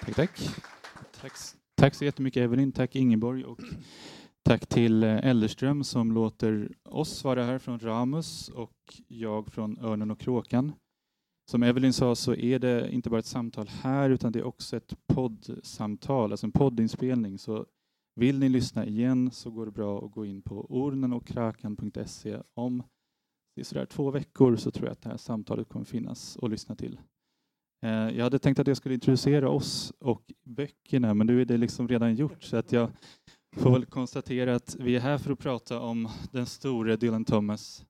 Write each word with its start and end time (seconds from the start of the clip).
Tack, 0.00 0.14
tack. 0.14 0.38
tack. 1.20 1.32
Tack 1.76 1.94
så 1.94 2.04
jättemycket 2.04 2.40
Evelyn, 2.40 2.72
tack 2.72 2.96
Ingeborg 2.96 3.44
och 3.44 3.60
tack 4.42 4.66
till 4.66 5.02
eh, 5.02 5.26
Ellerström 5.26 5.84
som 5.84 6.12
låter 6.12 6.72
oss 6.82 7.24
vara 7.24 7.44
här 7.44 7.58
från 7.58 7.78
Ramus 7.78 8.48
och 8.48 9.02
jag 9.08 9.46
från 9.46 9.78
Örnen 9.78 10.10
och 10.10 10.20
Kråkan. 10.20 10.72
Som 11.50 11.62
Evelyn 11.62 11.92
sa 11.92 12.14
så 12.14 12.34
är 12.34 12.58
det 12.58 12.92
inte 12.92 13.10
bara 13.10 13.18
ett 13.18 13.26
samtal 13.26 13.68
här 13.68 14.10
utan 14.10 14.32
det 14.32 14.38
är 14.38 14.44
också 14.44 14.76
ett 14.76 14.94
poddsamtal, 15.06 16.30
alltså 16.30 16.46
en 16.46 16.52
poddinspelning. 16.52 17.38
Så 17.38 17.66
vill 18.14 18.38
ni 18.38 18.48
lyssna 18.48 18.86
igen 18.86 19.30
så 19.30 19.50
går 19.50 19.66
det 19.66 19.72
bra 19.72 20.04
att 20.04 20.12
gå 20.12 20.26
in 20.26 20.42
på 20.42 20.66
ornenockrakan.se. 20.68 22.38
Om 22.54 22.82
det 23.54 23.60
är 23.60 23.64
sådär 23.64 23.86
två 23.86 24.10
veckor 24.10 24.56
så 24.56 24.70
tror 24.70 24.86
jag 24.86 24.92
att 24.92 25.02
det 25.02 25.08
här 25.08 25.16
samtalet 25.16 25.68
kommer 25.68 25.84
finnas 25.84 26.38
att 26.42 26.50
lyssna 26.50 26.76
till. 26.76 27.00
Eh, 27.84 28.16
jag 28.16 28.24
hade 28.24 28.38
tänkt 28.38 28.58
att 28.58 28.66
jag 28.66 28.76
skulle 28.76 28.94
introducera 28.94 29.48
oss 29.48 29.92
och 29.98 30.32
böckerna 30.44 31.14
men 31.14 31.26
nu 31.26 31.40
är 31.40 31.44
det 31.44 31.56
liksom 31.56 31.88
redan 31.88 32.14
gjort 32.14 32.42
så 32.42 32.56
att 32.56 32.72
jag 32.72 32.90
får 33.56 33.70
väl 33.70 33.84
konstatera 33.84 34.54
att 34.54 34.76
vi 34.80 34.96
är 34.96 35.00
här 35.00 35.18
för 35.18 35.32
att 35.32 35.38
prata 35.38 35.80
om 35.80 36.08
den 36.30 36.46
store 36.46 36.96
Dylan 36.96 37.24
Thomas 37.24 37.86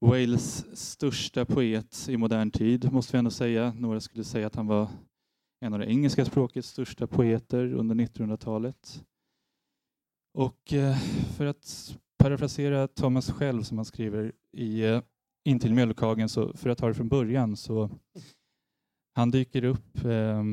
Wales 0.00 0.76
största 0.78 1.44
poet 1.44 2.06
i 2.08 2.16
modern 2.16 2.50
tid, 2.50 2.92
måste 2.92 3.12
vi 3.12 3.18
ändå 3.18 3.30
säga. 3.30 3.72
Några 3.72 4.00
skulle 4.00 4.24
säga 4.24 4.46
att 4.46 4.54
han 4.54 4.66
var 4.66 4.88
en 5.64 5.72
av 5.72 5.78
det 5.78 5.86
engelska 5.86 6.24
språkets 6.24 6.68
största 6.68 7.06
poeter 7.06 7.74
under 7.74 7.94
1900-talet. 7.94 9.04
Och 10.38 10.72
eh, 10.72 10.96
för 11.36 11.46
att 11.46 11.98
parafrasera 12.18 12.88
Thomas 12.88 13.30
själv 13.30 13.62
som 13.62 13.78
han 13.78 13.84
skriver 13.84 14.32
i 14.56 14.82
eh, 14.82 15.02
Intill 15.44 15.74
mjölkhagen, 15.74 16.28
så 16.28 16.56
för 16.56 16.70
att 16.70 16.78
ta 16.78 16.88
det 16.88 16.94
från 16.94 17.08
början 17.08 17.56
så 17.56 17.90
han 19.12 19.30
dyker 19.30 19.64
upp, 19.64 20.04
eh, 20.04 20.44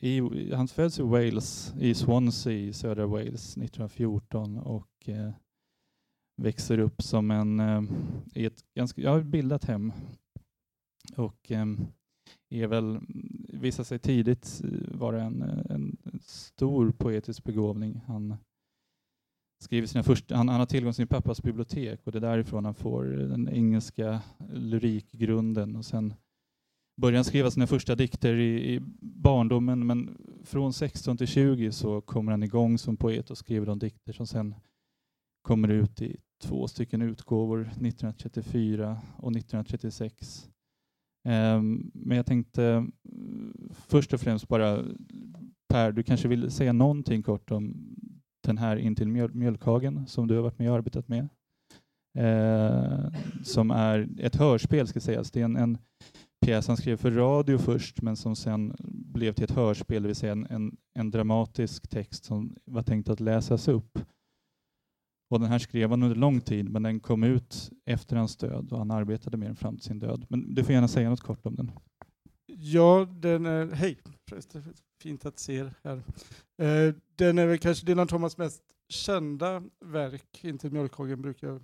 i, 0.00 0.52
han 0.54 0.68
föds 0.68 0.98
i 0.98 1.02
Wales, 1.02 1.74
i 1.78 1.94
Swansea 1.94 2.52
i 2.52 2.72
södra 2.72 3.06
Wales 3.06 3.56
1914 3.56 4.58
och 4.58 5.08
eh, 5.08 5.32
växer 6.36 6.78
upp 6.78 7.02
som 7.02 7.30
en, 7.30 7.60
eh, 7.60 7.82
i 8.34 8.44
ett 8.46 8.64
ganska, 8.74 9.02
ja, 9.02 9.20
bildat 9.20 9.64
hem 9.64 9.92
och 11.16 11.50
eh, 11.50 11.66
är 12.50 12.66
väl, 12.66 13.00
visar 13.48 13.84
sig 13.84 13.98
tidigt 13.98 14.62
eh, 14.64 14.98
vara 14.98 15.22
en, 15.22 15.42
en 15.42 15.96
stor 16.22 16.92
poetisk 16.92 17.44
begåvning. 17.44 18.00
Han 18.06 18.36
skriver 19.62 19.86
sina 19.86 20.02
första, 20.02 20.36
han, 20.36 20.48
han 20.48 20.58
har 20.58 20.66
tillgång 20.66 20.92
till 20.92 20.96
sin 20.96 21.06
pappas 21.06 21.42
bibliotek 21.42 22.00
och 22.04 22.12
det 22.12 22.18
är 22.18 22.20
därifrån 22.20 22.64
han 22.64 22.74
får 22.74 23.04
den 23.04 23.48
engelska 23.48 24.20
lyrikgrunden 24.52 25.76
och 25.76 25.84
sen 25.84 26.14
Började 27.00 27.18
han 27.18 27.24
skriva 27.24 27.50
sina 27.50 27.66
första 27.66 27.94
dikter 27.94 28.34
i, 28.34 28.74
i, 28.74 28.80
barndomen 29.00 29.86
men 29.86 30.16
från 30.44 30.72
16 30.72 31.16
till 31.16 31.26
20 31.26 31.72
så 31.72 32.00
kommer 32.00 32.30
han 32.30 32.42
igång 32.42 32.78
som 32.78 32.96
poet 32.96 33.30
och 33.30 33.38
skriver 33.38 33.66
de 33.66 33.78
dikter 33.78 34.12
som 34.12 34.26
sen 34.26 34.54
kommer 35.42 35.68
ut 35.68 36.02
i 36.02 36.16
två 36.42 36.68
stycken 36.68 37.02
utgåvor 37.02 37.60
1934 37.60 39.00
och 39.16 39.30
1936. 39.32 40.48
Um, 41.24 41.32
ehm, 41.32 41.90
men 41.94 42.16
jag 42.16 42.26
tänkte 42.26 42.64
mm, 42.64 43.70
först 43.72 44.12
och 44.12 44.20
främst 44.20 44.48
bara 44.48 44.84
Per, 45.68 45.92
du 45.92 46.02
kanske 46.02 46.28
vill 46.28 46.50
säga 46.50 46.72
någonting 46.72 47.22
kort 47.22 47.50
om 47.50 47.76
den 48.44 48.58
här 48.58 48.76
Intill 48.76 49.08
mjölkhagen 49.08 50.06
som 50.06 50.28
du 50.28 50.34
har 50.34 50.42
varit 50.42 50.58
med 50.58 50.70
och 50.70 50.76
arbetat 50.76 51.08
med. 51.08 51.28
Eh, 52.18 53.12
som 53.44 53.70
är 53.70 54.08
ett 54.18 54.36
hörspel 54.36 54.86
ska 54.86 55.00
sägas. 55.00 55.30
Det 55.30 55.40
är 55.40 55.44
en, 55.44 55.56
en 55.56 55.78
pjäs 56.46 56.68
han 56.68 56.76
skrev 56.76 56.96
för 56.96 57.10
radio 57.10 57.58
först 57.58 58.02
men 58.02 58.16
som 58.16 58.36
sen 58.36 58.76
blev 58.88 59.32
till 59.32 59.44
ett 59.44 59.50
hörspel, 59.50 60.02
det 60.02 60.06
vill 60.06 60.16
säga 60.16 60.32
en, 60.32 60.46
en, 60.46 60.76
en 60.94 61.10
dramatisk 61.10 61.88
text 61.88 62.24
som 62.24 62.56
var 62.64 62.82
tänkt 62.82 63.08
att 63.08 63.20
läsas 63.20 63.68
upp. 63.68 63.98
Och 65.30 65.40
den 65.40 65.48
här 65.48 65.58
skrev 65.58 65.90
han 65.90 66.02
under 66.02 66.16
lång 66.16 66.40
tid, 66.40 66.70
men 66.70 66.82
den 66.82 67.00
kom 67.00 67.22
ut 67.22 67.70
efter 67.86 68.16
hans 68.16 68.36
död 68.36 68.72
och 68.72 68.78
han 68.78 68.90
arbetade 68.90 69.36
med 69.36 69.48
den 69.48 69.56
fram 69.56 69.76
till 69.76 69.84
sin 69.84 69.98
död. 69.98 70.26
Men 70.28 70.54
du 70.54 70.64
får 70.64 70.72
gärna 70.72 70.88
säga 70.88 71.10
något 71.10 71.20
kort 71.20 71.46
om 71.46 71.56
den. 71.56 71.72
Ja, 72.46 73.08
den 73.10 73.46
är, 73.46 73.66
hej, 73.66 73.98
fint 75.02 75.26
att 75.26 75.38
se 75.38 75.56
er 75.56 75.74
här. 75.84 75.96
Eh, 76.62 76.94
den 77.16 77.38
är 77.38 77.46
väl 77.46 77.58
kanske 77.58 77.86
Dylan 77.86 78.08
Thomas 78.08 78.38
mest 78.38 78.62
kända 78.88 79.62
verk, 79.84 80.44
inte 80.44 80.70
mjölkhagen 80.70 81.22
brukar 81.22 81.60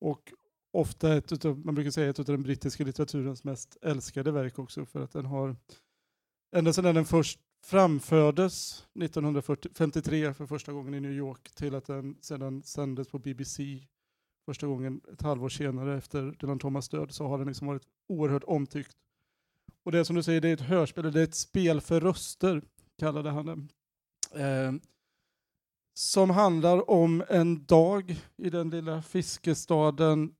och 0.00 0.32
ofta 0.72 1.14
ett 1.14 1.32
utav, 1.32 1.58
man 1.66 1.74
brukar 1.74 1.90
säga 1.90 2.10
ett 2.10 2.18
av 2.18 2.24
den 2.24 2.42
brittiska 2.42 2.84
litteraturens 2.84 3.44
mest 3.44 3.76
älskade 3.82 4.32
verk 4.32 4.58
också 4.58 4.86
för 4.86 5.00
att 5.00 5.12
den 5.12 5.26
har 5.26 5.56
ända 6.56 6.72
sedan 6.72 6.94
den 6.94 7.04
först 7.04 7.40
framfördes 7.64 8.86
1953 9.00 10.34
för 10.34 10.46
första 10.46 10.72
gången 10.72 10.94
i 10.94 11.00
New 11.00 11.12
York 11.12 11.50
till 11.54 11.74
att 11.74 11.86
den 11.86 12.16
sedan 12.20 12.62
sändes 12.62 13.08
på 13.08 13.18
BBC 13.18 13.62
första 14.48 14.66
gången 14.66 15.00
ett 15.12 15.22
halvår 15.22 15.48
senare 15.48 15.98
efter 15.98 16.36
Dylan 16.40 16.58
Thomas 16.58 16.88
död 16.88 17.12
så 17.12 17.26
har 17.26 17.38
den 17.38 17.48
liksom 17.48 17.66
varit 17.66 17.86
oerhört 18.08 18.44
omtyckt. 18.44 18.96
Och 19.84 19.92
det 19.92 20.04
som 20.04 20.16
du 20.16 20.22
säger, 20.22 20.40
det 20.40 20.48
är 20.48 20.54
ett 20.54 20.60
hörspel, 20.60 21.12
det 21.12 21.20
är 21.20 21.24
ett 21.24 21.34
spel 21.34 21.80
för 21.80 22.00
röster, 22.00 22.62
kallade 22.98 23.30
han 23.30 23.46
det. 23.46 23.66
Eh, 24.42 24.72
som 25.94 26.30
handlar 26.30 26.90
om 26.90 27.24
en 27.28 27.64
dag 27.64 28.16
i 28.36 28.50
den 28.50 28.70
lilla 28.70 29.02
fiskestaden 29.02 30.34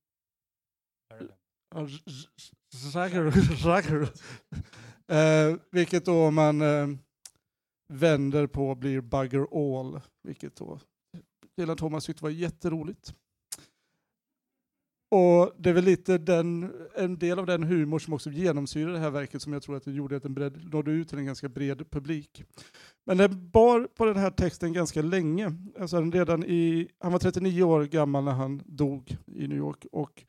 eh, 5.09 5.57
vilket 5.71 6.05
då 6.05 6.27
om 6.27 6.35
man 6.35 6.61
eh, 6.61 6.89
vänder 7.93 8.47
på 8.47 8.75
blir 8.75 9.01
bugger 9.01 9.47
all, 9.53 10.01
vilket 10.23 10.57
då 10.57 10.81
Dylan 11.57 11.77
Thomas 11.77 12.07
tyckte 12.07 12.25
var 12.25 12.31
jätteroligt. 12.31 13.15
Och 15.11 15.53
det 15.59 15.71
är 15.71 15.75
väl 15.75 15.85
lite 15.85 16.19
den, 16.19 16.73
en 16.95 17.19
del 17.19 17.39
av 17.39 17.47
den 17.47 17.63
humor 17.63 17.99
som 17.99 18.13
också 18.13 18.31
genomsyrar 18.31 18.93
det 18.93 18.99
här 18.99 19.11
verket 19.11 19.43
som 19.43 19.53
jag 19.53 19.63
tror 19.63 19.77
att 19.77 19.85
det 19.85 19.93
gjorde 19.93 20.17
att 20.17 20.23
den 20.23 20.35
bred, 20.35 20.73
nådde 20.73 20.91
ut 20.91 21.09
till 21.09 21.19
en 21.19 21.27
ganska 21.27 21.49
bred 21.49 21.91
publik. 21.91 22.45
Men 23.07 23.17
den 23.17 23.51
bar 23.51 23.89
på 23.97 24.05
den 24.05 24.17
här 24.17 24.31
texten 24.31 24.73
ganska 24.73 25.03
länge. 25.03 25.53
Alltså 25.81 26.01
redan 26.01 26.45
i, 26.45 26.89
han 26.99 27.13
var 27.13 27.19
39 27.19 27.63
år 27.63 27.85
gammal 27.85 28.25
när 28.25 28.33
han 28.33 28.63
dog 28.67 29.17
i 29.27 29.49
New 29.49 29.59
York 29.59 29.87
och 29.93 30.25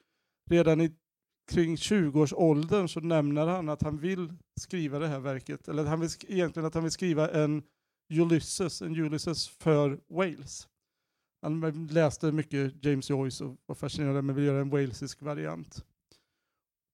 redan 0.51 0.81
i 0.81 0.91
kring 1.49 1.75
20-årsåldern 1.75 2.87
så 2.87 2.99
nämner 2.99 3.47
han 3.47 3.69
att 3.69 3.81
han 3.81 3.97
vill 3.97 4.33
skriva 4.61 4.99
det 4.99 5.07
här 5.07 5.19
verket, 5.19 5.67
eller 5.67 5.85
han 5.85 5.99
vill, 5.99 6.09
egentligen 6.27 6.67
att 6.67 6.73
han 6.73 6.83
vill 6.83 6.91
skriva 6.91 7.29
en 7.29 7.63
Ulysses, 8.13 8.81
en 8.81 8.95
Ulysses 8.95 9.47
för 9.47 9.99
Wales. 10.09 10.67
Han 11.41 11.87
läste 11.87 12.31
mycket 12.31 12.85
James 12.85 13.09
Joyce 13.09 13.43
och 13.43 13.57
var 13.65 13.75
fascinerad 13.75 14.23
men 14.23 14.35
vill 14.35 14.45
göra 14.45 14.61
en 14.61 14.69
walesisk 14.69 15.21
variant. 15.21 15.85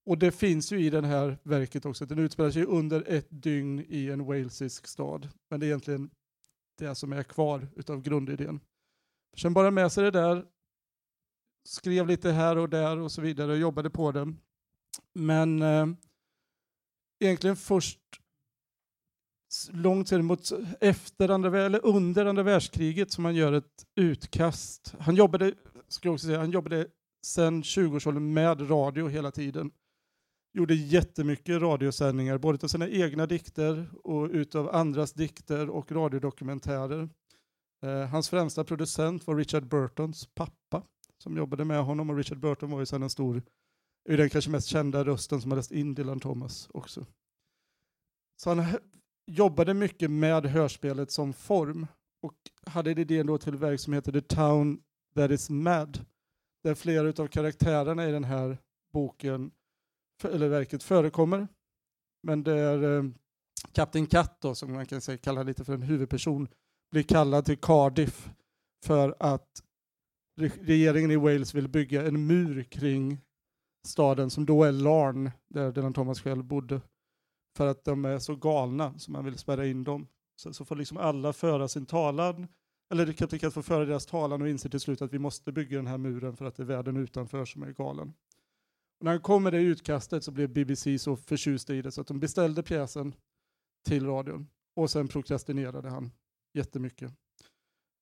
Och 0.05 0.17
det 0.17 0.31
finns 0.31 0.72
ju 0.72 0.79
i 0.79 0.89
det 0.89 1.07
här 1.07 1.37
verket 1.43 1.85
också, 1.85 2.03
att 2.03 2.09
den 2.09 2.19
utspelar 2.19 2.51
sig 2.51 2.66
under 2.66 3.03
ett 3.07 3.27
dygn 3.29 3.85
i 3.87 4.09
en 4.09 4.25
walesisk 4.25 4.87
stad. 4.87 5.29
Men 5.49 5.59
det 5.59 5.66
är 5.66 5.67
egentligen 5.67 6.09
det 6.77 6.95
som 6.95 7.13
är 7.13 7.23
kvar 7.23 7.67
utav 7.75 8.01
grundidén. 8.01 8.59
Sen 9.37 9.53
bara 9.53 9.72
med 9.72 9.91
sig 9.91 10.03
det 10.03 10.11
där, 10.11 10.45
skrev 11.66 12.08
lite 12.08 12.31
här 12.31 12.58
och 12.58 12.70
där 12.70 12.98
och 12.98 13.12
så 13.12 13.22
vidare 13.22 13.52
och 13.52 13.58
jobbade 13.58 13.90
på 13.90 14.12
det. 14.12 14.34
Men 15.14 15.62
eh, 15.62 15.88
egentligen 17.20 17.56
först 17.56 18.00
långt 19.72 20.08
sedan 20.08 20.26
mot 20.26 20.52
efter 20.81 21.30
andra, 21.30 21.66
eller 21.66 21.86
under 21.86 22.26
andra 22.26 22.44
världskriget 22.44 23.12
som 23.12 23.26
han 23.26 23.36
gör 23.36 23.53
ett 23.53 23.86
utkast. 23.96 24.94
Han 25.00 25.16
jobbade, 25.16 25.53
ska 25.88 26.08
jag 26.08 26.14
också 26.14 26.28
säga, 26.28 26.40
han 26.40 26.52
jobbade 26.52 26.88
sedan 27.26 27.64
20-årsåldern 27.64 28.34
med 28.34 28.72
radio 28.72 29.08
hela 29.08 29.32
tiden. 29.32 29.72
Gjorde 30.53 30.74
jättemycket 30.76 31.62
radiosändningar, 31.62 32.38
både 32.38 32.59
av 32.64 32.68
sina 32.68 32.88
egna 32.90 33.26
dikter 33.26 33.90
och 34.03 34.29
utav 34.29 34.76
andras 34.76 35.14
dikter 35.14 35.70
och 35.70 35.91
radiodokumentärer. 35.91 37.09
Eh, 37.84 38.06
hans 38.06 38.29
främsta 38.29 38.64
producent 38.64 39.28
var 39.28 39.35
Richard 39.35 39.68
Burtons 39.68 40.26
pappa 40.35 40.84
som 41.25 41.37
jobbade 41.37 41.66
med 41.66 41.83
honom 41.83 42.09
och 42.09 42.17
Richard 42.17 42.39
Burton 42.39 42.72
var 42.72 42.79
ju 42.79 42.85
sedan 42.85 43.03
en 43.03 43.09
stor, 43.09 43.41
är 44.09 44.17
den 44.17 44.29
kanske 44.29 44.51
mest 44.51 44.67
kända 44.67 45.05
rösten 45.05 45.41
som 45.41 45.51
har 45.51 45.55
läst 45.55 45.72
in 45.72 45.93
Dylan 45.93 46.19
Thomas 46.19 46.69
också. 46.73 47.05
Så 48.41 48.49
han 48.49 48.66
jobbade 49.31 49.73
mycket 49.73 50.11
med 50.11 50.45
hörspelet 50.45 51.11
som 51.11 51.33
form 51.33 51.87
och 52.22 52.33
hade 52.66 52.91
idén 52.91 53.27
då 53.27 53.37
till 53.37 53.55
verk 53.55 53.79
som 53.79 53.93
heter 53.93 54.11
The 54.11 54.22
Town 54.22 54.81
That 55.16 55.31
Is 55.31 55.49
Mad, 55.49 56.05
där 56.63 56.75
flera 56.75 57.23
av 57.23 57.27
karaktärerna 57.27 58.09
i 58.09 58.11
den 58.11 58.23
här 58.23 58.57
boken, 58.93 59.51
eller 60.23 60.49
verket, 60.49 60.83
förekommer. 60.83 61.47
Men 62.23 62.43
där 62.43 62.97
eh, 62.97 63.03
Kapten 63.72 64.07
Katt, 64.07 64.41
då, 64.41 64.55
som 64.55 64.73
man 64.73 64.85
kan 64.85 65.01
säga 65.01 65.17
kalla 65.17 65.43
lite 65.43 65.66
för 65.66 65.73
en 65.73 65.81
huvudperson, 65.81 66.47
blir 66.91 67.03
kallad 67.03 67.45
till 67.45 67.57
Cardiff 67.57 68.29
för 68.85 69.16
att 69.19 69.65
regeringen 70.37 71.11
i 71.11 71.16
Wales 71.16 71.55
vill 71.55 71.67
bygga 71.67 72.08
en 72.08 72.28
mur 72.28 72.64
kring 72.64 73.22
staden 73.87 74.29
som 74.29 74.46
då 74.46 74.64
är 74.64 74.72
Larn, 74.72 75.32
där 75.49 75.72
Dylan 75.72 75.93
Thomas 75.93 76.22
själv 76.22 76.43
bodde, 76.43 76.82
för 77.58 77.67
att 77.67 77.84
de 77.84 78.05
är 78.05 78.20
så 78.20 78.35
galna 78.35 78.99
så 78.99 79.11
man 79.11 79.26
vill 79.26 79.37
spärra 79.37 79.67
in 79.67 79.84
dem. 79.84 80.08
Så, 80.35 80.53
så 80.53 80.66
får 80.66 80.76
liksom 80.76 80.97
alla 80.97 81.34
föra 81.34 81.67
sin 81.67 81.85
talan, 81.85 82.47
eller 82.91 83.14
Kapten 83.14 83.47
att 83.47 83.53
få 83.53 83.64
föra 83.64 83.85
deras 83.85 84.05
talan 84.05 84.41
och 84.41 84.49
inser 84.49 84.70
till 84.70 84.79
slut 84.79 85.02
att 85.02 85.14
vi 85.14 85.20
måste 85.20 85.52
bygga 85.52 85.78
den 85.78 85.87
här 85.87 85.97
muren 85.97 86.37
för 86.37 86.46
att 86.46 86.55
det 86.55 86.64
är 86.64 86.67
världen 86.67 86.97
utanför 86.97 87.46
som 87.46 87.64
är 87.64 87.72
galen. 87.72 88.14
Och 88.99 89.05
när 89.05 89.11
han 89.11 89.22
kom 89.22 89.43
med 89.43 89.53
det 89.53 89.61
utkastet 89.61 90.23
så 90.23 90.32
blev 90.32 90.53
BBC 90.53 90.99
så 90.99 91.16
förtjusta 91.16 91.76
i 91.76 91.82
det 91.82 91.91
så 91.91 92.02
att 92.02 92.08
de 92.08 92.20
beställde 92.20 92.64
pjäsen 92.64 93.16
till 93.85 94.05
radion 94.05 94.47
och 94.76 94.90
sen 94.90 95.08
prokrastinerade 95.08 95.90
han 95.90 96.11
jättemycket. 96.53 97.14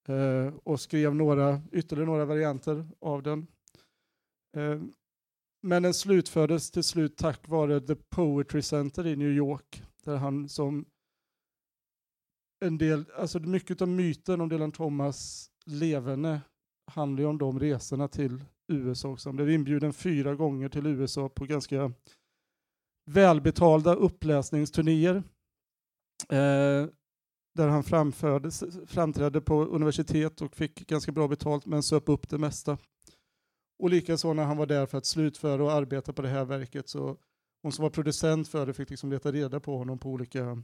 Eh, 0.08 0.54
och 0.64 0.80
skrev 0.80 1.16
några, 1.16 1.62
ytterligare 1.72 2.06
några 2.06 2.26
varianter 2.26 2.88
av 3.00 3.24
den. 3.24 3.48
Eh, 4.58 4.82
men 5.62 5.84
den 5.84 5.94
slutfördes 5.94 6.72
till 6.72 6.84
slut 6.84 7.18
tack 7.18 7.48
vare 7.48 7.82
The 7.82 7.96
Poetry 7.96 8.62
Center 8.62 9.08
i 9.08 9.16
New 9.16 9.32
York, 9.32 9.84
där 10.04 10.16
han 10.16 10.50
som 10.50 10.86
en 12.66 12.78
del, 12.78 13.06
alltså 13.16 13.40
mycket 13.40 13.82
av 13.82 13.88
myten 13.88 14.42
om 14.42 14.50
Dylan 14.50 14.72
Thomas 14.72 15.50
levande 15.66 16.42
handlar 16.92 17.22
ju 17.22 17.30
om 17.30 17.38
de 17.38 17.60
resorna 17.60 18.08
till 18.08 18.44
USA 18.68 19.10
också. 19.10 19.30
Han 19.30 19.36
blev 19.36 19.50
inbjuden 19.50 19.94
fyra 19.94 20.36
gånger 20.36 20.70
till 20.70 20.86
USA 20.86 21.30
på 21.30 21.46
ganska 21.46 21.92
välbetalda 23.12 23.96
uppläsningsturnéer. 23.96 25.24
Eh, 26.30 26.88
där 27.54 27.68
han 27.68 27.84
framträdde 28.88 29.42
på 29.42 29.66
universitet 29.66 30.42
och 30.42 30.56
fick 30.56 30.88
ganska 30.88 31.12
bra 31.12 31.28
betalt 31.28 31.66
men 31.66 31.84
söp 31.84 32.10
upp 32.10 32.30
det 32.30 32.38
mesta. 32.38 32.78
Och 33.80 33.90
likaså 33.90 34.34
när 34.34 34.44
han 34.44 34.58
var 34.58 34.66
där 34.66 34.86
för 34.86 34.98
att 34.98 35.06
slutföra 35.06 35.64
och 35.64 35.72
arbeta 35.72 36.14
på 36.14 36.22
det 36.22 36.30
här 36.30 36.46
verket 36.46 36.90
så 36.90 37.18
hon 37.62 37.72
som 37.72 37.84
var 37.84 37.90
producent 37.90 38.48
för 38.48 38.66
det 38.66 38.74
fick 38.74 38.90
liksom 38.90 39.12
leta 39.12 39.32
reda 39.32 39.60
på 39.60 39.78
honom 39.78 40.00
på 40.00 40.10
olika 40.10 40.64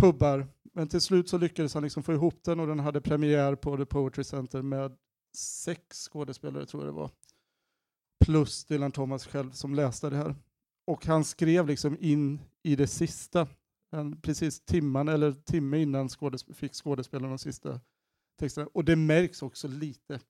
pubbar. 0.00 0.48
Men 0.72 0.88
till 0.88 1.00
slut 1.00 1.28
så 1.28 1.38
lyckades 1.38 1.74
han 1.74 1.82
liksom 1.82 2.02
få 2.02 2.12
ihop 2.12 2.44
den 2.44 2.60
och 2.60 2.66
den 2.66 2.80
hade 2.80 3.00
premiär 3.00 3.54
på 3.54 3.76
The 3.76 3.86
Poetry 3.86 4.24
Center 4.24 4.62
med 4.62 4.96
sex 5.36 6.08
skådespelare 6.08 6.66
tror 6.66 6.84
jag 6.84 6.94
det 6.94 6.96
var. 6.96 7.10
Plus 8.24 8.64
Dylan 8.64 8.92
Thomas 8.92 9.26
själv 9.26 9.50
som 9.50 9.74
läste 9.74 10.10
det 10.10 10.16
här. 10.16 10.34
Och 10.86 11.06
han 11.06 11.24
skrev 11.24 11.66
liksom 11.66 11.96
in 12.00 12.40
i 12.62 12.76
det 12.76 12.86
sista, 12.86 13.48
precis 14.22 14.60
timman 14.60 15.08
eller 15.08 15.32
timme 15.32 15.78
innan 15.78 16.08
skådesp 16.08 16.54
fick 16.54 16.74
skådespelarna 16.74 17.28
de 17.28 17.38
sista 17.38 17.80
texterna. 18.38 18.68
Och 18.74 18.84
det 18.84 18.96
märks 18.96 19.42
också 19.42 19.68
lite. 19.68 20.20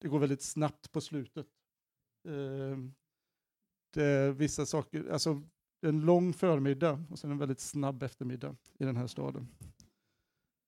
Det 0.00 0.08
går 0.08 0.18
väldigt 0.18 0.42
snabbt 0.42 0.92
på 0.92 1.00
slutet. 1.00 1.46
Eh, 2.28 2.78
det, 3.94 4.32
vissa 4.32 4.66
saker, 4.66 5.10
alltså 5.12 5.42
en 5.86 6.00
lång 6.00 6.32
förmiddag 6.32 7.04
och 7.10 7.18
sen 7.18 7.30
en 7.30 7.38
väldigt 7.38 7.60
snabb 7.60 8.02
eftermiddag 8.02 8.56
i 8.78 8.84
den 8.84 8.96
här 8.96 9.06
staden. 9.06 9.48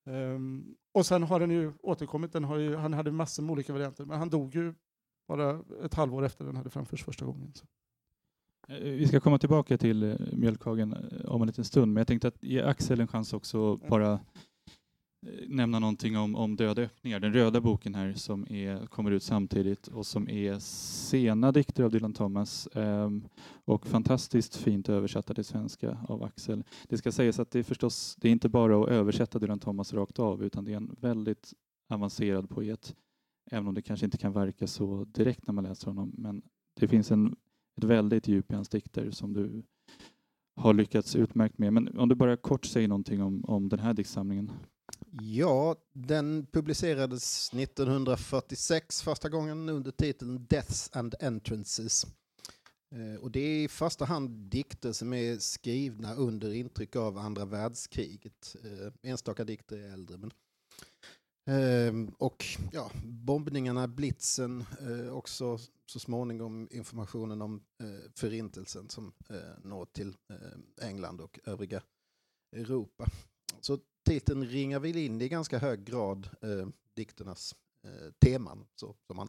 Um, 0.05 0.77
och 0.93 1.07
sen 1.07 1.23
har 1.23 1.41
den 1.41 1.51
ju 1.51 1.73
återkommit, 1.83 2.33
den 2.33 2.45
har 2.45 2.57
ju, 2.57 2.77
han 2.77 2.93
hade 2.93 3.13
massor 3.13 3.43
med 3.43 3.53
olika 3.53 3.73
varianter, 3.73 4.05
men 4.05 4.19
han 4.19 4.31
dog 4.31 4.55
ju 4.55 4.75
bara 5.29 5.65
ett 5.85 5.95
halvår 5.95 6.25
efter 6.25 6.45
den 6.45 6.57
hade 6.57 6.71
framförts 6.71 7.05
första 7.05 7.25
gången. 7.25 7.55
Så. 7.55 7.67
Eh, 8.73 8.91
vi 8.91 9.09
ska 9.09 9.21
komma 9.21 9.39
tillbaka 9.39 9.79
till 9.79 10.03
eh, 10.03 10.17
Mjölkhagen 10.33 10.93
eh, 10.93 11.31
om 11.31 11.43
en 11.43 11.47
liten 11.47 11.65
stund, 11.65 11.93
men 11.93 12.01
jag 12.01 12.07
tänkte 12.07 12.29
att 12.29 12.43
ge 12.43 12.63
Axel 12.63 13.01
en 13.01 13.09
chans 13.09 13.33
också 13.33 13.73
att 13.73 13.89
bara 13.89 14.21
nämna 15.49 15.79
någonting 15.79 16.19
om, 16.19 16.37
om 16.37 16.57
Döda 16.57 16.83
öppningar, 16.83 17.21
den 17.21 17.33
röda 17.33 17.61
boken 17.61 17.95
här 17.95 18.13
som 18.13 18.47
är, 18.53 18.87
kommer 18.87 19.11
ut 19.11 19.23
samtidigt 19.23 19.89
och 19.89 20.07
som 20.07 20.29
är 20.29 20.59
sena 20.59 21.53
dikter 21.53 21.85
av 21.85 21.91
Dylan 21.91 22.13
Thomas 22.13 22.69
um, 22.75 23.29
och 23.65 23.87
fantastiskt 23.87 24.57
fint 24.57 24.89
översatta 24.89 25.35
till 25.35 25.45
svenska 25.45 25.99
av 26.09 26.23
Axel. 26.23 26.65
Det 26.89 26.99
ska 26.99 27.13
sägas 27.13 27.39
att 27.39 27.51
det 27.51 27.59
är 27.59 27.63
förstås, 27.63 28.17
det 28.21 28.29
är 28.29 28.33
inte 28.33 28.49
bara 28.49 28.83
att 28.83 28.89
översätta 28.89 29.39
Dylan 29.39 29.59
Thomas 29.59 29.93
rakt 29.95 30.19
av 30.19 30.45
utan 30.45 30.65
det 30.65 30.73
är 30.73 30.77
en 30.77 30.97
väldigt 31.01 31.53
avancerad 31.89 32.49
poet, 32.51 32.95
även 33.51 33.69
om 33.69 33.75
det 33.75 33.83
kanske 33.83 34.07
inte 34.07 34.19
kan 34.19 34.33
verka 34.33 34.67
så 34.67 35.05
direkt 35.05 35.47
när 35.47 35.55
man 35.55 35.65
läser 35.65 35.87
honom. 35.87 36.13
Men 36.19 36.43
det 36.81 36.89
finns 36.89 37.11
en, 37.11 37.37
ett 37.77 37.85
väldigt 37.85 38.29
djup 38.29 38.53
i 38.53 38.55
hans 38.55 38.69
dikter 38.69 39.11
som 39.11 39.33
du 39.33 39.63
har 40.57 40.75
lyckats 40.75 41.17
utmärkt 41.17 41.59
med. 41.59 41.73
Men 41.73 41.99
om 41.99 42.09
du 42.09 42.15
bara 42.15 42.37
kort 42.37 42.65
säger 42.65 42.89
någonting 42.89 43.23
om, 43.23 43.45
om 43.45 43.69
den 43.69 43.79
här 43.79 43.95
diktsamlingen. 43.95 44.51
Ja, 45.21 45.77
den 45.93 46.47
publicerades 46.53 47.55
1946 47.55 49.03
första 49.03 49.29
gången 49.29 49.69
under 49.69 49.91
titeln 49.91 50.47
Deaths 50.49 50.91
and 50.93 51.15
Entrances. 51.21 52.07
Eh, 52.93 53.21
och 53.21 53.31
det 53.31 53.41
är 53.41 53.65
i 53.65 53.69
första 53.69 54.05
hand 54.05 54.31
dikter 54.31 54.93
som 54.93 55.13
är 55.13 55.39
skrivna 55.39 56.15
under 56.15 56.55
intryck 56.55 56.97
av 56.97 57.19
andra 57.19 57.45
världskriget. 57.45 58.57
Eh, 58.65 59.11
enstaka 59.11 59.45
dikter 59.45 59.79
är 59.79 59.93
äldre. 59.93 60.17
Men 60.19 60.31
eh, 61.47 62.13
och 62.19 62.45
ja, 62.73 62.91
bombningarna, 63.05 63.89
blitzen, 63.89 64.65
också 65.11 65.59
så 65.93 65.99
småningom 66.01 66.69
informationen 66.71 67.43
om 67.43 67.63
eh, 67.83 68.11
förintelsen 68.15 68.89
som 68.89 69.13
eh, 69.29 69.65
når 69.65 69.85
till 69.85 70.09
eh, 70.09 70.87
England 70.89 71.21
och 71.21 71.41
övriga 71.45 71.83
Europa. 72.57 73.07
Så 73.61 73.79
titeln 74.07 74.45
ringar 74.45 74.81
väl 74.81 74.97
in 74.97 75.21
i 75.21 75.29
ganska 75.29 75.59
hög 75.59 75.85
grad 75.85 76.29
eh, 76.43 76.69
dikternas 76.97 77.55
eh, 77.85 78.13
teman, 78.25 78.67
så, 78.75 78.97
som 79.07 79.17
man 79.17 79.29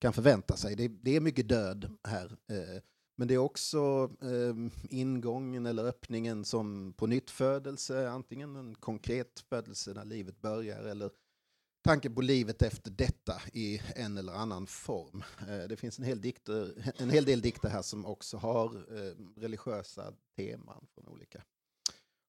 kan 0.00 0.12
förvänta 0.12 0.56
sig. 0.56 0.76
Det, 0.76 0.88
det 0.88 1.16
är 1.16 1.20
mycket 1.20 1.48
död 1.48 1.96
här. 2.04 2.36
Eh, 2.48 2.82
men 3.16 3.28
det 3.28 3.34
är 3.34 3.38
också 3.38 4.10
eh, 4.22 4.54
ingången 4.90 5.66
eller 5.66 5.84
öppningen 5.84 6.44
som 6.44 6.92
på 6.92 7.06
nytt 7.06 7.30
födelse, 7.30 8.10
antingen 8.10 8.56
en 8.56 8.74
konkret 8.74 9.40
födelse 9.40 9.94
när 9.94 10.04
livet 10.04 10.40
börjar 10.40 10.84
eller 10.84 11.10
tanken 11.82 12.14
på 12.14 12.20
livet 12.20 12.62
efter 12.62 12.90
detta 12.90 13.42
i 13.52 13.82
en 13.96 14.18
eller 14.18 14.32
annan 14.32 14.66
form. 14.66 15.22
Eh, 15.48 15.68
det 15.68 15.76
finns 15.76 15.98
en 15.98 16.04
hel, 16.04 16.20
dikter, 16.20 16.74
eh, 16.78 16.88
en 16.96 17.10
hel 17.10 17.24
del 17.24 17.40
dikter 17.40 17.68
här 17.68 17.82
som 17.82 18.06
också 18.06 18.36
har 18.36 18.66
eh, 18.66 19.14
religiösa 19.36 20.14
teman 20.36 20.86
från 20.94 21.08
olika 21.08 21.42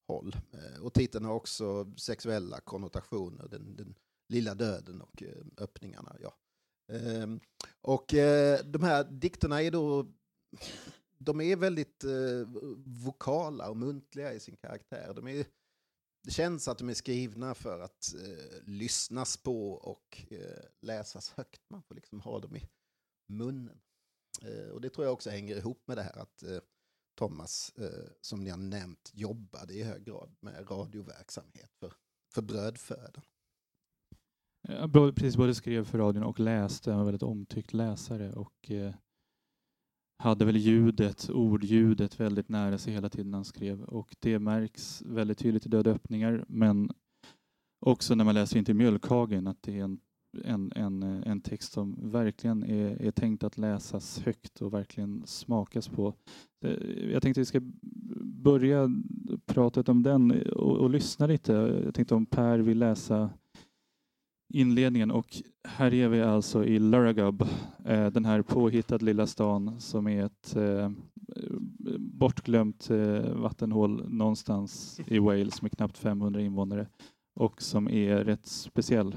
håll. 0.07 0.35
Och 0.81 0.93
titeln 0.93 1.25
har 1.25 1.33
också 1.33 1.93
sexuella 1.97 2.59
konnotationer, 2.59 3.47
den, 3.47 3.75
den 3.75 3.95
lilla 4.29 4.55
döden 4.55 5.01
och 5.01 5.23
öppningarna. 5.57 6.15
Ja. 6.21 6.33
Ehm, 6.95 7.39
och 7.81 8.05
de 8.63 8.83
här 8.83 9.03
dikterna 9.03 9.61
är 9.61 9.71
då 9.71 10.11
de 11.17 11.41
är 11.41 11.55
väldigt 11.55 12.03
vokala 12.85 13.69
och 13.69 13.77
muntliga 13.77 14.33
i 14.33 14.39
sin 14.39 14.57
karaktär. 14.57 15.13
De 15.15 15.27
är, 15.27 15.45
det 16.23 16.31
känns 16.31 16.67
att 16.67 16.77
de 16.77 16.89
är 16.89 16.93
skrivna 16.93 17.55
för 17.55 17.79
att 17.79 18.13
eh, 18.15 18.63
lyssnas 18.63 19.37
på 19.37 19.71
och 19.71 20.25
eh, 20.31 20.63
läsas 20.81 21.29
högt. 21.29 21.69
Man 21.69 21.83
får 21.83 21.95
liksom 21.95 22.21
ha 22.21 22.39
dem 22.39 22.55
i 22.55 22.69
munnen. 23.27 23.81
Eh, 24.41 24.69
och 24.69 24.81
det 24.81 24.89
tror 24.89 25.05
jag 25.05 25.13
också 25.13 25.29
hänger 25.29 25.55
ihop 25.55 25.87
med 25.87 25.97
det 25.97 26.03
här 26.03 26.17
att 26.17 26.43
eh, 26.43 26.59
Thomas, 27.15 27.71
eh, 27.77 28.09
som 28.21 28.43
ni 28.43 28.49
har 28.49 28.57
nämnt, 28.57 29.11
jobbade 29.13 29.73
i 29.73 29.83
hög 29.83 30.03
grad 30.03 30.35
med 30.39 30.71
radioverksamhet 30.71 31.71
för, 31.79 31.93
för 32.33 32.41
brödfödan. 32.41 33.23
Ja, 34.67 34.89
precis, 35.15 35.37
både 35.37 35.55
skrev 35.55 35.85
för 35.85 35.97
radion 35.97 36.23
och 36.23 36.39
läste. 36.39 36.91
Han 36.91 36.99
var 36.99 37.05
väldigt 37.05 37.23
omtyckt 37.23 37.73
läsare 37.73 38.33
och 38.33 38.71
eh, 38.71 38.93
hade 40.21 40.45
väl 40.45 40.57
ljudet, 40.57 41.29
ordljudet 41.29 42.19
väldigt 42.19 42.49
nära 42.49 42.77
sig 42.77 42.93
hela 42.93 43.09
tiden 43.09 43.33
han 43.33 43.45
skrev 43.45 43.83
och 43.83 44.15
det 44.19 44.39
märks 44.39 45.03
väldigt 45.05 45.37
tydligt 45.37 45.65
i 45.65 45.69
Döda 45.69 45.91
öppningar 45.91 46.45
men 46.47 46.91
också 47.85 48.15
när 48.15 48.23
man 48.23 48.35
läser 48.35 48.57
in 48.57 48.65
till 48.65 48.75
Mjölkhagen 48.75 49.47
att 49.47 49.63
det 49.63 49.79
är 49.79 49.83
en 49.83 49.99
en, 50.43 50.71
en, 50.75 51.03
en 51.03 51.41
text 51.41 51.73
som 51.73 52.11
verkligen 52.11 52.63
är, 52.63 53.01
är 53.01 53.11
tänkt 53.11 53.43
att 53.43 53.57
läsas 53.57 54.19
högt 54.19 54.61
och 54.61 54.73
verkligen 54.73 55.23
smakas 55.25 55.87
på. 55.87 56.13
Eh, 56.65 57.11
jag 57.11 57.21
tänkte 57.21 57.41
att 57.41 57.41
vi 57.41 57.45
ska 57.45 57.61
börja 58.23 58.89
pratet 59.45 59.89
om 59.89 60.03
den 60.03 60.31
och, 60.51 60.77
och 60.77 60.89
lyssna 60.89 61.27
lite. 61.27 61.53
Jag 61.85 61.95
tänkte 61.95 62.15
om 62.15 62.25
Per 62.25 62.59
vill 62.59 62.79
läsa 62.79 63.29
inledningen 64.53 65.11
och 65.11 65.41
här 65.67 65.93
är 65.93 66.09
vi 66.09 66.21
alltså 66.21 66.65
i 66.65 66.79
Luragub, 66.79 67.41
eh, 67.85 68.07
den 68.07 68.25
här 68.25 68.41
påhittade 68.41 69.05
lilla 69.05 69.27
stan 69.27 69.81
som 69.81 70.07
är 70.07 70.25
ett 70.25 70.55
eh, 70.55 70.91
bortglömt 71.97 72.89
eh, 72.89 73.33
vattenhål 73.33 74.09
någonstans 74.09 74.99
i 75.07 75.19
Wales 75.19 75.61
med 75.61 75.71
knappt 75.71 75.97
500 75.97 76.41
invånare 76.41 76.87
och 77.39 77.61
som 77.61 77.89
är 77.89 78.23
rätt 78.23 78.45
speciell 78.45 79.15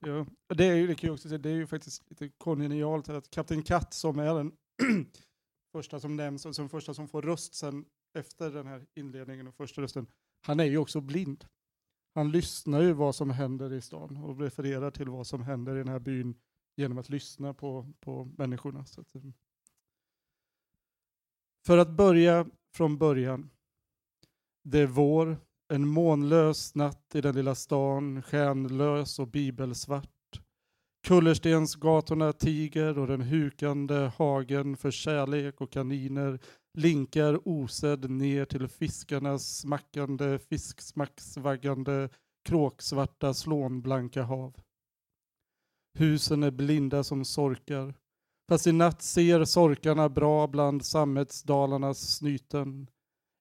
Ja, 0.00 0.26
det 0.54 0.64
är 0.64 0.74
ju, 0.74 0.86
det 0.86 0.94
kan 0.94 1.06
jag 1.06 1.14
också 1.14 1.28
säga, 1.28 1.38
det 1.38 1.50
är 1.50 1.54
ju 1.54 1.66
faktiskt 1.66 2.10
lite 2.10 2.28
kongenialt 2.28 3.08
att 3.08 3.30
Kapten 3.30 3.62
Katt 3.62 3.94
som 3.94 4.18
är 4.18 4.34
den 4.34 4.52
första 5.72 6.00
som 6.00 6.16
nämns 6.16 6.46
och 6.46 6.54
som 6.54 6.68
första 6.68 6.94
som 6.94 7.08
får 7.08 7.22
röst 7.22 7.54
sen 7.54 7.84
efter 8.18 8.50
den 8.50 8.66
här 8.66 8.86
inledningen 8.94 9.48
och 9.48 9.54
första 9.54 9.82
rösten, 9.82 10.06
han 10.46 10.60
är 10.60 10.64
ju 10.64 10.78
också 10.78 11.00
blind. 11.00 11.44
Han 12.14 12.30
lyssnar 12.30 12.80
ju 12.80 12.92
vad 12.92 13.14
som 13.14 13.30
händer 13.30 13.72
i 13.72 13.80
stan 13.80 14.16
och 14.16 14.40
refererar 14.40 14.90
till 14.90 15.08
vad 15.08 15.26
som 15.26 15.42
händer 15.42 15.74
i 15.74 15.78
den 15.78 15.88
här 15.88 15.98
byn 15.98 16.34
genom 16.76 16.98
att 16.98 17.08
lyssna 17.08 17.54
på, 17.54 17.92
på 18.00 18.24
människorna. 18.38 18.80
Att, 18.80 19.12
för 21.66 21.78
att 21.78 21.90
börja 21.90 22.46
från 22.74 22.98
början. 22.98 23.50
Det 24.62 24.78
är 24.78 24.86
vår, 24.86 25.36
en 25.68 25.88
månlös 25.88 26.74
natt 26.74 27.14
i 27.14 27.20
den 27.20 27.34
lilla 27.34 27.54
stan, 27.54 28.22
stjärnlös 28.22 29.18
och 29.18 29.28
bibelsvart. 29.28 30.19
Kullerstensgatorna 31.06 32.32
tiger 32.32 32.98
och 32.98 33.06
den 33.06 33.20
hukande 33.20 34.10
hagen 34.16 34.76
för 34.76 34.90
kärlek 34.90 35.60
och 35.60 35.72
kaniner 35.72 36.38
linkar 36.78 37.48
osedd 37.48 38.10
ner 38.10 38.44
till 38.44 38.68
fiskarnas 38.68 39.58
smackande, 39.58 40.38
fisksmacksvaggande, 40.38 42.08
kråksvarta, 42.44 43.34
slånblanka 43.34 44.22
hav. 44.22 44.56
Husen 45.98 46.42
är 46.42 46.50
blinda 46.50 47.04
som 47.04 47.24
sorkar, 47.24 47.94
fast 48.50 48.66
i 48.66 48.72
natt 48.72 49.02
ser 49.02 49.44
sorkarna 49.44 50.08
bra 50.08 50.46
bland 50.46 50.84
sammetsdalarnas 50.84 52.16
snyten. 52.16 52.90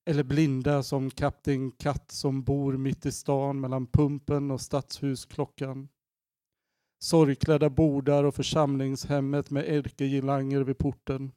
Eller 0.09 0.23
blinda 0.23 0.83
som 0.83 1.09
kapten 1.09 1.71
Katt 1.71 2.11
som 2.11 2.43
bor 2.43 2.77
mitt 2.77 3.05
i 3.05 3.11
stan 3.11 3.59
mellan 3.59 3.87
pumpen 3.87 4.51
och 4.51 4.61
stadshusklockan. 4.61 5.89
Sorgklädda 6.99 7.69
bordar 7.69 8.23
och 8.23 8.35
församlingshemmet 8.35 9.49
med 9.49 9.65
ärkegirlanger 9.65 10.61
vid 10.61 10.77
porten. 10.77 11.31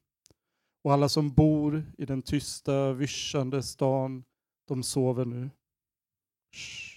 Och 0.85 0.93
alla 0.93 1.09
som 1.09 1.31
bor 1.35 1.85
i 1.99 2.07
den 2.07 2.23
tysta, 2.23 2.93
vyssjande 2.93 3.63
stan, 3.63 4.25
de 4.69 4.83
sover 4.83 5.25
nu. 5.25 5.51
Shh. 6.55 6.93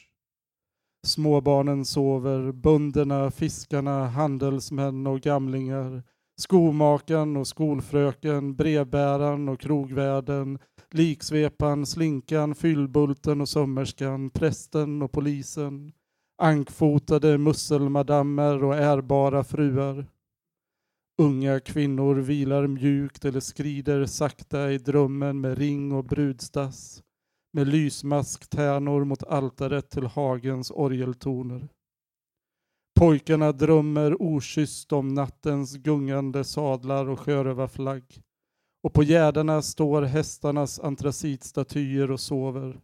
Småbarnen 1.06 1.86
sover, 1.86 2.52
bönderna, 2.52 3.32
fiskarna, 3.32 4.08
handelsmän 4.08 5.08
och 5.08 5.22
gamlingar, 5.22 6.04
skomakaren 6.42 7.38
och 7.38 7.48
skolfröken, 7.48 8.56
brevbäraren 8.56 9.50
och 9.50 9.60
krogvärden, 9.60 10.60
liksvepan, 10.92 11.86
slinkan, 11.86 12.56
fyllbulten 12.56 13.42
och 13.42 13.50
sömmerskan, 13.50 14.30
prästen 14.30 15.02
och 15.02 15.12
polisen, 15.12 15.92
ankfotade 16.38 17.38
musselmadammer 17.38 18.64
och 18.64 18.76
ärbara 18.76 19.44
fruar. 19.44 20.06
Unga 21.18 21.60
kvinnor 21.60 22.16
vilar 22.16 22.68
mjukt 22.68 23.26
eller 23.26 23.40
skrider 23.40 24.06
sakta 24.06 24.72
i 24.72 24.78
drömmen 24.78 25.42
med 25.42 25.58
ring 25.58 25.92
och 25.92 26.04
brudstass, 26.04 27.04
med 27.54 27.68
lysmasktärnor 27.68 29.04
mot 29.04 29.24
altaret 29.24 29.90
till 29.90 30.06
hagens 30.06 30.72
orgeltoner. 30.72 31.68
Pojkarna 33.00 33.52
drömmer 33.52 34.22
okysst 34.22 34.94
om 34.94 35.14
nattens 35.14 35.76
gungande 35.76 36.44
sadlar 36.44 37.10
och 37.10 37.20
sjörövarflagg. 37.20 38.22
Och 38.84 38.94
på 38.94 39.04
gärdarna 39.04 39.62
står 39.62 40.02
hästarnas 40.02 40.80
antracitstatyer 40.80 42.12
och 42.12 42.20
sover. 42.20 42.82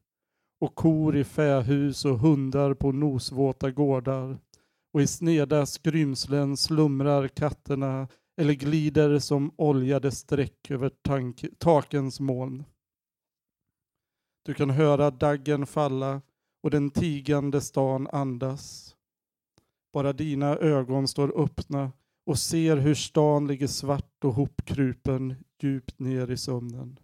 Och 0.62 0.76
kor 0.76 1.16
i 1.16 1.24
fähus 1.24 2.06
och 2.06 2.20
hundar 2.20 2.74
på 2.74 2.92
nosvåta 2.92 3.72
gårdar. 3.72 4.40
Och 4.94 5.02
i 5.02 5.08
sneda 5.08 5.66
skrymslen 5.66 6.58
slumrar 6.58 7.28
katterna 7.28 8.08
eller 8.38 8.54
glider 8.54 9.20
som 9.20 9.52
oljade 9.58 10.12
streck 10.12 10.72
över 10.72 10.92
takens 11.58 12.20
moln. 12.20 12.64
Du 14.46 14.54
kan 14.54 14.70
höra 14.70 15.12
daggen 15.12 15.66
falla 15.66 16.22
och 16.64 16.72
den 16.72 16.90
tigande 16.92 17.62
stan 17.62 18.08
andas. 18.08 18.96
Bara 19.94 20.14
dina 20.14 20.58
ögon 20.58 21.08
står 21.08 21.44
öppna 21.44 21.92
och 22.26 22.40
ser 22.40 22.78
hur 22.78 22.96
stan 22.96 23.48
ligger 23.48 23.68
svart 23.68 24.24
och 24.24 24.34
hopkrupen 24.34 25.36
djupt 25.62 26.00
ner 26.00 26.32
i 26.32 26.38
sömnen. 26.38 27.00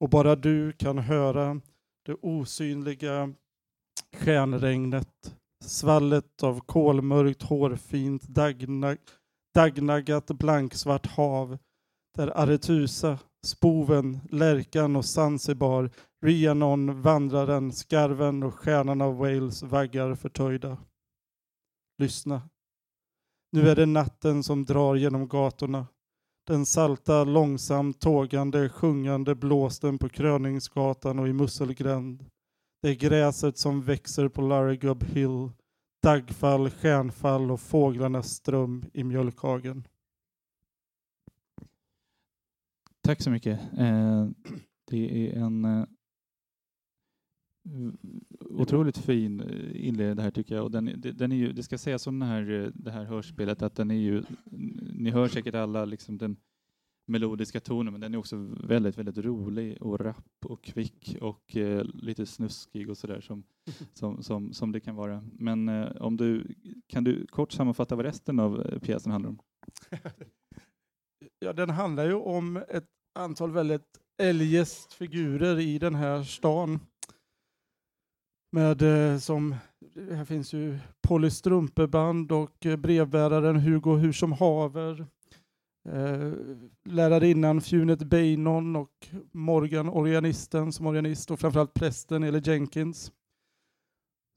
Och 0.00 0.08
bara 0.10 0.36
du 0.36 0.72
kan 0.72 0.98
höra 0.98 1.60
det 2.08 2.16
osynliga 2.22 3.34
stjärnregnet, 4.16 5.36
svallet 5.64 6.42
av 6.42 6.60
kolmörkt 6.60 7.42
hårfint 7.42 8.22
dagnag, 8.22 8.98
dagnaggat 9.54 10.26
blanksvart 10.26 11.06
hav 11.06 11.58
där 12.16 12.38
Aretusa, 12.38 13.18
Spoven, 13.46 14.20
Lärkan 14.30 14.96
och 14.96 15.04
Zanzibar, 15.04 15.90
Rhiannon, 16.24 17.02
Vandraren, 17.02 17.72
Skarven 17.72 18.42
och 18.42 18.54
Stjärnan 18.54 19.00
av 19.00 19.16
Wales 19.16 19.62
vaggar 19.62 20.14
förtöjda. 20.14 20.78
Lyssna. 21.98 22.42
Nu 23.52 23.68
är 23.68 23.76
det 23.76 23.86
natten 23.86 24.42
som 24.42 24.64
drar 24.64 24.94
genom 24.94 25.28
gatorna. 25.28 25.86
Den 26.48 26.66
salta, 26.66 27.24
långsamt 27.24 28.00
tågande, 28.00 28.68
sjungande 28.68 29.34
blåsten 29.34 29.98
på 29.98 30.08
Kröningsgatan 30.08 31.18
och 31.18 31.28
i 31.28 31.32
Musselgränd. 31.32 32.24
Det 32.82 32.88
är 32.88 32.94
gräset 32.94 33.58
som 33.58 33.82
växer 33.82 34.28
på 34.28 34.40
Larrygub 34.40 35.04
Hill, 35.04 35.50
daggfall, 36.02 36.70
stjärnfall 36.70 37.50
och 37.50 37.60
fåglarnas 37.60 38.30
ström 38.30 38.84
i 38.92 39.04
mjölkhagen. 39.04 39.88
Tack 43.02 43.22
så 43.22 43.30
mycket. 43.30 43.60
Eh, 43.78 44.26
det 44.90 45.28
är 45.28 45.38
en 45.38 45.64
eh, 45.64 45.84
otroligt 48.40 48.98
fin 48.98 49.40
inledning 49.74 50.16
det 50.16 50.22
här 50.22 50.30
tycker 50.30 50.54
jag. 50.54 50.64
Och 50.64 50.70
den, 50.70 51.02
den 51.14 51.32
är 51.32 51.36
ju, 51.36 51.52
det 51.52 51.62
ska 51.62 51.78
sägas 51.78 52.06
om 52.06 52.18
den 52.18 52.28
här, 52.28 52.72
det 52.74 52.90
här 52.90 53.04
hörspelet 53.04 53.62
att 53.62 53.74
den 53.74 53.90
är 53.90 53.94
ju, 53.94 54.22
ni 54.92 55.10
hör 55.10 55.28
säkert 55.28 55.54
alla 55.54 55.84
liksom 55.84 56.18
den 56.18 56.36
melodiska 57.08 57.60
tonen, 57.60 57.92
men 57.92 58.00
den 58.00 58.14
är 58.14 58.18
också 58.18 58.36
väldigt, 58.64 58.98
väldigt 58.98 59.18
rolig 59.18 59.82
och 59.82 60.00
rapp 60.00 60.44
och 60.44 60.64
kvick 60.64 61.16
och 61.20 61.56
eh, 61.56 61.84
lite 61.84 62.26
snuskig 62.26 62.90
och 62.90 62.98
sådär 62.98 63.20
som, 63.20 63.42
som, 63.94 64.22
som, 64.22 64.52
som 64.52 64.72
det 64.72 64.80
kan 64.80 64.96
vara. 64.96 65.24
Men 65.32 65.68
eh, 65.68 65.90
om 66.00 66.16
du, 66.16 66.54
kan 66.86 67.04
du 67.04 67.26
kort 67.26 67.52
sammanfatta 67.52 67.96
vad 67.96 68.04
resten 68.04 68.40
av 68.40 68.78
pjäsen 68.80 69.12
handlar 69.12 69.30
om? 69.30 69.38
Ja, 71.40 71.52
den 71.52 71.70
handlar 71.70 72.06
ju 72.06 72.14
om 72.14 72.56
ett 72.56 72.88
antal 73.14 73.50
väldigt 73.50 73.98
eljest 74.22 74.92
figurer 74.92 75.58
i 75.58 75.78
den 75.78 75.94
här 75.94 76.22
stan. 76.22 76.80
Med 78.50 78.82
eh, 78.82 79.18
som, 79.18 79.54
här 80.10 80.24
finns 80.24 80.52
ju 80.52 80.78
Polly 81.00 81.30
Strumpeband 81.30 82.32
och 82.32 82.66
eh, 82.66 82.76
brevbäraren 82.76 83.56
Hugo 83.56 83.96
Hur 83.96 84.34
haver. 84.34 85.06
Eh, 85.88 86.32
lärarinnan 86.84 87.60
Funet 87.60 88.02
Beinon 88.02 88.76
och 88.76 89.08
Morgan 89.32 89.88
organisten 89.88 90.72
som 90.72 90.86
organist 90.86 91.30
och 91.30 91.40
framförallt 91.40 91.74
prästen 91.74 92.22
eller 92.22 92.48
Jenkins. 92.48 93.12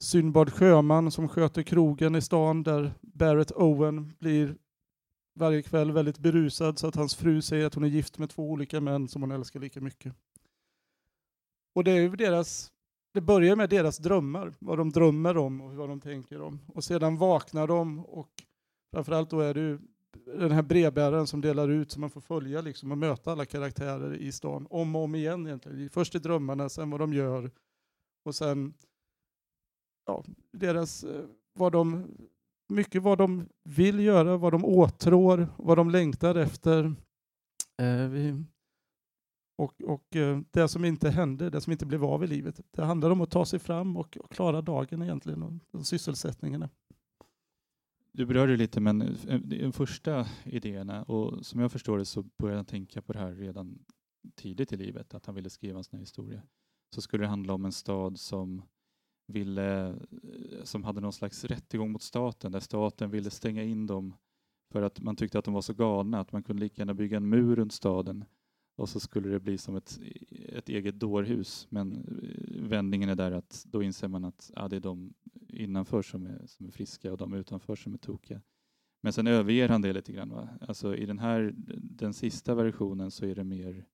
Synbad 0.03 0.53
Sjöman 0.53 1.11
som 1.11 1.27
sköter 1.29 1.63
krogen 1.63 2.15
i 2.15 2.21
stan 2.21 2.63
där 2.63 2.93
Barrett 3.01 3.51
Owen 3.51 4.13
blir 4.19 4.55
varje 5.35 5.61
kväll 5.61 5.91
väldigt 5.91 6.19
berusad 6.19 6.79
så 6.79 6.87
att 6.87 6.95
hans 6.95 7.15
fru 7.15 7.41
säger 7.41 7.65
att 7.65 7.75
hon 7.75 7.83
är 7.83 7.87
gift 7.87 8.17
med 8.17 8.29
två 8.29 8.51
olika 8.51 8.81
män 8.81 9.07
som 9.07 9.21
hon 9.21 9.31
älskar 9.31 9.59
lika 9.59 9.81
mycket. 9.81 10.13
Och 11.75 11.83
det 11.83 11.91
är 11.91 12.09
deras 12.09 12.71
det 13.13 13.21
börjar 13.21 13.55
med 13.55 13.69
deras 13.69 13.97
drömmar, 13.97 14.53
vad 14.59 14.77
de 14.77 14.89
drömmer 14.89 15.37
om 15.37 15.61
och 15.61 15.75
vad 15.75 15.89
de 15.89 16.01
tänker 16.01 16.41
om. 16.41 16.59
Och 16.67 16.83
sedan 16.83 17.17
vaknar 17.17 17.67
de 17.67 18.05
och 18.05 18.29
framförallt 18.93 19.29
då 19.29 19.39
är 19.39 19.53
det 19.53 19.79
den 20.25 20.51
här 20.51 20.61
brevbäraren 20.61 21.27
som 21.27 21.41
delar 21.41 21.69
ut 21.69 21.91
så 21.91 21.99
man 21.99 22.09
får 22.09 22.21
följa 22.21 22.61
liksom 22.61 22.91
och 22.91 22.97
möta 22.97 23.31
alla 23.31 23.45
karaktärer 23.45 24.13
i 24.13 24.31
stan 24.31 24.67
om 24.69 24.95
och 24.95 25.03
om 25.03 25.15
igen 25.15 25.47
egentligen. 25.47 25.89
Först 25.89 26.15
i 26.15 26.19
drömmarna, 26.19 26.69
sen 26.69 26.89
vad 26.89 26.99
de 26.99 27.13
gör 27.13 27.51
och 28.25 28.35
sen 28.35 28.73
ja, 30.05 30.23
deras, 30.51 31.03
eh, 31.03 31.25
vad 31.53 31.71
de, 31.71 32.07
mycket 32.67 33.01
vad 33.01 33.17
de 33.17 33.49
vill 33.63 33.99
göra, 33.99 34.37
vad 34.37 34.53
de 34.53 34.65
åtrår, 34.65 35.47
vad 35.57 35.77
de 35.77 35.89
längtar 35.89 36.35
efter. 36.35 36.85
Eh, 37.81 38.07
vi, 38.09 38.43
och, 39.61 39.81
och 39.81 40.15
eh, 40.15 40.39
det 40.51 40.67
som 40.67 40.85
inte 40.85 41.09
hände, 41.09 41.49
det 41.49 41.61
som 41.61 41.71
inte 41.71 41.85
blev 41.85 42.03
av 42.03 42.23
i 42.23 42.27
livet. 42.27 42.61
Det 42.71 42.83
handlar 42.83 43.09
om 43.09 43.21
att 43.21 43.31
ta 43.31 43.45
sig 43.45 43.59
fram 43.59 43.97
och, 43.97 44.17
och 44.17 44.31
klara 44.31 44.61
dagen 44.61 45.01
egentligen 45.01 45.43
och, 45.43 45.53
och 45.71 45.85
sysselsättningarna. 45.85 46.69
Du 48.11 48.25
berörde 48.25 48.57
lite, 48.57 48.79
men 48.79 49.01
eh, 49.01 49.07
eh, 49.27 49.39
de 49.39 49.71
första 49.71 50.27
idéerna, 50.43 51.03
och 51.03 51.45
som 51.45 51.59
jag 51.59 51.71
förstår 51.71 51.97
det 51.97 52.05
så 52.05 52.23
började 52.37 52.57
han 52.57 52.65
tänka 52.65 53.01
på 53.01 53.13
det 53.13 53.19
här 53.19 53.33
redan 53.33 53.79
tidigt 54.35 54.73
i 54.73 54.77
livet, 54.77 55.13
att 55.13 55.25
han 55.25 55.35
ville 55.35 55.49
skriva 55.49 55.77
en 55.77 55.83
sån 55.83 55.97
här 55.97 56.01
historia. 56.01 56.41
Så 56.95 57.01
skulle 57.01 57.23
det 57.23 57.29
handla 57.29 57.53
om 57.53 57.65
en 57.65 57.71
stad 57.71 58.19
som 58.19 58.61
ville, 59.27 59.95
som 60.63 60.83
hade 60.83 61.01
någon 61.01 61.13
slags 61.13 61.45
rättegång 61.45 61.91
mot 61.91 62.01
staten, 62.01 62.51
där 62.51 62.59
staten 62.59 63.11
ville 63.11 63.29
stänga 63.29 63.63
in 63.63 63.87
dem 63.87 64.13
för 64.71 64.81
att 64.81 65.01
man 65.01 65.15
tyckte 65.15 65.39
att 65.39 65.45
de 65.45 65.53
var 65.53 65.61
så 65.61 65.73
galna 65.73 66.19
att 66.19 66.31
man 66.31 66.43
kunde 66.43 66.59
lika 66.59 66.81
gärna 66.81 66.93
bygga 66.93 67.17
en 67.17 67.29
mur 67.29 67.55
runt 67.55 67.73
staden 67.73 68.25
och 68.75 68.89
så 68.89 68.99
skulle 68.99 69.29
det 69.29 69.39
bli 69.39 69.57
som 69.57 69.75
ett, 69.75 69.99
ett 70.29 70.69
eget 70.69 70.99
dårhus. 70.99 71.67
Men 71.69 71.93
eh, 71.93 72.61
vändningen 72.69 73.09
är 73.09 73.15
där 73.15 73.31
att 73.31 73.65
då 73.69 73.83
inser 73.83 74.07
man 74.07 74.25
att 74.25 74.51
ja, 74.55 74.67
det 74.67 74.75
är 74.75 74.79
de 74.79 75.13
innanför 75.47 76.01
som 76.01 76.25
är, 76.25 76.45
som 76.45 76.65
är 76.65 76.71
friska 76.71 77.11
och 77.11 77.17
de 77.17 77.33
utanför 77.33 77.75
som 77.75 77.93
är 77.93 77.97
tokiga. 77.97 78.41
Men 79.03 79.13
sen 79.13 79.27
överger 79.27 79.69
han 79.69 79.81
det 79.81 79.93
lite 79.93 80.13
grann. 80.13 80.29
Va? 80.29 80.49
Alltså 80.61 80.95
i 80.95 81.05
den 81.05 81.19
här, 81.19 81.53
den 81.81 82.13
sista 82.13 82.55
versionen 82.55 83.11
så 83.11 83.25
är 83.25 83.35
det 83.35 83.43
mer, 83.43 83.85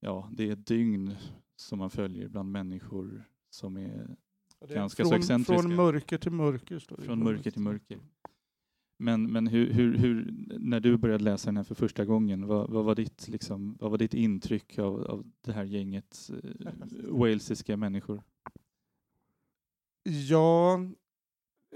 ja, 0.00 0.30
det 0.32 0.48
är 0.48 0.52
ett 0.52 0.66
dygn 0.66 1.16
som 1.56 1.78
man 1.78 1.90
följer 1.90 2.28
bland 2.28 2.52
människor 2.52 3.24
som 3.50 3.76
är 3.76 4.16
är 4.70 4.74
Ganska 4.74 5.04
så 5.04 5.10
från, 5.10 5.18
excentriska. 5.18 5.62
Från 5.62 5.74
mörker 5.74 6.18
till 6.18 6.32
mörker. 6.32 6.78
Står 6.78 6.96
det 6.96 7.02
från 7.02 7.24
mörker 7.24 7.50
till 7.50 7.62
mörker. 7.62 7.98
Men, 9.04 9.32
men 9.32 9.46
hur, 9.46 9.72
hur, 9.72 9.96
hur, 9.98 10.34
när 10.58 10.80
du 10.80 10.96
började 10.96 11.24
läsa 11.24 11.48
den 11.48 11.56
här 11.56 11.64
för 11.64 11.74
första 11.74 12.04
gången, 12.04 12.46
vad, 12.46 12.70
vad, 12.70 12.84
var, 12.84 12.94
ditt, 12.94 13.28
liksom, 13.28 13.76
vad 13.80 13.90
var 13.90 13.98
ditt 13.98 14.14
intryck 14.14 14.78
av, 14.78 15.04
av 15.04 15.24
det 15.40 15.52
här 15.52 15.64
gänget 15.64 16.30
eh, 16.32 16.70
walesiska 17.08 17.76
människor? 17.76 18.22
Ja, 20.28 20.80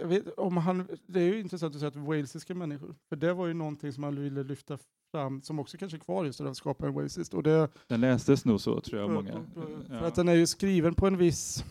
vet, 0.05 0.29
om 0.29 0.57
han, 0.57 0.89
det 1.07 1.21
är 1.21 1.25
ju 1.35 1.41
intressant 1.41 1.75
att 1.75 1.81
säga 1.81 1.89
att 1.89 1.97
walesiska 1.97 2.55
människor, 2.55 2.95
för 3.09 3.17
det 3.17 3.33
var 3.35 3.47
ju 3.47 3.55
någonting 3.55 3.93
som 3.93 4.03
han 4.05 4.21
ville 4.23 4.43
lyfta 4.43 4.79
fram, 5.13 5.43
som 5.43 5.59
också 5.59 5.77
kanske 5.77 5.97
är 5.97 6.01
kvar 6.01 6.25
just 6.25 6.39
det, 6.39 6.51
att 6.51 6.57
skapa 6.57 6.87
en. 6.87 7.35
Och 7.35 7.43
det, 7.43 7.69
Den 7.87 8.01
lästes 8.01 8.45
nog 8.45 8.61
så, 8.61 8.81
tror 8.81 9.01
jag, 9.01 9.09
För- 9.09 9.15
många. 9.15 9.33
för- 9.55 9.85
För 9.89 9.95
Ja. 9.95 10.01
att 10.01 10.15
den 10.15 10.29
är 10.29 10.35
ju 10.35 10.47
skriven 10.47 10.95
på 10.95 11.07
en 11.07 11.17
viss, 11.17 11.65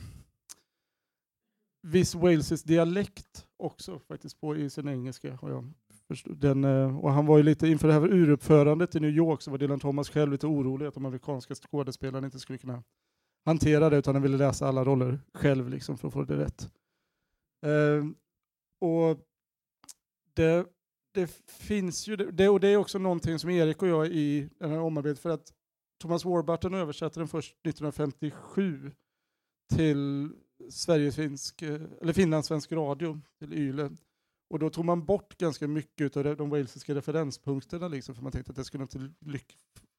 viss 1.87 2.15
walesisk 2.15 2.65
dialekt 2.65 3.47
också 3.57 3.99
faktiskt 3.99 4.41
på 4.41 4.55
i 4.55 4.69
sin 4.69 4.87
engelska. 4.87 5.37
Och, 5.41 5.49
jag. 5.49 5.73
Den, 6.25 6.63
eh, 6.63 6.97
och 6.97 7.11
han 7.11 7.25
var 7.25 7.37
ju 7.37 7.43
lite 7.43 7.67
inför 7.67 7.87
det 7.87 7.93
här 7.93 8.13
uruppförandet 8.13 8.95
i 8.95 8.99
New 8.99 9.09
York 9.09 9.41
så 9.41 9.51
var 9.51 9.57
Dylan 9.57 9.79
Thomas 9.79 10.09
själv 10.09 10.31
lite 10.31 10.47
orolig 10.47 10.85
att 10.85 10.93
de 10.93 11.05
amerikanska 11.05 11.55
skådespelarna 11.55 12.27
inte 12.27 12.39
skulle 12.39 12.57
kunna 12.57 12.83
hantera 13.45 13.89
det 13.89 13.97
utan 13.97 14.15
han 14.15 14.21
ville 14.21 14.37
läsa 14.37 14.67
alla 14.67 14.83
roller 14.83 15.19
själv 15.33 15.69
liksom 15.69 15.97
för 15.97 16.07
att 16.07 16.13
få 16.13 16.23
det 16.23 16.37
rätt. 16.37 16.71
Eh, 17.65 18.05
och 18.81 19.19
det, 20.33 20.65
det 21.13 21.27
finns 21.47 22.07
ju, 22.07 22.15
det, 22.15 22.49
och 22.49 22.59
det 22.59 22.67
är 22.67 22.77
också 22.77 22.99
någonting 22.99 23.39
som 23.39 23.49
Erik 23.49 23.81
och 23.81 23.87
jag 23.87 24.07
i 24.07 24.49
den 24.59 24.69
här 24.69 24.79
omarbetet 24.79 25.19
för 25.19 25.29
att 25.29 25.53
Thomas 26.01 26.25
Warburton 26.25 26.73
översatte 26.73 27.19
den 27.19 27.27
först 27.27 27.55
1957 27.65 28.91
till 29.75 30.31
Sverigefinsk, 30.69 31.61
eh, 31.61 31.81
eller 32.01 32.13
finlandssvensk 32.13 32.71
radio, 32.71 33.21
till 33.39 33.53
YLE. 33.53 33.89
Och 34.49 34.59
då 34.59 34.69
tog 34.69 34.85
man 34.85 35.05
bort 35.05 35.37
ganska 35.37 35.67
mycket 35.67 36.17
av 36.17 36.35
de, 36.35 36.49
walesiska 36.49 36.95
referenspunkterna, 36.95 37.87
liksom, 37.87 38.15
för 38.15 38.23
man 38.23 38.31
tänkte 38.31 38.51
att 38.51 38.55
det 38.55 38.65
skulle 38.65 38.83
inte 38.83 39.11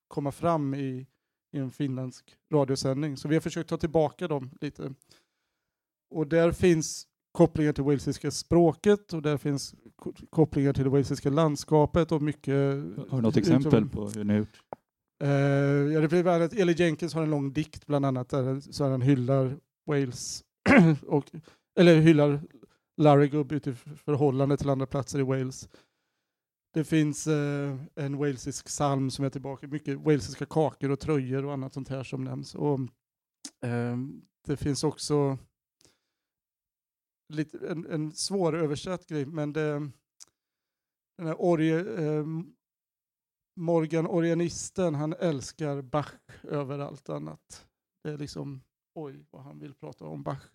komma 0.08 0.32
fram 0.32 0.74
i, 0.74 1.06
i 1.52 1.58
en 1.58 1.70
finländsk 1.70 2.36
radiosändning. 2.52 3.16
Så 3.16 3.28
vi 3.28 3.34
har 3.34 3.40
försökt 3.40 3.70
ta 3.70 3.76
tillbaka 3.76 4.28
dem 4.28 4.50
lite. 4.60 4.94
Och 6.14 6.26
där 6.26 6.52
finns 6.52 7.06
kopplingar 7.32 7.72
till 7.72 7.84
walesiska 7.84 8.30
språket 8.30 9.12
och 9.12 9.22
där 9.22 9.36
finns 9.36 9.74
ko- 9.96 10.12
kopplingar 10.30 10.72
till 10.72 10.84
det 10.84 10.90
walesiska 10.90 11.30
landskapet 11.30 12.12
och 12.12 12.22
mycket... 12.22 12.54
Har 12.54 13.16
du 13.16 13.22
något 13.22 13.36
exempel 13.36 13.88
på 13.88 14.08
hur 14.08 14.24
ni 14.24 14.32
har 14.32 14.38
gjort? 14.38 14.62
Uh, 15.24 15.30
ja, 15.92 16.00
det 16.00 16.08
blir 16.08 16.22
väl 16.22 16.42
att 16.42 16.52
Eli 16.52 16.72
Jenkins 16.72 17.14
har 17.14 17.22
en 17.22 17.30
lång 17.30 17.52
dikt 17.52 17.86
bland 17.86 18.06
annat 18.06 18.28
där 18.28 18.60
så 18.60 18.84
han 18.84 19.02
hyllar 19.02 19.56
Wales, 19.86 20.44
och, 21.06 21.24
eller 21.80 22.00
hyllar 22.00 22.40
Larry 22.96 23.28
Gubb 23.28 23.52
i 23.52 23.60
förhållande 23.96 24.56
till 24.56 24.70
andra 24.70 24.86
platser 24.86 25.18
i 25.18 25.22
Wales. 25.22 25.68
Det 26.72 26.84
finns 26.84 27.26
eh, 27.26 27.76
en 27.94 28.16
walesisk 28.16 28.66
psalm 28.66 29.10
som 29.10 29.24
är 29.24 29.30
tillbaka, 29.30 29.66
mycket 29.68 29.98
walesiska 29.98 30.46
kakor 30.46 30.90
och 30.90 31.00
tröjor 31.00 31.44
och 31.44 31.52
annat 31.52 31.74
sånt 31.74 31.88
här 31.88 32.02
som 32.02 32.24
nämns. 32.24 32.54
Och, 32.54 32.80
eh, 33.64 33.96
det 34.46 34.56
finns 34.56 34.84
också 34.84 35.38
lite, 37.28 37.68
en, 37.68 37.86
en 37.86 38.12
svåröversatt 38.12 39.06
grej, 39.06 39.26
men 39.26 39.52
det, 39.52 39.90
den 41.18 41.26
här 41.26 41.42
orge, 41.42 42.04
eh, 42.04 42.26
Morgan 43.56 44.06
Orianisten, 44.06 44.94
han 44.94 45.12
älskar 45.12 45.82
Bach 45.82 46.12
över 46.42 46.78
allt 46.78 47.08
annat. 47.08 47.66
Det 48.02 48.10
är 48.10 48.18
liksom, 48.18 48.62
oj 48.94 49.26
vad 49.30 49.42
han 49.42 49.58
vill 49.58 49.74
prata 49.74 50.04
om 50.04 50.22
Bach. 50.22 50.50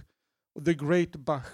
Och 0.55 0.65
The 0.65 0.74
Great 0.74 1.15
Bach. 1.15 1.45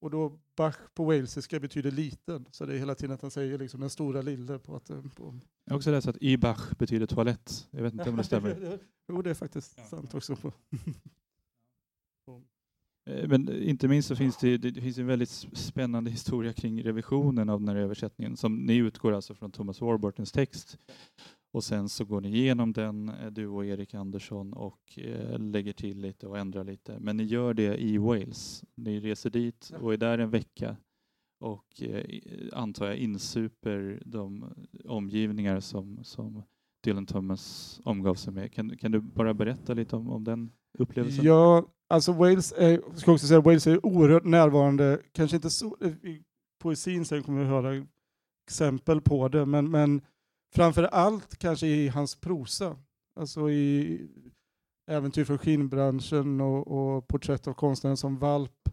Och 0.00 0.10
då 0.10 0.38
Bach 0.56 0.76
på 0.94 1.04
walesiska 1.04 1.60
betyder 1.60 1.90
liten, 1.90 2.46
så 2.50 2.66
det 2.66 2.74
är 2.74 2.78
hela 2.78 2.94
tiden 2.94 3.14
att 3.14 3.22
han 3.22 3.30
säger 3.30 3.58
liksom 3.58 3.80
den 3.80 3.90
stora 3.90 4.22
lille 4.22 4.58
på 4.58 4.76
att... 4.76 4.90
eh, 4.90 5.02
På... 5.14 5.38
Jag 5.64 5.72
har 5.72 5.76
också 5.76 5.90
läst 5.90 6.08
att 6.08 6.22
Ybach 6.22 6.70
betyder 6.78 7.06
toalett. 7.06 7.68
Jag 7.70 7.82
vet 7.82 7.92
inte 7.92 8.10
om 8.10 8.16
det 8.16 8.24
stämmer. 8.24 8.78
jo, 9.08 9.22
det 9.22 9.30
är 9.30 9.34
faktiskt 9.34 9.74
Ja. 9.76 9.84
sant 9.84 10.14
också. 10.14 10.36
På. 10.36 10.52
Eh, 13.10 13.28
Men 13.28 13.62
inte 13.62 13.88
minst 13.88 14.08
så 14.08 14.16
finns 14.16 14.36
det, 14.36 14.58
det 14.58 14.80
finns 14.80 14.98
en 14.98 15.06
väldigt 15.06 15.28
spännande 15.52 16.10
historia 16.10 16.52
kring 16.52 16.82
revisionen 16.82 17.48
av 17.48 17.60
den 17.60 17.68
här 17.68 17.76
översättningen. 17.76 18.36
Som 18.36 18.56
ni 18.56 18.76
utgår 18.76 19.12
alltså 19.12 19.34
från 19.34 19.52
Thomas 19.52 19.80
Warburtons 19.80 20.32
text 20.32 20.78
och 21.54 21.64
sen 21.64 21.88
så 21.88 22.04
går 22.04 22.20
ni 22.20 22.28
igenom 22.28 22.72
den, 22.72 23.08
eh, 23.08 23.30
du 23.30 23.46
och 23.46 23.66
Erik 23.66 23.94
Andersson, 23.94 24.52
och 24.52 24.98
eh, 24.98 25.38
lägger 25.38 25.72
till 25.72 26.00
lite 26.00 26.26
och 26.26 26.38
ändrar 26.38 26.64
lite. 26.64 26.98
Men 27.00 27.16
ni 27.16 27.22
gör 27.22 27.54
det 27.54 27.82
i 27.82 27.98
Wales. 27.98 28.64
Ni 28.74 29.00
reser 29.00 29.30
dit 29.30 29.72
och 29.80 29.92
är 29.92 29.96
där 29.96 30.18
en 30.18 30.30
vecka 30.30 30.76
och 31.40 31.82
eh, 31.82 32.04
antar 32.52 32.86
jag 32.86 32.96
insuper 32.96 34.02
de 34.06 34.54
omgivningar 34.84 35.60
som, 35.60 36.04
som 36.04 36.42
Dylan 36.84 37.06
Thomas 37.06 37.80
omgav 37.84 38.14
sig 38.14 38.32
med. 38.32 38.52
Kan, 38.52 38.76
kan 38.76 38.92
du 38.92 39.00
bara 39.00 39.34
berätta 39.34 39.74
lite 39.74 39.96
om, 39.96 40.10
om 40.10 40.24
den 40.24 40.52
upplevelsen? 40.78 41.24
Ja, 41.24 41.64
alltså 41.88 42.12
Wales 42.12 42.52
är, 42.56 42.96
ska 42.96 43.12
också 43.12 43.26
säga, 43.26 43.40
Wales 43.40 43.66
är 43.66 43.86
oerhört 43.86 44.24
närvarande, 44.24 45.00
kanske 45.12 45.36
inte 45.36 45.50
så, 45.50 45.76
i 46.02 46.22
poesin 46.62 47.04
sen 47.04 47.22
kommer 47.22 47.40
vi 47.40 47.46
höra 47.46 47.86
exempel 48.46 49.00
på 49.00 49.28
det, 49.28 49.46
men, 49.46 49.70
men 49.70 50.02
framför 50.54 50.82
allt 50.82 51.38
kanske 51.38 51.66
i 51.66 51.88
hans 51.88 52.14
prosa. 52.16 52.76
Alltså 53.20 53.50
i 53.50 54.00
Äventyr 54.90 55.24
från 55.24 55.38
skinnbranschen 55.38 56.40
och, 56.40 56.66
och 56.66 57.08
Porträtt 57.08 57.48
av 57.48 57.52
konstnären 57.52 57.96
som 57.96 58.18
valp 58.18 58.68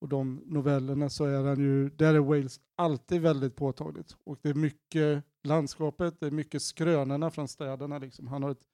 och 0.00 0.08
de 0.08 0.42
novellerna 0.46 1.10
så 1.10 1.24
är 1.24 1.44
han 1.44 1.60
ju, 1.60 1.90
där 1.90 2.14
är 2.14 2.18
Wales 2.18 2.60
alltid 2.76 3.20
väldigt 3.20 3.56
påtagligt. 3.56 4.16
Och 4.24 4.38
det 4.42 4.48
är 4.48 4.54
mycket 4.54 5.24
landskapet, 5.44 6.20
det 6.20 6.26
är 6.26 6.30
mycket 6.30 6.62
skrönorna 6.62 7.30
från 7.30 7.48
städerna. 7.48 7.98
Liksom. 7.98 8.26
Han 8.26 8.42
har 8.42 8.50
ett 8.50 8.64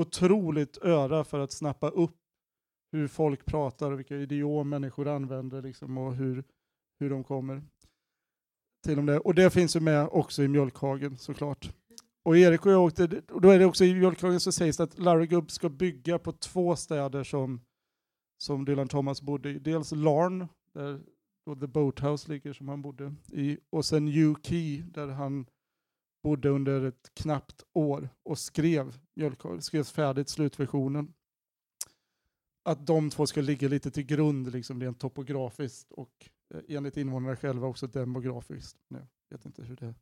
otroligt 0.00 0.78
öra 0.78 1.24
för 1.24 1.38
att 1.38 1.52
snappa 1.52 1.88
upp 1.88 2.16
hur 2.92 3.08
folk 3.08 3.44
pratar 3.44 3.92
och 3.92 3.98
vilka 3.98 4.16
idiom 4.16 4.68
människor 4.68 5.08
använder 5.08 5.62
liksom, 5.62 5.98
och 5.98 6.14
hur, 6.14 6.44
hur 7.00 7.10
de 7.10 7.24
kommer 7.24 7.62
till 8.84 8.96
dem. 8.96 9.20
Och 9.24 9.34
det 9.34 9.50
finns 9.50 9.76
ju 9.76 9.80
med 9.80 10.08
också 10.10 10.42
i 10.42 10.48
Mjölkhagen 10.48 11.18
såklart. 11.18 11.72
Och 12.22 12.38
Erik 12.38 12.66
och 12.66 12.72
jag 12.72 12.84
åkte, 12.84 13.22
och 13.28 13.40
då 13.40 13.50
är 13.50 13.58
det 13.58 13.64
också 13.66 13.84
i 13.84 13.94
Mjölkhagen 13.94 14.40
så 14.40 14.52
sägs 14.52 14.76
det 14.76 14.82
att 14.82 14.98
Larry 14.98 15.26
Gubb 15.26 15.50
ska 15.50 15.68
bygga 15.68 16.18
på 16.18 16.32
två 16.32 16.76
städer 16.76 17.24
som, 17.24 17.60
som 18.42 18.64
Dylan 18.64 18.88
Thomas 18.88 19.22
bodde 19.22 19.50
i. 19.50 19.58
Dels 19.58 19.92
Larn, 19.92 20.48
där 20.72 21.00
då 21.46 21.56
The 21.56 21.66
Boathouse 21.66 22.32
ligger 22.32 22.52
som 22.52 22.68
han 22.68 22.82
bodde 22.82 23.14
i, 23.32 23.58
och 23.70 23.84
sen 23.84 24.04
New 24.04 24.34
Key 24.42 24.82
där 24.82 25.08
han 25.08 25.46
bodde 26.22 26.48
under 26.48 26.84
ett 26.84 27.10
knappt 27.14 27.64
år 27.72 28.08
och 28.22 28.38
skrev 28.38 28.98
skrev 29.60 29.84
färdigt 29.84 30.28
slutversionen. 30.28 31.14
Att 32.64 32.86
de 32.86 33.10
två 33.10 33.26
ska 33.26 33.40
ligga 33.40 33.68
lite 33.68 33.90
till 33.90 34.06
grund 34.06 34.52
liksom 34.52 34.80
rent 34.80 35.00
topografiskt 35.00 35.92
och 35.92 36.28
eh, 36.54 36.60
enligt 36.68 36.96
invånarna 36.96 37.36
själva 37.36 37.66
också 37.66 37.86
demografiskt. 37.86 38.76
Jag 38.88 39.38
vet 39.38 39.46
inte 39.46 39.62
hur 39.62 39.76
det 39.76 39.94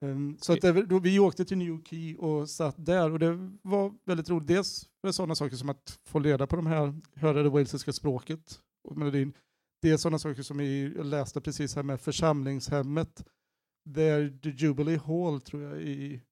Ehm, 0.00 0.38
så 0.38 0.52
att 0.52 0.60
det, 0.60 0.86
då 0.86 0.98
vi 0.98 1.18
åkte 1.18 1.44
till 1.44 1.58
New 1.58 1.82
Key 1.84 2.16
och 2.16 2.50
satt 2.50 2.86
där 2.86 3.10
och 3.10 3.18
det 3.18 3.50
var 3.62 3.94
väldigt 4.04 4.30
roligt. 4.30 4.48
Dels 4.48 4.88
för 5.00 5.12
sådana 5.12 5.34
saker 5.34 5.56
som 5.56 5.68
att 5.68 6.00
få 6.04 6.20
reda 6.20 6.46
på 6.46 6.56
de 6.56 6.66
här, 6.66 7.00
höra 7.14 7.42
det 7.42 7.48
walesiska 7.48 7.92
språket 7.92 8.60
och 8.88 8.96
melodin. 8.96 9.32
Det 9.82 9.90
är 9.90 9.96
sådana 9.96 10.18
saker 10.18 10.42
som 10.42 10.60
jag 10.60 11.06
läste 11.06 11.40
precis 11.40 11.76
här 11.76 11.82
med 11.82 12.00
församlingshemmet. 12.00 13.26
Det 13.84 14.02
är 14.02 14.38
The 14.42 14.50
Jubilee 14.50 14.98
Hall 14.98 15.40
tror 15.40 15.62
jag 15.62 15.82
i, 15.82 16.22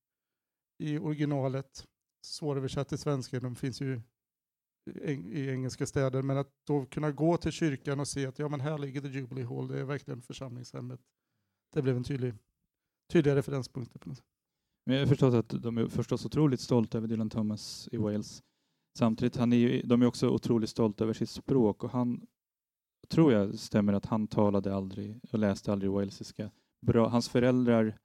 i 0.83 0.99
originalet. 0.99 1.85
Svåröversatt 2.27 2.89
till 2.89 2.99
svenska, 2.99 3.41
de 3.41 3.57
finns 3.57 3.81
ju 3.81 4.01
i 5.07 5.49
engelska 5.49 5.87
städer, 5.87 6.23
men 6.23 6.39
att 6.39 6.51
då 6.67 6.87
kunna 6.87 7.11
gå 7.13 7.37
till 7.37 7.53
kyrkan 7.53 8.01
och 8.01 8.09
se 8.09 8.27
att 8.27 8.39
ja 8.39 8.49
men 8.49 8.61
här 8.61 8.79
ligger 8.79 9.01
The 9.01 9.09
Jubilee 9.09 9.45
Hall, 9.45 9.69
det 9.69 9.81
är 9.81 9.85
verkligen 9.85 10.23
församlingshemmet. 10.23 11.01
Det 11.73 11.83
blev 11.83 11.97
en 11.97 12.05
tydlig, 12.05 12.35
tydliga 13.13 13.37
referenspunkter 13.37 13.99
på 13.99 14.09
något 14.09 14.19
sätt. 14.19 14.27
Men 14.87 14.97
jag 14.97 15.03
har 15.03 15.09
förstått 15.09 15.35
att 15.35 15.63
de 15.63 15.79
är 15.79 15.87
förstås 15.87 16.27
otroligt 16.27 16.61
stolta 16.61 16.99
över 16.99 17.09
Dylan 17.09 17.31
Thomas 17.31 17.89
i 17.93 17.97
Wales. 17.97 18.43
Samtidigt, 18.99 19.37
han 19.37 19.53
är 19.53 19.57
ju, 19.57 19.83
de 19.83 20.03
är 20.03 20.07
också 20.07 20.29
otroligt 20.29 20.71
stolta 20.71 21.05
över 21.05 21.15
sitt 21.15 21.31
språk 21.31 21.85
och 21.85 21.91
han 21.91 22.27
tror 23.09 23.33
jag 23.33 23.59
stämmer 23.59 23.93
att 23.93 24.07
han 24.07 24.27
talade 24.27 24.75
aldrig 24.75 25.21
och 25.33 25.39
läste 25.39 25.73
aldrig 25.73 25.91
walesiska. 25.91 26.51
Bra. 26.87 27.09
Hans 27.09 27.29
föräldrar 27.29 27.97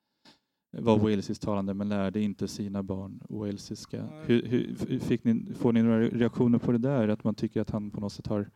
var 0.78 0.98
walesiskt 0.98 1.44
talande 1.44 1.74
men 1.74 1.90
lärde 1.90 2.22
inte 2.22 2.48
sina 2.48 2.84
barn 2.84 3.24
walesiska. 3.30 4.08
Hur, 4.26 4.42
hur, 4.42 5.00
fick 5.00 5.24
ni, 5.24 5.54
får 5.54 5.74
ni 5.74 5.82
några 5.82 6.02
reaktioner 6.02 6.60
på 6.60 6.72
det 6.72 6.78
där? 6.78 7.08
Att 7.08 7.24
man 7.24 7.36
tycker 7.36 7.62
att 7.62 7.70
han 7.70 7.92
på 7.92 8.00
något 8.00 8.14
sätt 8.14 8.28
har 8.28 8.50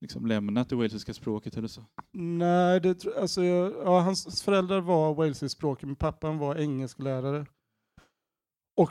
liksom 0.00 0.26
lämnat 0.26 0.68
det 0.68 0.76
walesiska 0.76 1.14
språket 1.14 1.56
eller 1.56 1.68
så? 1.68 1.84
Nej, 2.12 2.80
det, 2.80 3.06
alltså, 3.16 3.44
jag- 3.44 3.72
ja, 3.72 4.00
hans 4.00 4.42
föräldrar 4.42 4.80
var 4.80 5.14
walesiskt 5.14 5.56
språk, 5.58 5.82
men 5.82 5.96
pappan 5.96 6.38
var 6.38 6.56
engelsklärare. 6.56 7.46
och 8.76 8.90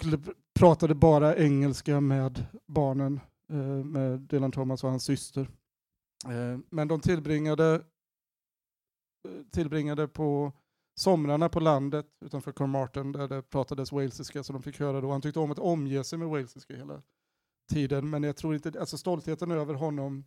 pratade 0.60 0.96
bara 0.96 1.36
engelska 1.36 2.02
med 2.02 2.46
barnen, 2.68 3.20
eh, 3.52 3.58
med 3.86 4.20
Dylan 4.20 4.52
Thomas 4.52 4.84
och 4.84 4.90
hans 4.90 5.04
syster. 5.04 5.42
Eh, 6.26 6.60
men 6.70 6.88
de 6.88 7.00
tillbringade, 7.00 7.76
eh, 7.76 7.82
tillbringade 9.52 10.08
på 10.08 10.52
somrarna 11.00 11.50
på 11.50 11.60
landet 11.60 12.06
utanför 12.26 12.52
Carmarthen 12.52 13.12
där 13.12 13.28
det 13.28 13.42
pratades 13.42 13.92
walesiska 13.92 14.44
så 14.44 14.54
de 14.54 14.62
fick 14.62 14.80
höra 14.80 15.02
då. 15.02 15.12
Han 15.12 15.22
tyckte 15.22 15.40
om 15.40 15.52
att 15.52 15.60
omge 15.60 16.04
sig 16.04 16.20
med 16.20 16.28
walesiska 16.28 16.76
hela 16.76 17.02
tiden 17.72 18.10
men 18.10 18.24
jag 18.24 18.38
tror 18.38 18.56
inte, 18.56 18.80
alltså 18.80 18.98
stoltheten 18.98 19.52
över 19.52 19.74
honom 19.74 20.26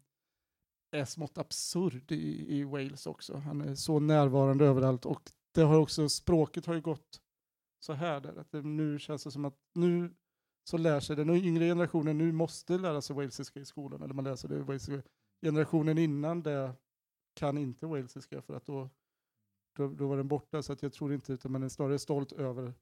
är 0.90 1.04
smått 1.04 1.38
absurd 1.38 2.12
i, 2.12 2.58
i 2.58 2.64
Wales 2.64 3.06
också. 3.06 3.36
Han 3.36 3.60
är 3.60 3.74
så 3.74 4.00
närvarande 4.00 4.64
överallt 4.66 5.06
och 5.06 5.32
det 5.54 5.62
har 5.62 5.78
också, 5.78 6.08
språket 6.08 6.66
har 6.66 6.74
ju 6.74 6.80
gått 6.80 7.20
så 7.80 7.92
här 7.92 8.20
där, 8.20 8.36
att 8.36 8.50
det, 8.50 8.62
nu 8.62 8.98
känns 8.98 9.24
det 9.24 9.30
som 9.30 9.44
att 9.44 9.56
nu 9.74 10.14
så 10.64 10.76
lär 10.76 11.00
sig 11.00 11.16
den 11.16 11.30
yngre 11.30 11.64
generationen 11.64 12.18
nu 12.18 12.32
måste 12.32 12.78
lära 12.78 13.02
sig 13.02 13.16
walesiska 13.16 13.60
i 13.60 13.64
skolan, 13.64 14.02
eller 14.02 14.14
man 14.14 14.24
läser 14.24 14.48
det 14.48 14.62
walesiska. 14.62 15.02
Generationen 15.42 15.98
innan 15.98 16.42
det 16.42 16.72
kan 17.34 17.58
inte 17.58 17.86
walesiska 17.86 18.42
för 18.42 18.54
att 18.54 18.66
då, 18.66 18.90
då, 19.76 19.88
då 19.88 20.08
var 20.08 20.16
den 20.16 20.28
borta, 20.28 20.62
så 20.62 20.72
att 20.72 20.82
jag 20.82 20.92
tror 20.92 21.14
inte, 21.14 21.32
utan 21.32 21.52
man 21.52 21.62
är 21.62 21.68
snarare 21.68 21.98
stolt 21.98 22.32
över 22.32 22.74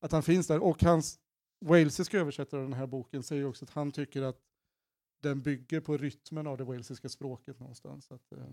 att 0.00 0.12
han 0.12 0.22
finns 0.22 0.46
där. 0.46 0.62
Och 0.62 0.82
hans 0.82 1.18
walesiska 1.60 2.18
översättare 2.18 2.60
av 2.60 2.68
den 2.68 2.78
här 2.78 2.86
boken 2.86 3.22
säger 3.22 3.44
också 3.44 3.64
att 3.64 3.70
han 3.70 3.92
tycker 3.92 4.22
att 4.22 4.40
den 5.28 5.42
bygger 5.42 5.80
på 5.80 5.96
rytmen 5.96 6.46
av 6.46 6.58
det 6.58 6.64
walesiska 6.64 7.08
språket 7.08 7.60
någonstans. 7.60 8.12
Att, 8.12 8.32
eh, 8.32 8.44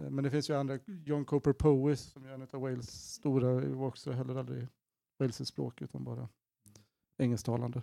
eh, 0.00 0.10
men 0.10 0.24
det 0.24 0.30
finns 0.30 0.50
ju 0.50 0.54
andra, 0.54 0.78
John 0.86 1.24
Cooper 1.24 1.52
Powys 1.52 2.00
som 2.00 2.24
är 2.24 2.28
en 2.28 2.42
av 2.42 2.60
Wales 2.60 3.12
stora, 3.14 3.74
var 3.74 3.86
också 3.86 4.12
heller 4.12 4.36
aldrig 4.36 4.68
walesiskt 5.18 5.52
språk 5.52 5.82
utan 5.82 6.04
bara 6.04 6.28
engelsktalande. 7.18 7.82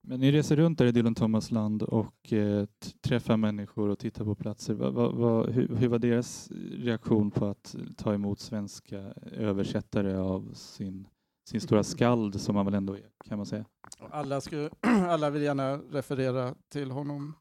Men 0.00 0.20
ni 0.20 0.32
reser 0.32 0.56
runt 0.56 0.78
där 0.78 0.86
i 0.86 0.92
Dylan 0.92 1.14
Thomas 1.14 1.50
land 1.50 1.82
och 1.82 2.32
eh, 2.32 2.66
träffar 3.00 3.36
människor 3.36 3.88
och 3.88 3.98
tittar 3.98 4.24
på 4.24 4.34
platser. 4.34 4.74
Va, 4.74 4.90
va, 4.90 5.10
va, 5.12 5.46
hur, 5.46 5.76
hur, 5.76 5.88
var 5.88 5.98
deras 5.98 6.50
reaktion 6.70 7.30
på 7.30 7.46
att 7.46 7.76
ta 7.96 8.14
emot 8.14 8.40
svenska 8.40 8.98
översättare 9.32 10.16
av 10.16 10.52
sin, 10.54 11.08
sin 11.48 11.60
stora 11.60 11.84
skald 11.84 12.40
som 12.40 12.56
han 12.56 12.64
väl 12.64 12.74
ändå 12.74 12.94
är, 12.94 13.10
kan 13.24 13.38
man 13.38 13.46
säga? 13.46 13.64
Alla, 13.98 14.40
skulle, 14.40 14.70
alla 14.80 15.30
vill 15.30 15.42
gärna 15.42 15.76
referera 15.76 16.54
till 16.68 16.90
honom. 16.90 17.34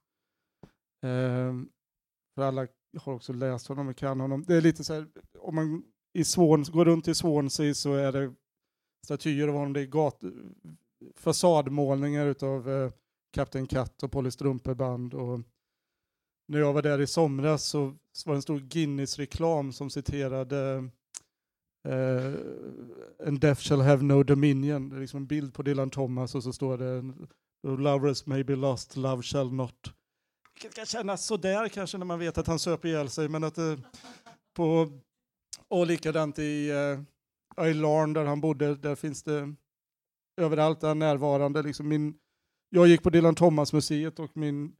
Eh, 1.03 1.53
för 2.35 2.41
alla 2.41 2.67
har 2.97 3.13
också 3.13 3.33
läst 3.33 3.67
honom 3.67 3.87
och 3.87 3.97
kan 3.97 4.19
honom. 4.19 4.43
Det 4.47 4.55
är 4.55 4.61
lite 4.61 4.83
så 4.83 4.93
här, 4.93 5.07
om 5.39 5.55
man 5.55 5.83
i 6.13 6.23
Swan, 6.23 6.63
går 6.63 6.85
runt 6.85 7.07
i 7.07 7.15
Swansea 7.15 7.73
så 7.73 7.93
är 7.93 8.11
det 8.11 8.33
statyer 9.05 9.47
av 9.47 9.53
honom, 9.53 9.73
det 9.73 9.81
är 9.81 9.85
gat, 9.85 10.21
fasadmålningar 11.15 12.35
av 12.43 12.69
eh, 12.69 12.91
Kapten 13.33 13.67
Katt 13.67 14.03
och 14.03 14.11
Polly 14.11 14.31
Strumpeband. 14.31 15.13
Och 15.13 15.41
när 16.47 16.59
jag 16.59 16.73
var 16.73 16.81
där 16.81 17.01
i 17.01 17.07
somras 17.07 17.63
så 17.63 17.85
var 18.25 18.33
det 18.33 18.37
en 18.37 18.41
stor 18.41 18.59
Guinness-reklam 18.59 19.73
som 19.73 19.89
citerade 19.89 20.89
Eh, 21.87 21.93
uh, 21.95 22.33
En 23.27 23.39
death 23.39 23.61
shall 23.61 23.81
have 23.81 24.03
no 24.03 24.23
dominion. 24.23 24.89
Det 24.89 24.95
är 24.95 24.99
liksom 24.99 25.17
en 25.17 25.27
bild 25.27 25.53
på 25.53 25.63
Dylan 25.63 25.89
Thomas 25.89 26.35
och 26.35 26.43
så 26.43 26.53
står 26.53 26.77
det 26.77 27.13
Lovers 27.63 28.25
may 28.25 28.43
be 28.43 28.55
lost, 28.55 28.95
love 28.95 29.23
shall 29.23 29.53
not. 29.53 29.93
Det 30.61 30.75
kan 30.75 30.85
kännas 30.85 31.25
sådär 31.25 31.69
kanske 31.69 31.97
när 31.97 32.05
man 32.05 32.19
vet 32.19 32.37
att 32.37 32.47
han 32.47 32.59
söp 32.59 32.85
ihjäl 32.85 33.09
sig, 33.09 33.29
men 33.29 33.43
att 33.43 33.57
uh, 33.57 33.79
på, 34.55 34.91
och 35.67 35.87
likadant 35.87 36.39
i 36.39 36.69
eh, 36.69 36.75
uh, 37.63 37.71
Ilarn 37.71 37.81
Larn 37.81 38.13
där 38.13 38.25
han 38.25 38.41
bodde, 38.41 38.75
där 38.75 38.95
finns 38.95 39.23
det 39.23 39.53
överallt 40.41 40.81
där 40.81 40.95
närvarande. 40.95 41.61
Liksom 41.61 41.87
min, 41.87 42.17
jag 42.69 42.87
gick 42.87 43.03
på 43.03 43.09
Dylan 43.09 43.35
Thomas-museet 43.35 44.19
och 44.19 44.37
min 44.37 44.75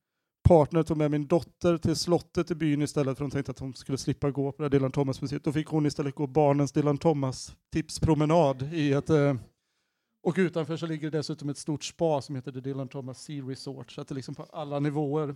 partner 0.48 0.84
tog 0.84 0.98
med 0.98 1.12
min 1.12 1.28
dotter 1.28 1.78
till 1.78 1.96
slottet 1.96 2.52
i 2.52 2.56
byn 2.56 2.82
istället 2.82 3.18
för 3.18 3.24
hon 3.24 3.32
tänkte 3.32 3.52
att 3.52 3.60
hon 3.60 3.74
skulle 3.74 3.98
slippa 3.98 4.32
gå 4.32 4.52
på 4.52 4.64
det 4.64 4.70
Dylan 4.70 4.92
Thomas-museet. 4.92 5.44
Då 5.44 5.52
fick 5.52 5.68
hon 5.68 5.86
istället 5.86 6.16
gå 6.16 6.28
barnens 6.28 6.72
Dylan 6.72 6.98
Thomas-tipspromenad 6.98 8.74
i 8.74 8.94
ett 8.94 9.10
eh, 9.10 9.36
och 10.28 10.36
utanför 10.38 10.78
så 10.78 10.86
ligger 10.86 11.12
det 11.12 11.18
dessutom 11.18 11.50
ett 11.50 11.58
stort 11.58 11.84
spa 11.84 12.22
som 12.22 12.36
heter 12.36 12.52
The 12.52 12.60
Dylan 12.60 12.88
Thomas 12.88 13.24
Sea 13.24 13.44
Resort, 13.44 13.92
så 13.92 14.02
att 14.02 14.08
det 14.08 14.14
är 14.14 14.16
liksom 14.16 14.36
på 14.36 14.44
alla 14.44 14.80
nivåer. 14.80 15.36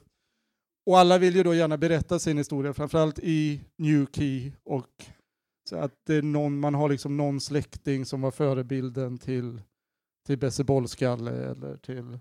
Och 0.86 1.00
alla 1.00 1.18
vill 1.18 1.36
ju 1.36 1.44
då 1.44 1.54
gärna 1.54 1.78
berätta 1.78 2.20
sin 2.20 2.38
historia, 2.38 2.74
framförallt 2.74 3.20
i 3.20 3.62
New 3.78 4.06
Key 4.12 4.52
och 4.64 5.06
så 5.70 5.76
att 5.76 5.94
det 6.08 6.16
är 6.16 6.22
någon, 6.22 6.60
man 6.60 6.74
har 6.74 6.90
liksom 6.90 7.18
någon 7.18 7.42
släkting 7.42 8.06
som 8.06 8.22
var 8.22 8.32
förebilden 8.32 9.18
till 9.18 9.62
till 10.26 10.38
Besse 10.38 10.64
Bollskalle 10.64 11.32
eller 11.32 11.78
till 11.78 12.20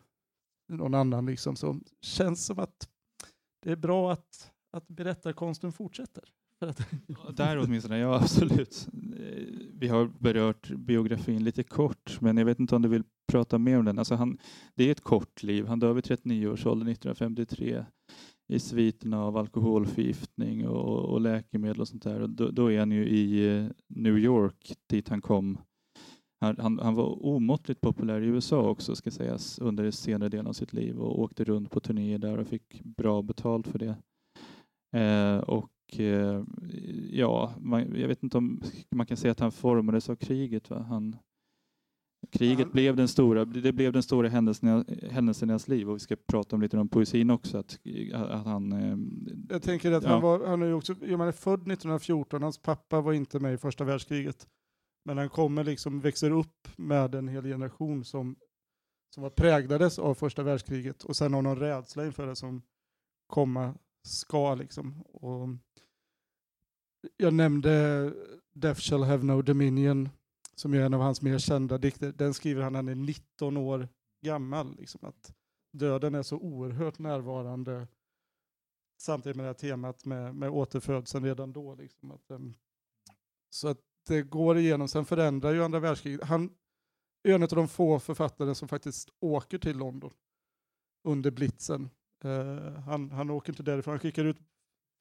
någon 0.77 0.95
annan. 0.95 1.27
Liksom. 1.27 1.57
Så 1.57 1.81
känns 2.01 2.47
som 2.47 2.59
att 2.59 2.89
det 3.63 3.73
är 3.73 3.77
bra 3.77 4.13
att, 4.13 4.53
att 4.73 4.89
berättarkonsten 4.89 5.73
fortsätter. 5.73 6.25
Där 7.33 7.59
åtminstone, 7.59 7.99
ja 7.99 8.17
absolut. 8.17 8.89
Vi 9.75 9.89
har 9.89 10.11
berört 10.19 10.71
biografin 10.71 11.45
lite 11.45 11.63
kort, 11.63 12.21
men 12.21 12.37
jag 12.37 12.45
vet 12.45 12.61
inte 12.61 12.77
om 12.77 12.83
du 12.83 12.89
vill 12.89 13.05
prata 13.27 13.59
mer 13.59 13.79
om 13.79 13.85
den. 13.85 13.99
Alltså 13.99 14.15
han, 14.15 14.39
det 14.75 14.85
är 14.85 14.93
ett 14.93 15.01
kort 15.01 15.43
liv. 15.43 15.67
Han 15.67 15.81
dör 15.81 15.93
vid 15.93 16.05
39 16.05 16.49
års 16.49 16.67
ålder 16.67 16.93
1953 16.93 17.85
i 18.49 18.59
sviterna 18.59 19.25
av 19.25 19.37
alkoholförgiftning 19.37 20.69
och, 20.69 21.13
och 21.13 21.21
läkemedel 21.21 21.81
och 21.81 21.89
sånt 21.89 22.03
där. 22.03 22.21
Och 22.21 22.31
då, 22.31 22.51
då, 22.51 22.73
är 22.73 22.79
han 22.79 22.93
ju 22.93 23.09
i 23.09 23.57
eh, 23.57 23.67
New 23.89 24.19
York 24.19 24.75
dit 24.87 25.09
han 25.09 25.21
kom 25.21 25.59
han, 26.41 26.57
han, 26.59 26.79
han, 26.79 26.95
var 26.95 27.27
omåttligt 27.27 27.81
populär 27.81 28.21
i 28.21 28.27
USA 28.27 28.69
också 28.69 28.97
ska 28.97 29.11
sägas 29.11 29.59
under 29.59 29.91
senare 29.91 30.29
delen 30.29 30.47
av 30.47 30.53
sitt 30.53 30.73
liv 30.73 30.99
och 30.99 31.21
åkte 31.21 31.45
runt 31.45 31.71
på 31.71 31.81
turnéer 31.81 32.19
där 32.19 32.39
och 32.39 32.47
fick 32.47 32.83
bra 32.85 33.23
betalt 33.23 33.67
för 33.67 33.79
det. 33.79 33.97
Eh, 34.97 35.39
och 35.39 36.01
eh, 36.01 36.45
ja, 37.11 37.55
man, 37.61 37.95
jag 37.95 38.09
vet 38.09 38.23
inte 38.23 38.39
om 38.39 38.63
man 38.91 39.07
kan 39.07 39.17
säga 39.17 39.33
att 39.33 39.41
han 39.41 39.53
formades 39.53 40.11
av 40.11 40.17
kriget. 40.17 40.71
Va? 40.71 40.79
Han, 40.89 41.17
kriget 42.31 42.67
han... 42.67 42.73
blev 42.73 42.97
den 42.97 43.09
stora, 43.09 43.45
det 43.45 43.73
blev 43.73 43.93
den 43.93 44.03
stora 44.03 44.29
händelsen, 44.29 44.85
händelsen 45.11 45.51
i 45.51 45.53
hans 45.53 45.69
liv 45.69 45.89
och 45.89 45.95
vi 45.95 46.01
ska 46.01 46.17
prata 46.27 46.57
om 46.57 46.63
lite 46.63 46.79
om 46.79 46.89
poesin 46.89 47.31
också. 47.31 47.59
Att, 47.59 47.79
att 48.15 48.45
han, 48.45 48.73
eh, 48.73 48.97
jag 49.49 49.63
tänker 49.63 49.93
att 49.93 50.05
ja. 50.05 50.11
han, 50.11 50.23
var, 50.23 50.47
han 50.47 50.63
är 50.63 50.73
också, 50.73 50.95
man 51.01 51.29
är 51.29 51.33
född 51.33 51.61
1914, 51.61 52.43
hans 52.43 52.59
pappa 52.59 53.01
var 53.01 53.13
inte 53.13 53.41
med 53.41 53.55
i 53.55 53.57
första 53.57 53.85
världskriget. 53.85 54.47
Men 55.11 55.19
han 55.19 55.29
kommer 55.29 55.65
liksom, 55.65 56.01
växer 56.01 56.31
upp 56.31 56.69
med 56.77 57.15
en 57.15 57.29
hel 57.29 57.45
generation 57.45 58.05
som, 58.05 58.37
som 59.15 59.23
var 59.23 59.31
präglades 59.31 59.99
av 59.99 60.15
första 60.15 60.43
världskriget 60.43 61.05
och 61.05 61.17
sen 61.17 61.35
har 61.35 61.43
någon 61.43 61.59
rädsla 61.59 62.07
inför 62.07 62.27
det 62.27 62.37
som 62.37 62.63
komma 63.27 63.75
ska. 64.03 64.55
Liksom. 64.55 65.03
Och 65.03 65.49
jag 67.17 67.35
nämnde 67.35 68.15
Death 68.53 68.81
shall 68.81 69.03
have 69.03 69.25
no 69.25 69.43
dominion 69.43 70.09
som 70.55 70.75
är 70.75 70.81
en 70.81 70.95
av 70.95 71.01
hans 71.01 71.23
mer 71.23 71.39
kända 71.39 71.79
dikter. 71.79 72.13
Den 72.13 72.35
skriver 72.35 72.63
han 72.63 72.73
när 72.73 72.79
han 72.79 72.89
är 72.89 72.95
19 72.95 73.57
år 73.57 73.89
gammal. 74.25 74.77
Liksom, 74.77 75.01
att 75.05 75.35
döden 75.73 76.15
är 76.15 76.23
så 76.23 76.37
oerhört 76.37 76.99
närvarande 76.99 77.89
samtidigt 79.01 79.37
med 79.37 79.45
det 79.45 79.49
här 79.49 79.55
temat 79.55 80.05
med, 80.05 80.35
med 80.35 80.51
återfödseln 80.51 81.25
redan 81.25 81.53
då. 81.53 81.75
Liksom, 81.75 82.11
att, 82.11 82.31
um, 82.31 82.55
så 83.51 83.69
att 83.69 83.90
går 84.09 84.59
igenom, 84.59 84.89
sen 84.89 85.05
förändrar 85.05 85.55
ju 85.55 85.65
andra 85.65 85.81
världskriget. 85.81 86.25
Han 86.25 86.51
är 87.23 87.35
en 87.35 87.43
av 87.43 87.49
de 87.49 87.69
få 87.69 87.99
författare 87.99 88.55
som 88.55 88.69
faktiskt 88.69 89.11
åker 89.21 89.59
till 89.59 89.77
London 89.77 90.13
under 91.05 91.31
blitzen. 91.31 91.91
Uh, 92.25 92.79
han, 92.79 93.11
han 93.11 93.31
åker 93.31 93.53
inte 93.53 93.63
därifrån, 93.63 93.93
han 93.93 94.01
skickar 94.01 94.25
ut 94.25 94.39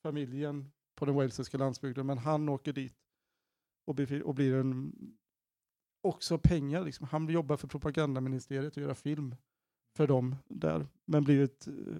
familjen 0.03 0.71
på 0.95 1.05
den 1.05 1.15
walesiska 1.15 1.57
landsbygden, 1.57 2.05
men 2.05 2.17
han 2.17 2.49
åker 2.49 2.73
dit 2.73 2.95
och 3.87 3.95
blir, 3.95 4.23
och 4.23 4.35
blir 4.35 4.55
en, 4.55 4.93
också 6.01 6.37
pengar. 6.37 6.85
Liksom. 6.85 7.07
Han 7.07 7.29
jobbar 7.29 7.57
för 7.57 7.67
propagandaministeriet 7.67 8.77
och 8.77 8.83
gör 8.83 8.93
film 8.93 9.35
för 9.95 10.07
dem 10.07 10.35
där, 10.47 10.87
men 11.05 11.23
blir 11.23 11.41
eh, 11.41 11.97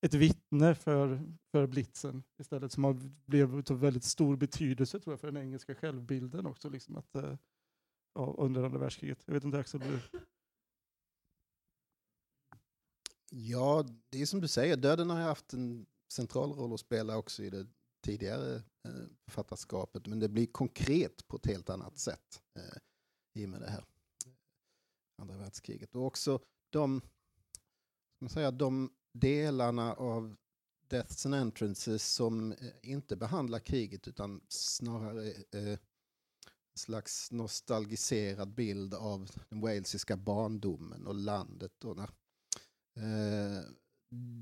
ett 0.00 0.14
vittne 0.14 0.74
för, 0.74 1.32
för 1.50 1.66
blitzen 1.66 2.22
istället 2.40 2.72
som 2.72 2.84
har 2.84 2.94
blivit 3.26 3.70
av 3.70 3.80
väldigt 3.80 4.04
stor 4.04 4.36
betydelse 4.36 5.00
tror 5.00 5.12
jag, 5.12 5.20
för 5.20 5.32
den 5.32 5.42
engelska 5.42 5.74
självbilden 5.74 6.46
också. 6.46 6.68
Liksom 6.68 6.96
att, 6.96 7.14
eh, 7.14 7.36
ja, 8.14 8.34
under 8.38 8.62
andra 8.62 8.78
världskriget. 8.78 9.22
Jag 9.26 9.34
vet 9.34 9.44
inte 9.44 9.58
Axel, 9.58 9.80
du... 9.80 10.00
Ja, 13.30 13.86
det 14.08 14.22
är 14.22 14.26
som 14.26 14.40
du 14.40 14.48
säger, 14.48 14.76
döden 14.76 15.10
har 15.10 15.20
haft 15.20 15.52
en 15.52 15.86
central 16.12 16.52
roll 16.52 16.74
att 16.74 16.80
spela 16.80 17.16
också 17.16 17.42
i 17.42 17.50
det 17.50 17.66
tidigare 18.00 18.56
eh, 18.56 19.06
författarskapet, 19.24 20.06
men 20.06 20.18
det 20.18 20.28
blir 20.28 20.46
konkret 20.46 21.28
på 21.28 21.36
ett 21.36 21.46
helt 21.46 21.70
annat 21.70 21.98
sätt 21.98 22.42
eh, 22.54 22.78
i 23.34 23.46
och 23.46 23.48
med 23.48 23.60
det 23.60 23.70
här 23.70 23.84
eh, 24.26 24.32
andra 25.16 25.36
världskriget. 25.36 25.94
Och 25.94 26.06
också 26.06 26.40
de, 26.70 27.00
man 28.20 28.30
säga, 28.30 28.50
de 28.50 28.90
delarna 29.12 29.94
av 29.94 30.36
Deaths 30.88 31.26
and 31.26 31.34
Entrances 31.34 32.14
som 32.14 32.52
eh, 32.52 32.58
inte 32.82 33.16
behandlar 33.16 33.58
kriget 33.58 34.08
utan 34.08 34.40
snarare 34.48 35.28
eh, 35.30 35.78
slags 36.78 37.32
nostalgiserad 37.32 38.54
bild 38.54 38.94
av 38.94 39.30
den 39.48 39.60
walesiska 39.60 40.16
barndomen 40.16 41.06
och 41.06 41.14
landet. 41.14 41.72
Då, 41.78 41.94
när, 41.94 42.10
eh, 42.96 43.64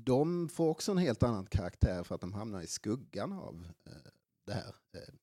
de 0.03 0.49
får 0.49 0.69
också 0.69 0.91
en 0.91 0.97
helt 0.97 1.23
annan 1.23 1.45
karaktär 1.45 2.03
för 2.03 2.15
att 2.15 2.21
de 2.21 2.33
hamnar 2.33 2.61
i 2.61 2.67
skuggan 2.67 3.33
av 3.33 3.67
eh, 3.85 4.11
det 4.45 4.53
här 4.53 4.75
eh, 4.93 5.13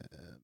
eh 0.00 0.34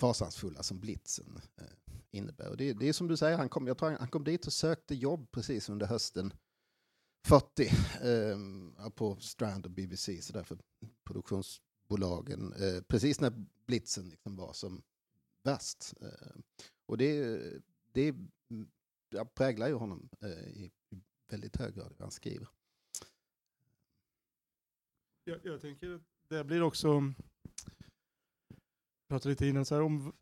fasansfulla 0.00 0.62
som 0.62 0.80
blitzen 0.80 1.40
eh, 1.56 1.94
innebär. 2.10 2.48
Och 2.48 2.56
det, 2.56 2.72
det, 2.72 2.88
är 2.88 2.92
som 2.92 3.08
du 3.08 3.16
säger, 3.16 3.36
han 3.36 3.48
kom, 3.48 3.66
jag 3.66 3.78
tror 3.78 3.90
han, 3.90 3.98
han 3.98 4.08
kom 4.08 4.24
dit 4.24 4.46
och 4.46 4.52
sökte 4.52 4.94
jobb 4.94 5.30
precis 5.30 5.68
under 5.68 5.86
hösten 5.86 6.32
40 7.26 7.66
eh, 7.66 8.90
på 8.90 9.16
Strand 9.16 9.64
och 9.64 9.70
BBC, 9.70 10.22
så 10.22 10.32
därför 10.32 10.58
produktionsbolagen, 11.04 12.52
eh, 12.52 12.82
precis 12.82 13.20
när 13.20 13.32
blitzen 13.66 14.08
liksom 14.08 14.36
var 14.36 14.52
som 14.52 14.82
värst. 15.42 15.94
Eh, 16.00 16.36
och 16.86 16.98
det, 16.98 17.38
det 17.92 18.14
ja, 19.10 19.24
präglar 19.24 19.68
ju 19.68 19.74
honom 19.74 20.08
eh, 20.20 20.48
i, 20.48 20.70
väldigt 21.28 21.56
hög 21.56 21.74
grad 21.74 21.92
hur 21.96 22.04
han 22.04 22.10
skriver. 22.10 22.48
Jag, 25.24 25.38
jag 25.42 25.60
tänker 25.60 26.00
det 26.28 26.44
blir 26.44 26.62
också, 26.62 26.88
jag 26.88 27.14
pratade 29.08 29.28
lite 29.28 29.46
innan, 29.46 29.64
så 29.64 29.74
här, 29.74 29.82
om 29.82 30.12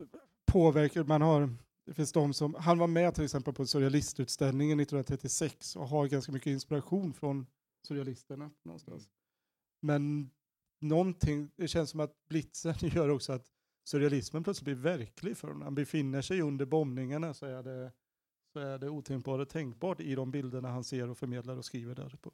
påverkan 0.45 1.07
man 1.07 1.23
har 1.23 1.57
det 1.85 1.95
finns 1.95 2.13
de 2.13 2.35
som, 2.35 2.55
han 2.55 2.79
var 2.79 2.87
med 2.87 3.15
till 3.15 3.25
exempel 3.25 3.55
på 3.55 3.67
surrealistutställningen 3.67 4.81
1936 4.81 5.77
och 5.77 5.89
har 5.89 6.07
ganska 6.07 6.33
mycket 6.33 6.51
inspiration 6.51 7.13
från 7.13 7.47
surrealisterna 7.87 8.51
någonstans. 8.63 9.09
Men 9.81 10.31
någonting, 10.81 11.51
det 11.57 11.69
känns 11.69 11.91
som 11.91 12.01
att 12.01 12.29
blitzen 12.29 12.75
gör 12.81 13.09
också 13.09 13.33
att 13.33 13.47
surrealismen 13.85 14.45
plötsligt 14.45 14.65
blir 14.65 14.75
verklig 14.75 15.37
för 15.37 15.49
honom. 15.49 15.63
Han 15.63 15.75
befinner 15.75 16.23
sig 16.23 16.41
under 16.41 16.67
bombningarna 16.67 17.35
så 17.35 17.47
är 17.47 17.63
det, 17.63 17.93
så 18.53 18.59
är 18.59 18.79
det 18.79 18.89
otänkbart 18.89 19.41
och 19.41 19.49
tänkbart 19.49 20.01
i 20.01 20.15
de 20.15 20.31
bilderna 20.31 20.69
han 20.69 20.85
ser 20.85 21.11
och 21.11 21.19
förmedlar 21.19 21.57
och 21.57 21.65
skriver 21.65 21.95
där 21.95 22.17
på. 22.23 22.33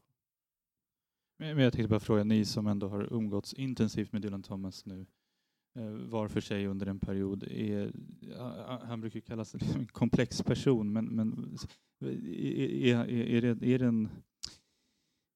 Men 1.39 1.59
jag 1.59 1.73
tänkte 1.73 1.89
bara 1.89 2.01
fråga, 2.01 2.25
ni 2.25 2.45
som 2.45 2.67
ändå 2.67 2.89
har 2.89 3.13
umgåtts 3.13 3.55
intensivt 3.55 4.13
med 4.13 4.23
Dylan 4.23 4.43
Thomas 4.43 4.87
nu, 4.87 5.07
var 6.09 6.29
för 6.29 6.41
sig 6.41 6.67
under 6.67 6.87
en 6.87 7.01
period. 7.01 7.43
Är, 7.43 7.93
han 8.87 9.01
brukar 9.01 9.21
kallas 9.21 9.55
en 9.75 9.87
komplex 9.87 10.43
person, 10.43 10.93
men, 10.93 11.05
men 11.05 11.59
är, 12.01 12.09
är, 12.85 13.11
är, 13.11 13.41
det, 13.41 13.67
är, 13.67 13.79
det 13.79 13.87
en, 13.87 14.09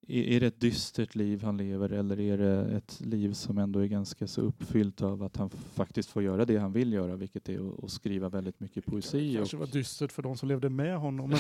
är 0.09 0.41
det 0.41 0.47
ett 0.47 0.61
dystert 0.61 1.15
liv 1.15 1.43
han 1.43 1.57
lever 1.57 1.93
eller 1.93 2.21
är 2.21 2.39
det 2.39 2.77
ett 2.77 3.01
liv 3.01 3.33
som 3.33 3.59
ändå 3.59 3.81
är 3.81 3.87
ganska 3.87 4.27
så 4.27 4.41
uppfyllt 4.41 5.03
av 5.03 5.23
att 5.23 5.37
han 5.37 5.51
faktiskt 5.51 6.11
får 6.11 6.23
göra 6.23 6.45
det 6.45 6.57
han 6.57 6.73
vill 6.73 6.93
göra, 6.93 7.17
vilket 7.17 7.49
är 7.49 7.85
att 7.85 7.91
skriva 7.91 8.29
väldigt 8.29 8.61
mycket 8.61 8.87
poesi? 8.87 9.33
Det 9.33 9.37
kanske 9.37 9.57
och... 9.57 9.61
var 9.61 9.67
dystert 9.67 10.13
för 10.13 10.23
de 10.23 10.37
som 10.37 10.49
levde 10.49 10.71
med 10.71 10.99
honom. 10.99 11.31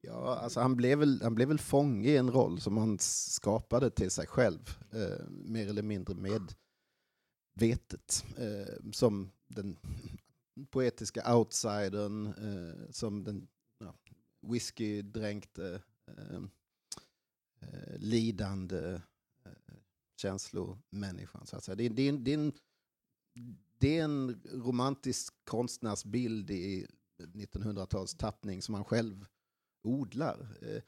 ja, 0.00 0.38
alltså 0.42 0.60
han, 0.60 0.76
blev 0.76 0.98
väl, 0.98 1.20
han 1.22 1.34
blev 1.34 1.48
väl 1.48 1.58
fånge 1.58 2.08
i 2.08 2.16
en 2.16 2.30
roll 2.30 2.60
som 2.60 2.76
han 2.76 2.98
skapade 2.98 3.90
till 3.90 4.10
sig 4.10 4.26
själv, 4.26 4.78
eh, 4.92 5.26
mer 5.28 5.68
eller 5.68 5.82
mindre 5.82 6.14
med 6.14 6.54
vetet 7.54 8.24
eh, 8.36 8.90
som 8.92 9.30
den 9.46 9.76
poetiska 10.70 11.36
outsidern, 11.36 12.26
eh, 12.26 12.90
som 12.90 13.24
den 13.24 13.48
ja, 13.78 13.94
whiskydränkte, 14.40 15.82
eh, 16.06 16.42
eh, 17.60 17.98
lidande 17.98 19.00
eh, 19.44 19.74
känslomänniskan. 20.16 21.46
Så 21.46 21.56
att 21.56 21.64
säga. 21.64 21.76
Det, 21.76 21.88
det, 21.88 22.12
det, 22.12 22.30
är 22.30 22.38
en, 22.38 22.52
det 23.78 23.98
är 23.98 24.04
en 24.04 24.42
romantisk 24.44 25.34
konstnärsbild 25.44 26.50
i 26.50 26.86
1900-tals 27.18 28.14
tappning 28.14 28.62
som 28.62 28.74
han 28.74 28.84
själv 28.84 29.26
odlar. 29.82 30.56
Eh, 30.62 30.82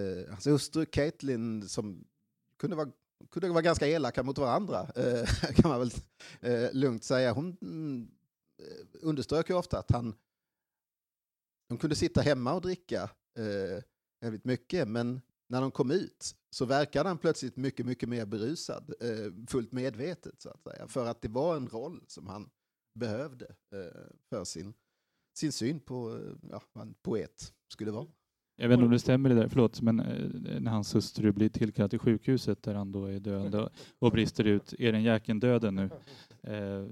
eh, 0.00 0.28
hans 0.28 0.46
hustru 0.46 0.86
Caitlin 0.86 1.68
som 1.68 2.04
kunde 2.56 2.76
vara 2.76 2.92
kunde 3.30 3.48
vara 3.48 3.62
ganska 3.62 3.86
elaka 3.86 4.22
mot 4.22 4.38
varandra, 4.38 4.90
eh, 4.96 5.26
kan 5.54 5.70
man 5.70 5.78
väl 5.78 5.90
eh, 6.40 6.72
lugnt 6.72 7.04
säga. 7.04 7.32
Hon 7.32 7.56
eh, 8.58 8.86
underströk 9.00 9.50
ju 9.50 9.56
ofta 9.56 9.78
att 9.78 9.90
han 9.90 10.14
de 11.68 11.78
kunde 11.78 11.96
sitta 11.96 12.20
hemma 12.20 12.54
och 12.54 12.60
dricka 12.60 13.10
jävligt 13.36 13.84
väldigt 14.20 14.44
mycket, 14.44 14.88
men 14.88 15.20
när 15.48 15.60
de 15.60 15.70
kom 15.70 15.90
ut 15.90 16.36
så 16.50 16.64
verkade 16.64 17.08
han 17.08 17.18
plötsligt 17.18 17.56
mycket, 17.56 17.86
mycket 17.86 18.08
mer 18.08 18.26
berusad, 18.26 18.94
fullt 19.48 19.72
medvetet 19.72 20.42
så 20.42 20.50
att 20.50 20.62
säga, 20.62 20.88
för 20.88 21.06
att 21.06 21.22
det 21.22 21.28
var 21.28 21.56
en 21.56 21.68
roll 21.68 22.04
som 22.06 22.26
han 22.26 22.50
behövde 22.94 23.54
för 24.30 24.44
sin, 24.44 24.74
sin 25.34 25.52
syn 25.52 25.80
på 25.80 26.20
ja, 26.50 26.62
vad 26.72 26.86
en 26.86 26.94
poet 26.94 27.54
skulle 27.68 27.90
vara. 27.90 28.06
Jag 28.60 28.68
vet 28.68 28.74
inte 28.74 28.84
om 28.84 28.90
det 28.90 28.98
stämmer 28.98 29.28
det 29.28 29.34
där, 29.34 29.48
förlåt, 29.48 29.80
men 29.80 30.00
eh, 30.00 30.60
när 30.60 30.70
hans 30.70 30.94
hustru 30.94 31.32
blir 31.32 31.48
tillkallad 31.48 31.90
till 31.90 31.98
sjukhuset 31.98 32.62
där 32.62 32.74
han 32.74 32.92
då 32.92 33.04
är 33.04 33.20
döende 33.20 33.68
och 33.98 34.12
brister 34.12 34.44
ut, 34.44 34.74
är 34.78 34.92
den 34.92 35.02
jäkeln 35.02 35.40
döden 35.40 35.74
nu? 35.74 35.90
Eh, 36.42 36.84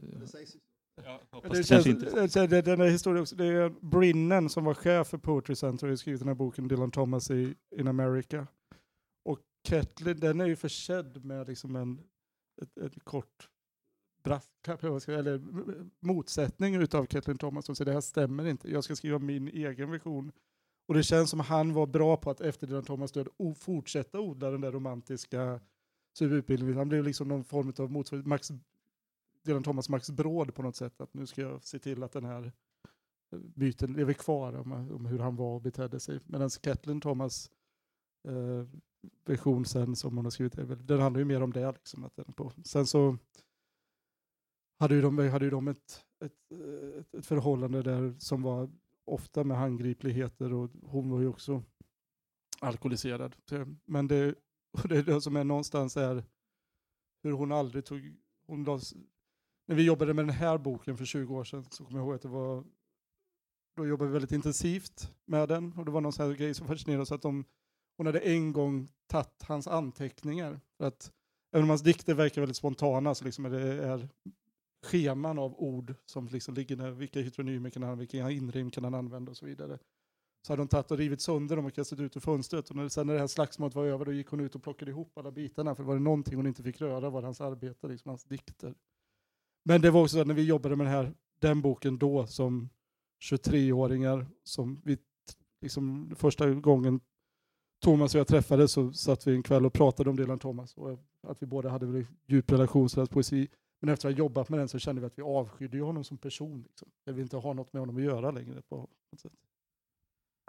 det, 1.51 1.65
känns, 1.65 1.87
inte. 1.87 2.47
Det, 2.47 2.63
den 2.63 2.81
här 2.81 2.89
historien 2.89 3.23
också, 3.23 3.37
det 3.37 3.47
är 3.47 3.75
Brinnen 3.81 4.49
som 4.49 4.65
var 4.65 4.75
chef 4.75 5.09
för 5.09 5.19
Poetry 5.19 5.55
Center 5.55 5.89
och 5.89 5.99
skrev 5.99 6.19
den 6.19 6.29
här 6.29 6.35
boken 6.35 6.69
Dylan 6.69 6.91
Thomas 6.91 7.31
i 7.31 7.55
In 7.77 7.89
America. 7.89 8.47
Och 9.25 9.39
Ketlin, 9.69 10.21
den 10.21 10.41
är 10.41 10.47
ju 10.47 10.57
försedd 10.57 11.25
med 11.25 11.49
liksom 11.49 11.77
en 11.77 12.01
ett, 12.63 12.79
ett 12.79 13.05
kort 13.05 13.49
brasklapp, 14.25 15.09
eller 15.09 15.43
motsättning 16.07 16.75
utav 16.75 17.07
Ketlin 17.07 17.39
Thomas 17.39 17.67
som 17.67 17.77
säger 17.77 17.87
det 17.87 17.95
här 17.95 18.01
stämmer 18.01 18.47
inte, 18.47 18.71
jag 18.71 18.85
ska 18.85 18.97
skriva 18.97 19.19
min 19.19 19.49
egen 19.49 19.91
version 19.91 20.33
och 20.87 20.95
det 20.95 21.03
känns 21.03 21.31
som 21.31 21.41
han 21.41 21.73
var 21.73 21.87
bra 21.87 22.17
på 22.17 22.31
att 22.31 22.41
efter 22.41 22.67
Dylan 22.67 22.85
Thomas 22.85 23.13
död 23.13 23.29
fortsätta 23.57 24.21
odla 24.21 24.51
den 24.51 24.61
där 24.61 24.73
romantiska 24.73 25.61
superutbildningen. 26.19 26.77
Han 26.77 26.89
blev 26.89 27.05
liksom 27.05 27.29
någon 27.29 27.45
form 27.45 27.73
av 27.79 27.91
motsvarighet, 27.91 28.27
Max, 28.27 28.53
Dylan 29.45 29.63
Thomas 29.63 29.89
Max 29.89 30.11
Bråd 30.11 30.55
på 30.55 30.63
något 30.63 30.77
sätt. 30.77 31.01
Att 31.01 31.15
nu 31.15 31.27
ska 31.27 31.41
jag 31.41 31.65
se 31.65 31.79
till 31.79 32.03
att 32.03 32.13
den 32.13 32.25
här 32.25 32.53
myten 33.55 33.93
lever 33.93 34.13
kvar 34.13 34.53
om, 34.57 34.73
om 34.73 35.07
hur 35.07 35.19
han 35.19 35.37
var 35.37 35.55
och 35.55 35.63
betedde 35.63 36.01
sig. 36.01 36.21
Medan 36.27 36.51
Kathleen 36.51 37.01
Thomas 37.01 37.51
eh, 38.29 38.67
version 39.25 39.65
sen 39.65 39.97
som 39.97 40.17
hon 40.17 40.27
har 40.27 40.31
skrivit, 40.31 40.89
den 40.89 41.01
handlar 41.01 41.19
ju 41.19 41.25
mer 41.25 41.43
om 41.43 41.53
det. 41.53 41.73
Liksom, 41.73 42.05
att 42.05 42.17
den 42.17 42.33
på. 42.33 42.53
Sen 42.65 42.87
så 42.87 43.19
hade 44.79 44.95
ju 44.95 45.03
de, 45.03 45.19
hade 45.19 45.45
ju 45.45 45.51
de 45.51 45.69
ett, 45.69 46.05
ett, 46.25 46.53
ett, 46.99 47.15
ett 47.15 47.27
förhållande 47.27 47.83
där 47.83 48.15
som 48.19 48.43
var 48.43 48.71
ofta 49.07 49.45
med 49.45 49.57
handgripligheter 49.57 50.53
och 50.53 50.71
hon 50.83 51.11
var 51.11 51.21
ju 51.21 51.29
också 51.29 51.63
alkoholiserad. 52.61 53.37
Men 53.85 54.09
det, 54.09 54.35
det, 54.89 55.03
det 55.03 55.21
som 55.21 55.37
är 55.37 55.45
någonstans 55.45 55.97
är 55.97 56.25
hur 57.23 57.33
hon 57.33 57.53
aldrig 57.53 57.85
tog... 57.85 58.17
Hon 58.47 58.65
las, 58.65 58.95
när 59.67 59.77
vi 59.77 59.83
jobbade 59.83 60.15
med 60.15 60.27
den 60.27 60.35
här 60.35 60.59
boken 60.59 60.97
för 60.97 61.05
20 61.05 61.37
år 61.37 61.45
sedan 61.45 61.65
så 61.71 61.85
kommer 61.85 61.99
jag 61.99 62.07
ihåg 62.07 62.15
att 62.15 62.23
det 62.23 62.29
var 62.29 62.65
då 63.77 63.87
jobbade 63.87 64.09
vi 64.09 64.13
väldigt 64.13 64.33
intensivt 64.33 65.15
med 65.25 65.49
den 65.49 65.73
och 65.73 65.85
det 65.85 65.91
var 65.91 66.01
någon 66.01 66.13
sån 66.13 66.27
här 66.27 66.35
grej 66.35 66.55
som 66.55 66.67
fascinerade 66.67 67.03
oss 67.03 67.13
att 67.13 67.23
de, 67.23 67.45
hon 67.97 68.07
hade 68.07 68.21
en 68.21 68.53
gång 68.53 68.89
tagit 69.07 69.43
hans 69.43 69.69
anteckningar. 69.69 70.61
För 70.79 70.87
att, 70.87 71.13
även 71.53 71.63
om 71.63 71.69
hans 71.69 71.83
dikter 71.83 72.15
verkar 72.15 72.43
väldigt 72.43 72.57
spontana 72.57 73.15
så 73.15 73.25
liksom 73.25 73.45
är 73.45 73.51
det 73.51 73.85
är 73.85 74.09
scheman 74.83 75.39
av 75.39 75.55
ord 75.61 75.95
som 76.07 76.29
liksom 76.29 76.55
ligger 76.55 76.77
där, 76.77 76.91
vilka 76.91 77.21
hytronymer 77.21 77.71
kan 77.71 77.83
han, 77.83 77.99
vilka 77.99 78.31
inrim 78.31 78.71
kan 78.71 78.85
han 78.85 78.95
använda 78.95 79.31
och 79.31 79.37
så 79.37 79.47
vidare. 79.47 79.79
Så 80.47 80.53
hade 80.53 80.63
hon 80.63 80.69
tagit 80.69 80.91
och 80.91 80.99
rivit 80.99 81.21
sönder 81.21 81.57
dem 81.57 81.67
och 81.67 81.75
kastat 81.75 82.01
ut 82.01 82.17
ur 82.17 82.21
fönstret. 82.21 82.71
Och 82.71 82.77
när, 82.77 82.89
sen 82.89 83.07
när 83.07 83.15
det 83.15 83.21
här 83.21 83.27
slagsmålet 83.27 83.75
var 83.75 83.85
över 83.85 84.05
då 84.05 84.13
gick 84.13 84.29
hon 84.29 84.41
ut 84.41 84.55
och 84.55 84.63
plockade 84.63 84.91
ihop 84.91 85.19
alla 85.19 85.31
bitarna. 85.31 85.75
För 85.75 85.83
var 85.83 85.95
det 85.95 86.01
någonting 86.01 86.37
hon 86.37 86.47
inte 86.47 86.63
fick 86.63 86.81
röra 86.81 87.11
var 87.11 87.21
det 87.21 87.27
hans 87.27 87.41
arbete, 87.41 87.89
liksom 87.89 88.09
hans 88.09 88.25
dikter. 88.25 88.75
Men 89.65 89.81
det 89.81 89.91
var 89.91 90.03
också 90.03 90.15
så 90.15 90.21
att 90.21 90.27
när 90.27 90.35
vi 90.35 90.43
jobbade 90.43 90.77
med 90.77 90.87
den, 90.87 90.95
här, 90.95 91.13
den 91.39 91.63
boken 91.63 91.99
då 91.99 92.27
som 92.27 92.69
23-åringar, 93.31 94.27
som 94.45 94.81
vi 94.85 94.99
liksom 95.61 96.15
första 96.17 96.51
gången 96.51 97.01
Thomas 97.83 98.15
och 98.15 98.19
jag 98.19 98.27
träffades 98.27 98.73
så 98.73 98.93
satt 98.93 99.27
vi 99.27 99.35
en 99.35 99.43
kväll 99.43 99.67
och 99.67 99.73
pratade 99.73 100.11
om 100.11 100.17
Dylan 100.17 100.39
Thomas 100.39 100.75
och 100.77 100.99
att 101.23 101.43
vi 101.43 101.47
båda 101.47 101.69
hade 101.69 101.87
en 101.87 102.07
djup 102.27 102.53
relation 102.53 102.89
till 102.89 102.99
hans 102.99 103.11
poesi. 103.11 103.49
Men 103.81 103.89
efter 103.89 104.09
att 104.09 104.15
ha 104.15 104.19
jobbat 104.19 104.49
med 104.49 104.59
den 104.59 104.69
så 104.69 104.79
kände 104.79 105.01
vi 105.01 105.07
att 105.07 105.19
vi 105.19 105.23
avskydde 105.23 105.81
honom 105.81 106.05
som 106.05 106.19
person. 106.19 106.63
Liksom. 106.63 106.89
Jag 107.05 107.13
vill 107.13 107.23
inte 107.23 107.37
ha 107.37 107.53
något 107.53 107.73
med 107.73 107.81
honom 107.81 107.97
att 107.97 108.03
göra 108.03 108.31
längre. 108.31 108.63
på 108.63 108.77
något 108.77 109.21
sätt. 109.21 109.33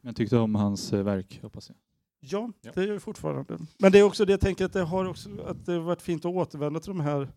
Men 0.04 0.14
tyckte 0.14 0.38
om 0.38 0.56
hans 0.56 0.94
eh, 0.94 1.04
verk, 1.04 1.40
hoppas 1.42 1.70
jag? 1.70 1.78
Ja, 2.20 2.52
ja, 2.62 2.72
det 2.76 2.86
gör 2.86 2.94
jag 2.94 3.02
fortfarande. 3.02 3.58
Men 3.78 3.92
det 3.92 4.00
är 4.00 4.04
också 4.04 4.26
det 4.26 4.34
jag 4.34 4.42
tänker 4.42 4.66
att 4.66 4.74
det 4.74 4.82
har 4.82 5.06
också 5.06 5.42
att 5.42 5.66
det 5.66 5.72
har 5.72 5.80
varit 5.80 6.02
fint 6.02 6.26
att 6.26 6.36
återvända 6.36 6.80
till 6.80 6.90
de 6.90 7.00
här 7.00 7.32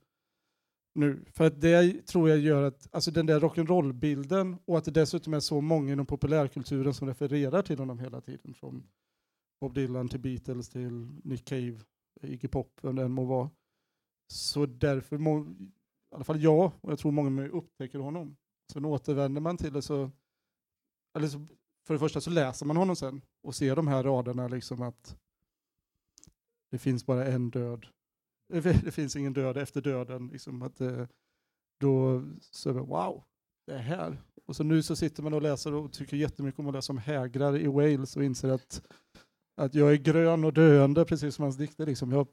nu. 0.94 1.24
För 1.33 1.46
att 1.46 1.61
det 1.61 2.07
tror 2.07 2.29
jag 2.29 2.38
gör 2.38 2.62
att 2.62 2.88
alltså 2.92 3.11
den 3.11 3.26
där 3.26 3.40
rock'n'roll-bilden 3.40 4.59
och 4.64 4.79
att 4.79 4.85
det 4.85 4.90
dessutom 4.90 5.35
är 5.35 5.40
så 5.40 5.61
många 5.61 5.92
inom 5.92 6.07
populärkulturen 6.07 6.94
som 6.94 7.09
refererar 7.09 7.62
till 7.62 7.79
honom 7.79 7.98
hela 7.98 8.20
tiden. 8.20 8.55
Från 8.55 8.87
Bob 9.61 9.74
Dylan 9.74 10.09
till 10.09 10.20
Beatles 10.20 10.68
till 10.68 11.09
Nick 11.24 11.44
Cave, 11.44 11.79
Iggy 12.22 12.48
Pop, 12.48 12.79
vem 12.83 12.96
det 12.96 13.03
än 13.03 13.12
må 13.12 13.24
vara. 13.24 13.50
Så 14.33 14.66
därför 14.66 15.18
må, 15.18 15.46
i 16.12 16.14
alla 16.14 16.25
fall 16.25 16.42
jag, 16.42 16.73
och 16.81 16.92
jag 16.92 16.99
tror 16.99 17.12
många 17.12 17.31
med 17.31 17.42
mig 17.42 17.53
upptäcker 17.53 17.99
honom. 17.99 18.37
Sen 18.73 18.85
återvänder 18.85 19.40
man 19.40 19.57
till 19.57 19.73
det 19.73 19.83
så, 19.83 20.11
eller 21.16 21.29
så, 21.29 21.46
för 21.87 21.94
det 21.94 22.01
första 22.01 22.20
så 22.20 22.31
läser 22.31 22.66
man 22.66 22.77
honom 22.77 22.96
sen 22.96 23.23
och 23.42 23.55
ser 23.55 23.77
de 23.77 23.88
här 23.88 24.03
raderna 24.03 24.49
liksom 24.49 24.83
att 24.83 25.16
det 26.70 26.79
finns 26.79 27.07
bara 27.07 27.27
en 27.27 27.51
död. 27.51 27.87
Det 28.85 28.92
finns 28.92 29.16
ingen 29.16 29.33
död 29.33 29.57
efter 29.57 29.81
döden. 29.81 30.29
Liksom 30.29 30.62
att, 30.62 30.81
eh, 30.81 31.07
då 31.81 32.25
så 32.40 32.73
wow, 32.73 33.25
det 33.66 33.73
är 33.73 33.79
här. 33.79 34.23
Och 34.46 34.57
så 34.57 34.62
nu 34.62 34.83
så 34.83 34.96
sitter 34.96 35.23
man 35.23 35.35
och 35.35 35.42
läser 35.42 35.75
och 35.75 35.92
tycker 35.92 36.16
jättemycket 36.16 36.59
om 36.59 36.66
att 36.66 36.75
läsa 36.75 36.92
om 36.92 36.99
hägrar 36.99 37.59
i 37.59 37.66
Wales 37.66 38.16
och 38.16 38.25
inser 38.25 38.49
att, 38.49 38.83
att 39.57 39.75
jag 39.75 39.92
är 39.92 39.96
grön 39.96 40.44
och 40.44 40.53
döende, 40.53 41.05
precis 41.05 41.35
som 41.35 41.42
hans 41.42 41.57
dikter. 41.57 41.87
Liksom. 41.87 42.11
Jag 42.11 42.18
har 42.18 42.27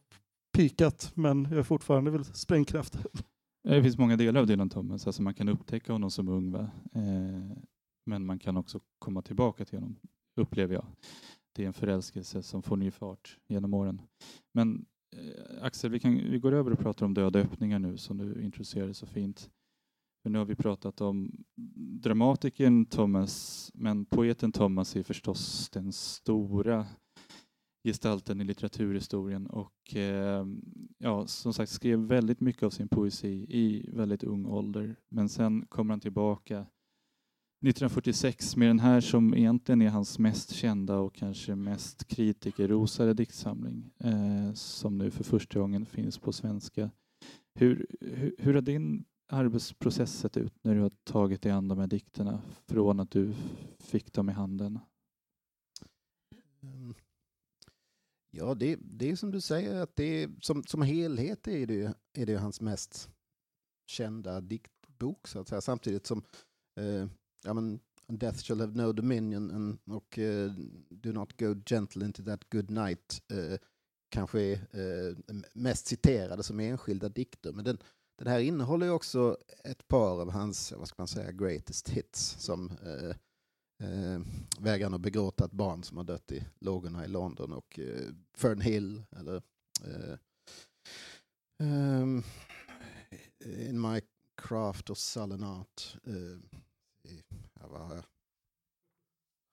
pikat, 0.58 1.12
men 1.16 1.44
jag 1.44 1.60
är 1.60 1.64
fortfarande 1.64 2.12
väl 2.12 2.26
sprängkraft. 2.26 2.98
Eh, 3.68 3.76
det 3.76 3.84
finns 3.84 3.98
många 3.98 4.18
delar 4.18 4.42
av 4.42 4.48
Dylan 4.48 4.70
Thomas. 4.70 5.08
Alltså 5.08 5.22
man 5.22 5.34
kan 5.34 5.50
upptäcka 5.50 5.94
honom 5.94 6.12
som 6.12 6.28
ung, 6.28 6.52
va? 6.52 6.70
Eh, 6.94 7.58
men 8.06 8.26
man 8.26 8.40
kan 8.40 8.58
också 8.58 8.80
komma 9.00 9.22
tillbaka 9.22 9.66
till 9.66 9.80
honom, 9.80 9.96
upplever 10.36 10.74
jag. 10.74 10.86
Det 11.54 11.64
är 11.64 11.68
en 11.68 11.74
förälskelse 11.74 12.44
som 12.44 12.64
får 12.64 12.78
ny 12.78 12.92
fart 12.92 13.38
genom 13.48 13.74
åren. 13.74 14.02
Men 14.54 14.86
eh, 15.16 15.64
Axel, 15.64 15.92
vi, 15.92 16.00
kan, 16.00 16.16
vi 16.16 16.40
går 16.40 16.52
över 16.52 16.72
och 16.72 16.80
pratar 16.80 17.06
om 17.06 17.14
döda 17.14 17.40
öppningar 17.40 17.80
nu 17.80 17.98
som 17.98 18.18
du 18.18 18.44
introducerade 18.44 18.94
så 18.94 19.06
fint. 19.06 19.50
För 20.24 20.30
nu 20.30 20.38
har 20.38 20.46
vi 20.46 20.56
pratat 20.56 21.02
om 21.02 21.32
dramatikern 22.02 22.86
Thomas, 22.86 23.72
men 23.74 24.06
poeten 24.06 24.52
Thomas 24.52 24.96
är 24.96 25.04
förstås 25.04 25.70
den 25.70 25.94
stora 25.94 26.86
gestalten 27.88 28.42
i 28.42 28.44
litteraturhistorien 28.44 29.48
och 29.48 29.96
eh, 29.96 30.46
ja, 30.98 31.28
som 31.28 31.54
sagt 31.54 31.72
skrev 31.72 32.00
väldigt 32.00 32.40
mycket 32.40 32.64
av 32.64 32.70
sin 32.70 32.88
poesi 32.88 33.46
i 33.50 33.90
väldigt 33.94 34.24
ung 34.24 34.46
ålder. 34.46 34.96
Men 35.10 35.30
sen 35.30 35.66
kommer 35.66 35.92
han 35.94 36.00
tillbaka 36.00 36.60
1946 36.60 38.56
med 38.56 38.70
den 38.70 38.80
här 38.80 39.02
som 39.02 39.34
egentligen 39.34 39.82
är 39.82 39.90
hans 39.90 40.20
mest 40.20 40.52
kända 40.52 40.98
och 40.98 41.16
kanske 41.16 41.56
mest 41.56 42.08
kritikerrosade 42.08 43.14
diktsamling 43.14 43.92
eh, 44.00 44.54
som 44.54 44.98
nu 44.98 45.12
för 45.12 45.24
första 45.24 45.60
gången 45.60 45.86
finns 45.86 46.18
på 46.18 46.32
svenska. 46.32 46.92
Hur, 47.56 47.88
hur, 48.02 48.36
hur 48.38 48.54
har 48.54 48.62
din 48.62 49.06
arbetsprocess 49.28 50.20
sett 50.20 50.38
ut 50.38 50.54
när 50.62 50.76
du 50.76 50.82
har 50.82 50.92
tagit 51.04 51.42
dig 51.42 51.52
an 51.52 51.68
de 51.68 51.80
här 51.80 51.88
dikterna 51.88 52.42
från 52.68 53.00
att 53.00 53.12
du 53.12 53.34
fick 53.80 54.14
dem 54.14 54.30
i 54.30 54.34
handen? 54.34 54.80
Mm. 56.64 56.94
Ja, 58.38 58.54
det, 58.56 58.80
det 58.82 59.12
är 59.12 59.16
som 59.16 59.32
du 59.32 59.42
säger, 59.42 59.82
att 59.82 59.96
det 59.96 60.24
är, 60.24 60.30
som, 60.42 60.64
som 60.64 60.82
helhet 60.82 61.48
är 61.48 61.68
det, 61.68 61.94
är 62.14 62.26
det 62.26 62.36
hans 62.36 62.62
mest 62.62 63.10
kända 63.86 64.42
diktbok, 64.42 65.28
så 65.28 65.40
att 65.40 65.48
säga. 65.48 65.62
Samtidigt 65.62 66.06
som 66.06 66.24
eh, 66.80 67.08
ja, 67.44 67.54
men, 67.54 67.80
Death 68.08 68.44
shall 68.44 68.60
have 68.60 68.76
no 68.76 68.94
dominion 68.94 69.52
and, 69.52 69.80
och 69.98 70.20
eh, 70.20 70.52
Do 70.90 71.12
not 71.12 71.40
go 71.40 71.56
gentle 71.66 72.06
into 72.06 72.24
that 72.24 72.50
good 72.50 72.70
night 72.70 73.22
eh, 73.32 73.60
kanske 74.10 74.42
är 74.42 74.80
uh, 74.80 75.18
mest 75.54 75.88
citerade 75.88 76.44
som 76.44 76.60
enskilda 76.60 77.10
dikter. 77.10 77.54
Men 77.54 77.66
den, 77.66 77.78
den 78.18 78.28
här 78.28 78.40
innehåller 78.40 78.86
ju 78.86 78.92
också 78.92 79.38
ett 79.64 79.88
par 79.88 80.22
av 80.22 80.32
hans, 80.32 80.72
vad 80.72 80.88
ska 80.88 80.96
man 80.98 81.08
säga, 81.08 81.32
greatest 81.32 81.90
hits 81.90 82.36
som 82.40 82.72
eh, 82.72 83.16
eh, 83.80 84.20
Vägran 84.60 84.94
att 84.94 85.02
begråta 85.02 85.46
ett 85.46 85.52
barn 85.52 85.84
som 85.84 85.98
har 85.98 86.04
dött 86.04 86.32
i 86.32 86.48
lågorna 86.60 87.06
i 87.06 87.08
London 87.08 87.54
och 87.54 87.80
eh, 87.80 88.14
Fern 88.38 88.62
Hill 88.62 89.04
eller 89.12 89.42
um, 91.60 92.24
In 93.44 93.82
My 93.82 94.02
Craft 94.42 94.90
och 94.90 94.98
Sullen 94.98 95.44
Art 95.44 95.98
Eh. 96.08 98.02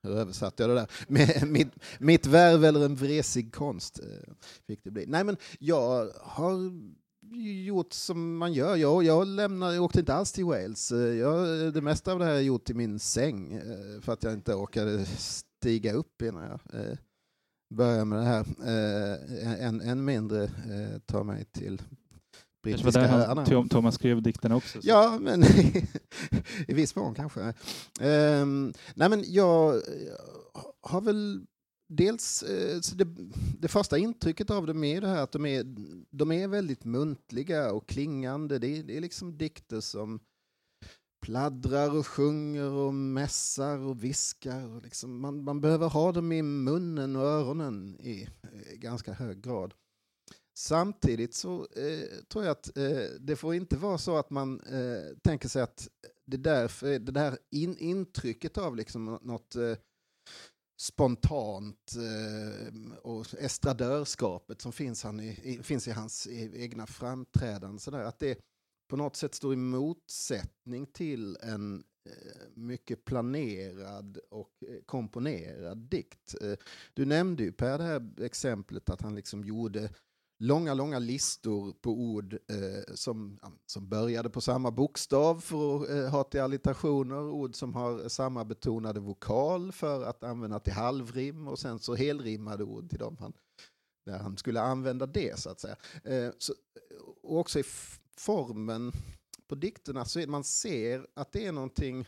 Hur 0.02 0.16
översatte 0.16 0.62
jag 0.62 0.70
det 0.70 0.74
där? 0.74 0.90
Med, 1.08 1.48
mitt, 1.48 1.72
mitt 1.98 2.26
värv 2.26 2.64
eller 2.64 2.84
en 2.84 2.96
vresig 2.96 3.54
konst 3.54 3.98
eh, 3.98 4.34
fick 4.66 4.84
det 4.84 4.90
bli. 4.90 5.06
Nej, 5.06 5.24
men 5.24 5.36
jag 5.58 6.10
har 6.22 6.72
gjort 7.66 7.92
som 7.92 8.36
man 8.38 8.52
gör. 8.52 8.76
Jag, 8.76 9.04
jag, 9.04 9.26
lämnar, 9.26 9.72
jag 9.72 9.84
åkte 9.84 10.00
inte 10.00 10.14
alls 10.14 10.32
till 10.32 10.44
Wales. 10.44 10.92
Eh, 10.92 10.98
jag, 10.98 11.74
det 11.74 11.80
mesta 11.80 12.12
av 12.12 12.18
det 12.18 12.24
här 12.24 12.32
har 12.32 12.38
jag 12.38 12.46
gjort 12.46 12.70
i 12.70 12.74
min 12.74 12.98
säng 12.98 13.52
eh, 13.52 14.00
för 14.00 14.12
att 14.12 14.22
jag 14.22 14.32
inte 14.32 14.54
orkade 14.54 15.04
stiga 15.06 15.92
upp 15.92 16.22
innan 16.22 16.42
jag 16.42 16.60
började 17.74 18.04
med 18.04 18.18
det 18.18 18.24
här. 18.24 18.46
Än, 19.60 19.80
än 19.80 20.04
mindre 20.04 20.50
ta 21.06 21.22
mig 21.22 21.44
till 21.44 21.82
brittiska 22.64 23.00
det 23.00 23.08
var 23.08 23.18
där 23.18 23.54
han, 23.54 23.68
Thomas 23.68 23.94
skrev 23.94 24.22
dikterna 24.22 24.56
också. 24.56 24.82
Så. 24.82 24.88
Ja, 24.88 25.18
men 25.20 25.44
i 26.68 26.74
viss 26.74 26.96
mån 26.96 27.14
kanske. 27.14 27.40
Um, 28.00 28.72
nej, 28.94 29.08
men 29.08 29.24
jag 29.26 29.82
har 30.82 31.00
väl 31.00 31.46
dels 31.88 32.42
eh, 32.42 32.80
det, 32.94 33.08
det, 33.58 33.68
första 33.68 33.98
intrycket 33.98 34.50
av 34.50 34.66
dem 34.66 34.84
är 34.84 35.00
det 35.00 35.08
här 35.08 35.22
att 35.22 35.32
de 35.32 35.46
är, 35.46 35.64
de 36.10 36.32
är 36.32 36.48
väldigt 36.48 36.84
muntliga 36.84 37.72
och 37.72 37.88
klingande. 37.88 38.58
Det 38.58 38.66
är, 38.66 38.82
det 38.82 38.96
är 38.96 39.00
liksom 39.00 39.38
dikter 39.38 39.80
som 39.80 40.20
pladdrar 41.22 41.96
och 41.96 42.06
sjunger 42.06 42.70
och 42.70 42.94
mässar 42.94 43.78
och 43.78 44.04
viskar. 44.04 44.76
Och 44.76 44.82
liksom 44.82 45.20
man, 45.20 45.44
man 45.44 45.60
behöver 45.60 45.88
ha 45.88 46.12
dem 46.12 46.32
i 46.32 46.42
munnen 46.42 47.16
och 47.16 47.22
öronen 47.22 48.00
i, 48.00 48.28
i 48.72 48.76
ganska 48.76 49.12
hög 49.12 49.42
grad. 49.42 49.74
Samtidigt 50.56 51.34
så 51.34 51.60
eh, 51.60 52.24
tror 52.28 52.44
jag 52.44 52.52
att 52.52 52.76
eh, 52.76 53.04
det 53.20 53.36
får 53.36 53.54
inte 53.54 53.76
vara 53.76 53.98
så 53.98 54.16
att 54.16 54.30
man 54.30 54.60
eh, 54.60 55.16
tänker 55.22 55.48
sig 55.48 55.62
att 55.62 55.88
det, 56.26 56.36
där, 56.36 56.98
det 56.98 57.12
där 57.12 57.38
in, 57.50 57.76
intrycket 57.76 58.58
av 58.58 58.76
liksom 58.76 59.18
något 59.22 59.56
eh, 59.56 59.76
spontant 60.76 61.92
eh, 61.96 62.98
och 63.02 63.26
estradörskapet 63.38 64.60
som 64.60 64.72
finns, 64.72 65.04
han 65.04 65.20
i, 65.20 65.60
finns 65.62 65.88
i 65.88 65.90
hans 65.90 66.26
e, 66.26 66.50
egna 66.54 66.86
framträdanden, 66.86 67.78
så 67.78 67.90
där, 67.90 68.04
att 68.04 68.18
det 68.18 68.38
på 68.88 68.96
något 68.96 69.16
sätt 69.16 69.34
står 69.34 69.52
i 69.52 69.56
motsättning 69.56 70.86
till 70.86 71.36
en 71.42 71.84
eh, 72.06 72.48
mycket 72.54 73.04
planerad 73.04 74.18
och 74.30 74.52
eh, 74.68 74.80
komponerad 74.86 75.78
dikt. 75.78 76.34
Eh, 76.42 76.56
du 76.94 77.04
nämnde 77.04 77.42
ju 77.42 77.52
Per 77.52 77.78
det 77.78 77.84
här 77.84 78.22
exemplet 78.22 78.90
att 78.90 79.02
han 79.02 79.14
liksom 79.14 79.44
gjorde 79.44 79.90
långa, 80.44 80.74
långa 80.74 80.98
listor 80.98 81.72
på 81.72 81.90
ord 81.90 82.32
eh, 82.32 82.94
som, 82.94 83.38
som 83.66 83.88
började 83.88 84.30
på 84.30 84.40
samma 84.40 84.70
bokstav 84.70 85.40
för 85.40 85.82
att 85.82 85.90
eh, 85.90 86.10
ha 86.10 86.24
till 86.24 86.40
allitationer, 86.40 87.20
ord 87.20 87.54
som 87.54 87.74
har 87.74 88.08
samma 88.08 88.44
betonade 88.44 89.00
vokal 89.00 89.72
för 89.72 90.04
att 90.04 90.24
använda 90.24 90.60
till 90.60 90.72
halvrim 90.72 91.48
och 91.48 91.58
sen 91.58 91.78
så 91.78 91.94
helrimmade 91.94 92.64
ord 92.64 92.90
till 92.90 92.98
dem 92.98 93.16
han, 93.20 93.32
där 94.06 94.18
han 94.18 94.36
skulle 94.36 94.60
använda 94.60 95.06
det 95.06 95.38
så 95.38 95.50
att 95.50 95.60
säga. 95.60 95.76
Eh, 96.04 96.32
så, 96.38 96.54
och 97.22 97.38
också 97.38 97.58
i 97.58 97.64
formen 98.16 98.92
på 99.48 99.54
dikterna 99.54 100.04
så 100.04 100.20
är 100.20 100.26
man 100.26 100.44
ser 100.44 101.06
att 101.14 101.32
det 101.32 101.46
är 101.46 101.52
någonting 101.52 102.06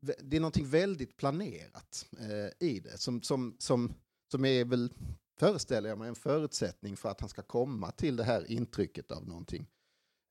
det 0.00 0.36
är 0.36 0.40
någonting 0.40 0.66
väldigt 0.66 1.16
planerat 1.16 2.06
eh, 2.18 2.68
i 2.68 2.80
det 2.80 2.98
som, 2.98 3.22
som, 3.22 3.56
som, 3.58 3.94
som 4.30 4.44
är 4.44 4.64
väl 4.64 4.92
föreställer 5.38 5.88
jag 5.88 5.98
mig, 5.98 6.08
en 6.08 6.14
förutsättning 6.14 6.96
för 6.96 7.08
att 7.08 7.20
han 7.20 7.28
ska 7.28 7.42
komma 7.42 7.90
till 7.90 8.16
det 8.16 8.24
här 8.24 8.50
intrycket 8.50 9.10
av 9.10 9.28
någonting 9.28 9.66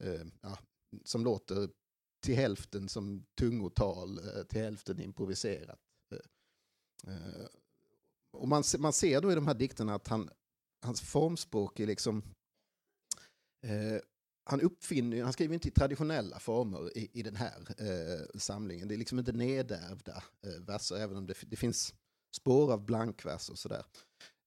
eh, 0.03 0.25
ja, 0.41 0.57
som 1.03 1.23
låter 1.23 1.69
till 2.23 2.35
hälften 2.35 2.89
som 2.89 3.25
tungotal, 3.39 4.17
eh, 4.17 4.43
till 4.43 4.61
hälften 4.61 4.99
improviserat. 4.99 5.79
Eh, 6.11 7.13
eh 7.13 7.47
och 8.31 8.47
man, 8.47 8.63
man 8.79 8.93
ser 8.93 9.21
då 9.21 9.31
i 9.31 9.35
de 9.35 9.47
här 9.47 9.53
dikterna 9.53 9.95
att 9.95 10.07
han, 10.07 10.29
hans 10.81 11.01
formspråk 11.01 11.79
är 11.79 11.87
liksom 11.87 12.23
eh, 13.63 14.01
han 14.45 14.61
uppfinner, 14.61 15.23
han 15.23 15.33
skriver 15.33 15.53
inte 15.53 15.67
i 15.67 15.71
traditionella 15.71 16.39
former 16.39 16.97
i, 16.97 17.09
i 17.13 17.23
den 17.23 17.35
här 17.35 17.65
eh, 17.77 18.39
samlingen. 18.39 18.87
Det 18.87 18.95
är 18.95 18.97
liksom 18.97 19.19
inte 19.19 19.31
nedärvda 19.31 20.23
eh, 20.41 20.61
verser, 20.67 20.95
även 20.95 21.17
om 21.17 21.27
det, 21.27 21.33
det 21.41 21.55
finns 21.55 21.93
spår 22.35 22.73
av 22.73 22.85
blankvers 22.85 23.49
och 23.49 23.59
sådär. 23.59 23.85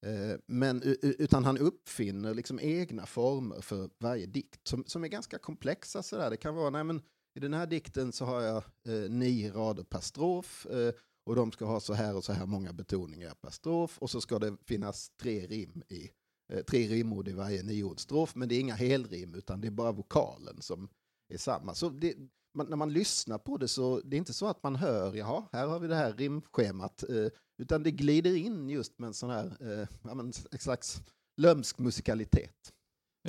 Eh, 0.05 0.39
men, 0.45 0.81
utan 1.01 1.45
han 1.45 1.57
uppfinner 1.57 2.33
liksom 2.33 2.59
egna 2.59 3.05
former 3.05 3.61
för 3.61 3.89
varje 3.99 4.25
dikt 4.25 4.67
som, 4.67 4.83
som 4.87 5.03
är 5.03 5.07
ganska 5.07 5.37
komplexa. 5.37 6.03
Sådär. 6.03 6.29
Det 6.29 6.37
kan 6.37 6.55
vara, 6.55 6.69
nej 6.69 6.83
men 6.83 7.01
i 7.37 7.39
den 7.39 7.53
här 7.53 7.67
dikten 7.67 8.11
så 8.11 8.25
har 8.25 8.41
jag 8.41 8.63
eh, 8.87 9.09
nio 9.09 9.51
rader 9.51 9.83
per 9.83 9.99
strof 9.99 10.65
eh, 10.65 10.93
och 11.25 11.35
de 11.35 11.51
ska 11.51 11.65
ha 11.65 11.79
så 11.79 11.93
här 11.93 12.15
och 12.15 12.23
så 12.23 12.33
här 12.33 12.45
många 12.45 12.73
betoningar 12.73 13.33
per 13.41 13.49
strof 13.49 13.97
och 13.97 14.09
så 14.09 14.21
ska 14.21 14.39
det 14.39 14.57
finnas 14.65 15.09
tre 15.21 15.47
rim 15.47 15.83
i 15.89 16.09
eh, 16.53 16.63
tre 16.63 16.87
rimord 16.87 17.27
i 17.27 17.31
varje 17.31 17.63
nioordstrof 17.63 18.35
men 18.35 18.49
det 18.49 18.55
är 18.55 18.59
inga 18.59 18.75
helrim 18.75 19.35
utan 19.35 19.61
det 19.61 19.67
är 19.67 19.71
bara 19.71 19.91
vokalen 19.91 20.61
som 20.61 20.89
är 21.29 21.37
samma. 21.37 21.75
Så 21.75 21.89
det, 21.89 22.15
man, 22.53 22.69
när 22.69 22.77
man 22.77 22.93
lyssnar 22.93 23.37
på 23.37 23.57
det 23.57 23.67
så 23.67 24.01
det 24.01 24.15
är 24.15 24.17
inte 24.17 24.33
så 24.33 24.47
att 24.47 24.63
man 24.63 24.75
hör, 24.75 25.15
jaha, 25.15 25.43
här 25.51 25.67
har 25.67 25.79
vi 25.79 25.87
det 25.87 25.95
här 25.95 26.13
rimschemat, 26.13 27.03
eh, 27.03 27.27
utan 27.57 27.83
det 27.83 27.91
glider 27.91 28.35
in 28.35 28.69
just 28.69 28.99
med 28.99 29.07
en 29.07 29.13
sån 29.13 29.29
här, 29.29 29.45
eh, 29.59 29.87
ja, 30.03 30.13
men, 30.15 30.25
en 30.51 30.59
slags 30.59 31.01
lömsk 31.41 31.79
musikalitet. 31.79 32.73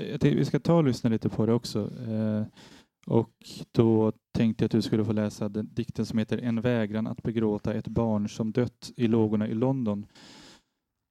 Eh, 0.00 0.10
jag 0.10 0.20
tänkte, 0.20 0.38
vi 0.38 0.44
ska 0.44 0.60
ta 0.60 0.74
och 0.74 0.84
lyssna 0.84 1.10
lite 1.10 1.28
på 1.28 1.46
det 1.46 1.52
också. 1.52 1.90
Eh, 2.08 2.46
Och 3.06 3.34
då 3.72 4.12
tänkte 4.36 4.62
jag 4.62 4.66
att 4.66 4.72
du 4.72 4.82
skulle 4.82 5.04
få 5.04 5.12
läsa 5.12 5.48
den 5.48 5.74
dikten 5.74 6.06
som 6.06 6.18
heter 6.18 6.38
En 6.38 6.60
vägran 6.60 7.06
att 7.06 7.22
begråta 7.22 7.74
ett 7.74 7.88
barn 7.88 8.28
som 8.28 8.52
dött 8.52 8.92
i 8.96 9.06
lågorna 9.08 9.48
i 9.48 9.54
London. 9.54 10.06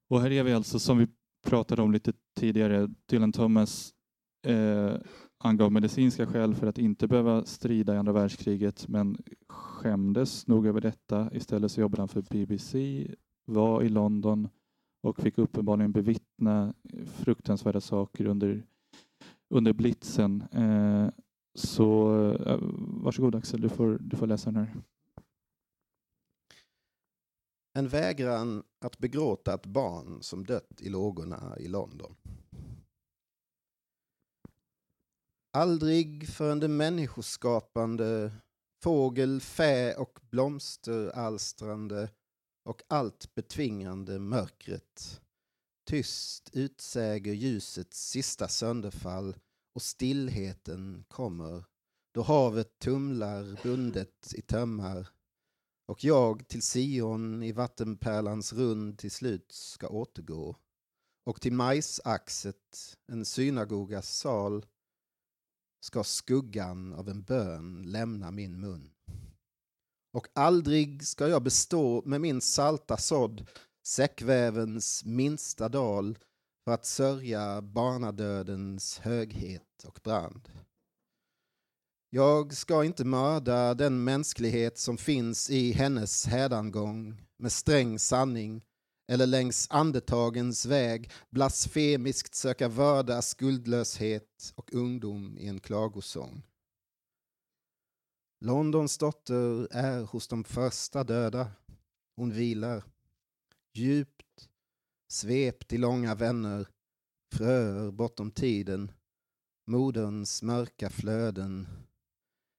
Och 0.09 0.21
här 0.21 0.31
är 0.31 0.43
vi 0.43 0.53
alltså, 0.53 0.79
som 0.79 0.97
vi 0.97 1.07
pratade 1.47 1.81
om 1.81 1.91
lite 1.91 2.13
tidigare, 2.39 2.87
Dylan 3.09 3.31
Thomas 3.31 3.93
eh, 4.47 4.95
angav 5.37 5.71
medicinska 5.71 6.25
skäl 6.25 6.55
för 6.55 6.67
att 6.67 6.77
inte 6.77 7.07
behöva 7.07 7.45
strida 7.45 7.95
i 7.95 7.97
andra 7.97 8.13
världskriget 8.13 8.87
men 8.87 9.17
skämdes 9.47 10.47
nog 10.47 10.67
över 10.67 10.81
detta. 10.81 11.29
Istället 11.33 11.71
så 11.71 11.81
jobbade 11.81 12.01
han 12.01 12.07
för 12.07 12.21
BBC, 12.21 13.07
var 13.45 13.83
i 13.83 13.89
London 13.89 14.49
och 15.01 15.19
fick 15.19 15.37
uppenbarligen 15.37 15.91
bevittna 15.91 16.73
fruktansvärda 17.05 17.81
saker 17.81 18.25
under, 18.25 18.65
under 19.49 19.73
blitzen. 19.73 20.43
Eh, 20.51 21.09
så 21.55 22.21
eh, 22.33 22.59
varsågod 23.03 23.35
Axel, 23.35 23.61
du 23.61 23.69
får, 23.69 23.97
du 24.01 24.17
får 24.17 24.27
läsa 24.27 24.51
den 24.51 24.65
här. 24.65 24.75
En 27.73 27.87
vägran 27.87 28.63
att 28.79 28.97
begråta 28.97 29.53
ett 29.53 29.65
barn 29.65 30.17
som 30.21 30.45
dött 30.45 30.81
i 30.81 30.89
lågorna 30.89 31.57
i 31.59 31.67
London. 31.67 32.15
Aldrig 35.57 36.29
förrän 36.29 36.59
det 36.59 36.67
människoskapande, 36.67 38.31
fågel, 38.83 39.41
fä 39.41 39.95
och 39.95 40.19
blomsteralstrande 40.21 42.09
och 42.65 42.81
allt 42.87 43.35
betvingande 43.35 44.19
mörkret. 44.19 45.21
Tyst 45.89 46.49
utsäger 46.53 47.33
ljusets 47.33 48.09
sista 48.09 48.47
sönderfall 48.47 49.35
och 49.75 49.81
stillheten 49.81 51.03
kommer 51.07 51.65
då 52.13 52.21
havet 52.21 52.79
tumlar 52.79 53.59
bundet 53.63 54.33
i 54.33 54.41
tömmar. 54.41 55.09
Och 55.87 56.03
jag 56.03 56.47
till 56.47 56.61
Sion 56.61 57.43
i 57.43 57.51
vattenpärlans 57.51 58.53
rund 58.53 58.97
till 58.97 59.11
slut 59.11 59.51
ska 59.51 59.87
återgå. 59.87 60.55
Och 61.25 61.41
till 61.41 61.53
majsaxet, 61.53 62.97
en 63.07 63.25
synagogas 63.25 64.17
sal 64.17 64.65
ska 65.79 66.03
skuggan 66.03 66.93
av 66.93 67.09
en 67.09 67.23
bön 67.23 67.83
lämna 67.85 68.31
min 68.31 68.59
mun. 68.59 68.91
Och 70.13 70.27
aldrig 70.33 71.07
ska 71.07 71.27
jag 71.27 71.43
bestå 71.43 72.03
med 72.05 72.21
min 72.21 72.41
salta 72.41 72.97
sådd 72.97 73.47
säckvävens 73.83 75.05
minsta 75.05 75.69
dal 75.69 76.17
för 76.63 76.71
att 76.71 76.85
sörja 76.85 77.61
barnadödens 77.61 78.99
höghet 78.99 79.83
och 79.85 79.99
brand. 80.03 80.49
Jag 82.09 82.53
ska 82.53 82.83
inte 82.83 83.05
mörda 83.05 83.73
den 83.73 84.03
mänsklighet 84.03 84.77
som 84.77 84.97
finns 84.97 85.49
i 85.49 85.71
hennes 85.71 86.25
hädangång 86.25 87.21
med 87.37 87.51
sträng 87.51 87.99
sanning 87.99 88.61
eller 89.07 89.27
längs 89.27 89.67
andetagens 89.69 90.65
väg 90.65 91.11
blasfemiskt 91.29 92.35
söka 92.35 92.67
vörda 92.67 93.21
skuldlöshet 93.21 94.53
och 94.55 94.73
ungdom 94.73 95.37
i 95.37 95.47
en 95.47 95.59
klagosång. 95.59 96.43
Londons 98.39 98.97
dotter 98.97 99.67
är 99.71 100.01
hos 100.01 100.27
de 100.27 100.43
första 100.43 101.03
döda. 101.03 101.51
Hon 102.15 102.31
vilar 102.31 102.83
djupt, 103.73 104.49
svept 105.11 105.73
i 105.73 105.77
långa 105.77 106.15
vänner, 106.15 106.67
fröer 107.35 107.91
bortom 107.91 108.31
tiden, 108.31 108.91
moderns 109.67 110.43
mörka 110.43 110.89
flöden, 110.89 111.67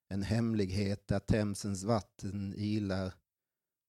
en 0.08 0.22
hemlighet 0.22 1.08
där 1.08 1.18
Themsens 1.18 1.84
vatten 1.84 2.54
ilar 2.56 3.14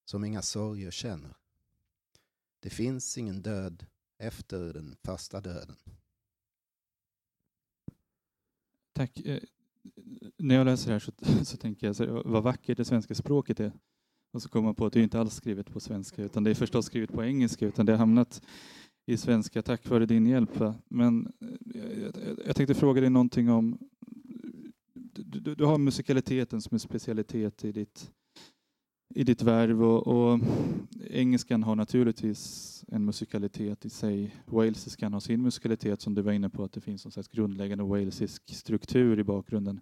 som 0.06 0.26
inga 0.26 0.42
sorger 0.42 0.92
känner. 0.92 1.39
Det 2.60 2.70
finns 2.70 3.18
ingen 3.18 3.42
död 3.42 3.86
efter 4.18 4.74
den 4.74 4.96
första 5.06 5.42
döden. 5.42 5.76
Tack. 8.94 9.20
Eh, 9.20 9.40
när 10.38 10.56
jag 10.56 10.66
läser 10.66 10.88
det 10.88 10.94
här 10.94 11.00
så, 11.00 11.12
så 11.46 11.58
tänker 11.58 11.88
jag 11.88 11.96
så, 11.96 12.24
vad 12.26 12.44
vackert 12.44 12.78
det 12.78 12.86
svenska 12.86 13.16
språket 13.16 13.60
är. 13.60 13.72
Och 14.34 14.42
så 14.42 14.50
kommer 14.50 14.66
man 14.66 14.76
på 14.76 14.86
att 14.86 14.94
det 14.94 15.00
är 15.00 15.04
inte 15.04 15.20
alls 15.20 15.34
skrivet 15.34 15.72
på 15.72 15.80
svenska 15.80 16.24
utan 16.24 16.44
det 16.44 16.50
är 16.50 16.56
förstås 16.56 16.86
skrivet 16.86 17.14
på 17.14 17.24
engelska 17.24 17.66
utan 17.68 17.86
det 17.86 17.92
har 17.92 17.98
hamnat 17.98 18.42
i 19.06 19.18
svenska 19.18 19.62
tack 19.62 19.90
vare 19.90 20.06
din 20.06 20.28
hjälp. 20.28 20.58
Va? 20.58 20.76
Men 20.88 21.34
eh, 21.42 22.02
jag, 22.02 22.18
jag, 22.28 22.40
jag 22.46 22.56
tänkte 22.56 22.76
fråga 22.76 23.02
dig 23.02 23.10
någonting 23.10 23.50
om 23.50 23.78
du, 25.26 25.56
du, 25.56 25.66
har 25.66 25.78
musikaliteten 25.78 26.62
som 26.62 26.76
en 26.76 26.80
specialitet 26.80 27.66
i 27.66 27.72
ditt, 27.72 28.12
i 29.16 29.24
ditt 29.24 29.42
värv 29.42 29.84
och, 29.84 30.08
och, 30.08 30.40
engelskan 31.10 31.64
har 31.64 31.76
naturligtvis 31.76 32.86
en 32.88 33.06
musikalitet 33.06 33.86
i 33.86 33.90
sig. 33.90 34.36
Walesiskan 34.46 35.14
har 35.14 35.20
sin 35.20 35.42
musikalitet 35.42 36.02
som 36.02 36.16
du 36.16 36.22
var 36.22 36.32
inne 36.32 36.50
på 36.50 36.64
att 36.64 36.74
det 36.74 36.82
finns 36.82 37.06
någon 37.06 37.12
slags 37.12 37.28
grundläggande 37.28 37.84
walesisk 37.84 38.56
struktur 38.56 39.20
i 39.20 39.24
bakgrunden. 39.24 39.82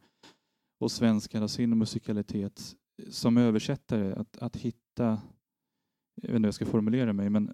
Och 0.80 0.92
svenskan 0.92 1.42
har 1.42 1.48
sin 1.48 1.78
musikalitet 1.78 2.76
som 3.10 3.38
översättare 3.38 4.14
att, 4.14 4.38
att 4.38 4.56
hitta, 4.56 5.22
jag 6.22 6.28
vet 6.28 6.36
inte 6.36 6.38
hur 6.38 6.46
jag 6.46 6.54
ska 6.54 6.66
formulera 6.66 7.14
mig, 7.14 7.30
men 7.30 7.54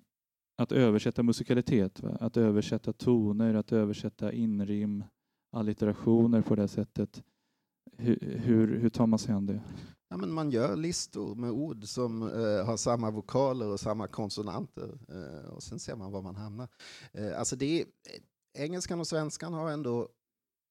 att 0.58 0.72
översätta 0.72 1.24
musikalitet, 1.24 2.04
va? 2.04 2.18
att 2.20 2.38
översätta 2.38 2.94
toner, 2.94 3.54
att 3.54 3.72
översätta 3.72 4.34
inrim, 4.34 5.04
allitterationer 5.52 6.42
på 6.42 6.56
det 6.56 6.68
sättet. 6.68 7.24
Hur, 7.98 8.40
hur, 8.44 8.80
hur 8.80 8.90
tar 8.90 9.08
man 9.08 9.20
sig 9.20 9.36
an 9.36 9.46
det? 9.46 9.62
Ja, 10.14 10.18
men 10.18 10.32
man 10.32 10.52
gör 10.52 10.76
listor 10.76 11.36
med 11.36 11.52
ord 11.52 11.84
som 11.84 12.22
eh, 12.22 12.66
har 12.66 12.78
samma 12.78 13.12
vokaler 13.12 13.68
och 13.68 13.80
samma 13.80 14.08
konsonanter 14.08 15.00
eh, 15.10 15.50
och 15.50 15.64
sen 15.64 15.80
ser 15.80 15.96
man 15.96 16.12
var 16.12 16.22
man 16.22 16.36
hamnar. 16.36 16.68
Eh, 17.12 17.40
alltså 17.40 17.56
det 17.56 17.82
är, 17.82 17.88
engelskan 18.54 19.00
och 19.00 19.08
svenskan 19.08 19.54
har 19.54 19.72
ändå 19.72 20.10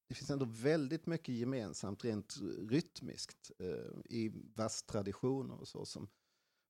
det 0.07 0.15
finns 0.15 0.29
ändå 0.29 0.45
väldigt 0.45 1.05
mycket 1.05 1.35
gemensamt 1.35 2.05
rent 2.05 2.37
rytmiskt 2.69 3.51
eh, 3.59 3.99
i 4.05 4.31
verstraditioner 4.55 5.59
och 5.59 5.67
så 5.67 5.85
som 5.85 6.07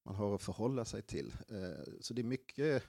man 0.05 0.15
har 0.15 0.35
att 0.35 0.41
förhålla 0.41 0.85
sig 0.85 1.01
till. 1.01 1.33
Eh, 1.47 1.93
så 2.01 2.13
det 2.13 2.21
är 2.21 2.23
mycket, 2.23 2.83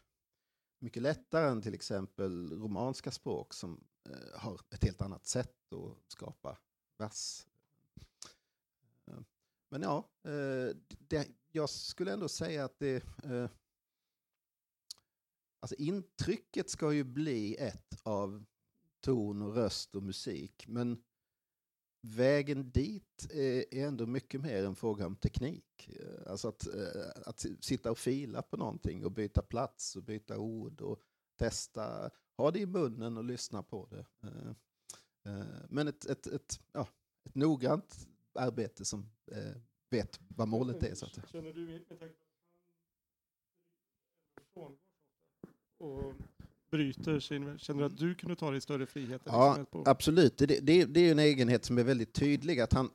mycket 0.81 1.03
lättare 1.03 1.51
än 1.51 1.63
till 1.63 1.75
exempel 1.75 2.61
romanska 2.61 3.11
språk 3.11 3.55
som 3.55 3.85
eh, 4.09 4.41
har 4.41 4.61
ett 4.71 4.85
helt 4.85 5.03
annat 5.03 5.27
sätt 5.27 5.73
att 5.73 6.13
skapa 6.13 6.59
vers. 6.99 7.47
Men 9.75 9.83
ja, 9.83 10.09
eh, 10.25 10.77
det, 10.99 11.29
jag 11.53 11.71
skulle 11.71 12.13
ändå 12.13 12.29
säga 12.29 12.65
att 12.65 12.79
det 12.79 13.05
eh, 13.25 13.51
Alltså 15.61 15.75
intrycket 15.75 16.71
ska 16.71 16.93
ju 16.93 17.05
bli 17.05 17.57
ett 17.57 18.01
av 18.03 18.45
ton 19.01 19.43
och 19.43 19.55
röst 19.55 19.95
och 19.95 20.03
musik. 20.03 20.65
Men 20.69 21.03
vägen 22.01 22.71
dit 22.71 23.27
är 23.31 23.75
ändå 23.75 24.07
mycket 24.07 24.41
mer 24.41 24.65
en 24.65 24.77
fråga 24.77 25.07
om 25.07 25.17
teknik. 25.17 25.91
Eh, 26.01 26.31
alltså 26.31 26.49
att, 26.49 26.69
att 27.27 27.47
sitta 27.61 27.91
och 27.91 27.99
fila 27.99 28.43
på 28.43 28.57
någonting 28.57 29.05
och 29.05 29.13
byta 29.13 29.43
plats 29.43 29.97
och 29.97 30.03
byta 30.03 30.39
ord 30.39 30.81
och 30.81 31.03
testa, 31.39 32.11
ha 32.37 32.51
det 32.51 32.61
i 32.61 32.67
munnen 32.67 33.17
och 33.17 33.25
lyssna 33.25 33.63
på 33.63 33.87
det. 33.87 34.07
Men 35.69 35.89
ett, 35.89 36.05
ett, 36.05 36.27
ett, 36.27 36.61
ja, 36.73 36.89
ett 37.25 37.35
noggrant 37.35 38.09
arbete 38.35 38.85
som 38.85 39.07
vet 39.91 40.21
vad 40.29 40.49
målet 40.49 40.83
är. 40.83 40.95
Så 40.95 41.07
att. 41.07 41.31
Känner 41.31 41.53
du 41.53 41.67
med 41.67 41.89
tanke 41.89 42.15
på 45.79 46.15
bryter 46.71 47.21
sin... 47.21 47.59
Känner 47.59 47.81
du 47.81 47.87
att 47.87 47.99
du 47.99 48.15
kunde 48.15 48.37
ta 48.37 48.51
dig 48.51 48.61
större 48.61 48.87
frihet? 48.87 49.23
Ja, 49.25 49.67
absolut. 49.85 50.39
Det, 50.39 50.47
det, 50.47 50.85
det 50.85 51.01
är 51.01 51.13
en 51.13 51.19
egenhet 51.19 51.65
som 51.65 51.79
är 51.79 51.83
väldigt 51.83 52.13
tydlig. 52.15 52.61
Att 52.61 52.73
han, 52.73 52.91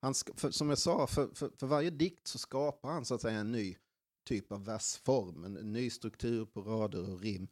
han, 0.00 0.14
för, 0.14 0.50
som 0.50 0.68
jag 0.68 0.78
sa, 0.78 1.06
för, 1.06 1.28
för, 1.34 1.50
för, 1.56 1.66
varje 1.66 1.90
dikt 1.90 2.26
så 2.26 2.38
skapar 2.38 2.92
han 2.92 3.04
så 3.04 3.14
att 3.14 3.20
säga 3.20 3.38
en 3.38 3.52
ny 3.52 3.76
typ 4.24 4.52
av 4.52 4.64
versform, 4.64 5.44
en, 5.44 5.56
en 5.56 5.72
ny 5.72 5.90
struktur 5.90 6.44
på 6.44 6.60
rader 6.60 7.12
och 7.12 7.20
rim 7.20 7.48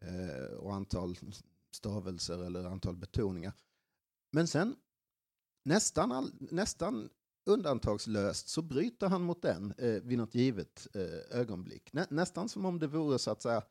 eh, 0.00 0.54
och 0.54 0.74
antal 0.74 1.16
stavelser 1.70 2.44
eller 2.44 2.64
antal 2.64 2.96
betoningar. 2.96 3.52
Men 4.30 4.48
sen 4.48 4.76
nästan, 5.68 6.12
all, 6.12 6.32
nästan 6.38 7.08
undantagslöst 7.46 8.48
så 8.48 8.62
bryter 8.62 9.08
han 9.08 9.22
mot 9.22 9.42
den 9.42 9.74
eh, 9.78 10.02
vid 10.02 10.18
något 10.18 10.34
givet 10.34 10.88
eh, 10.94 11.38
ögonblick. 11.38 11.92
Nä, 11.92 12.06
nästan 12.10 12.48
som 12.48 12.64
om 12.64 12.78
det 12.78 12.86
vore 12.86 13.18
så 13.18 13.30
att 13.30 13.42
säga 13.42 13.62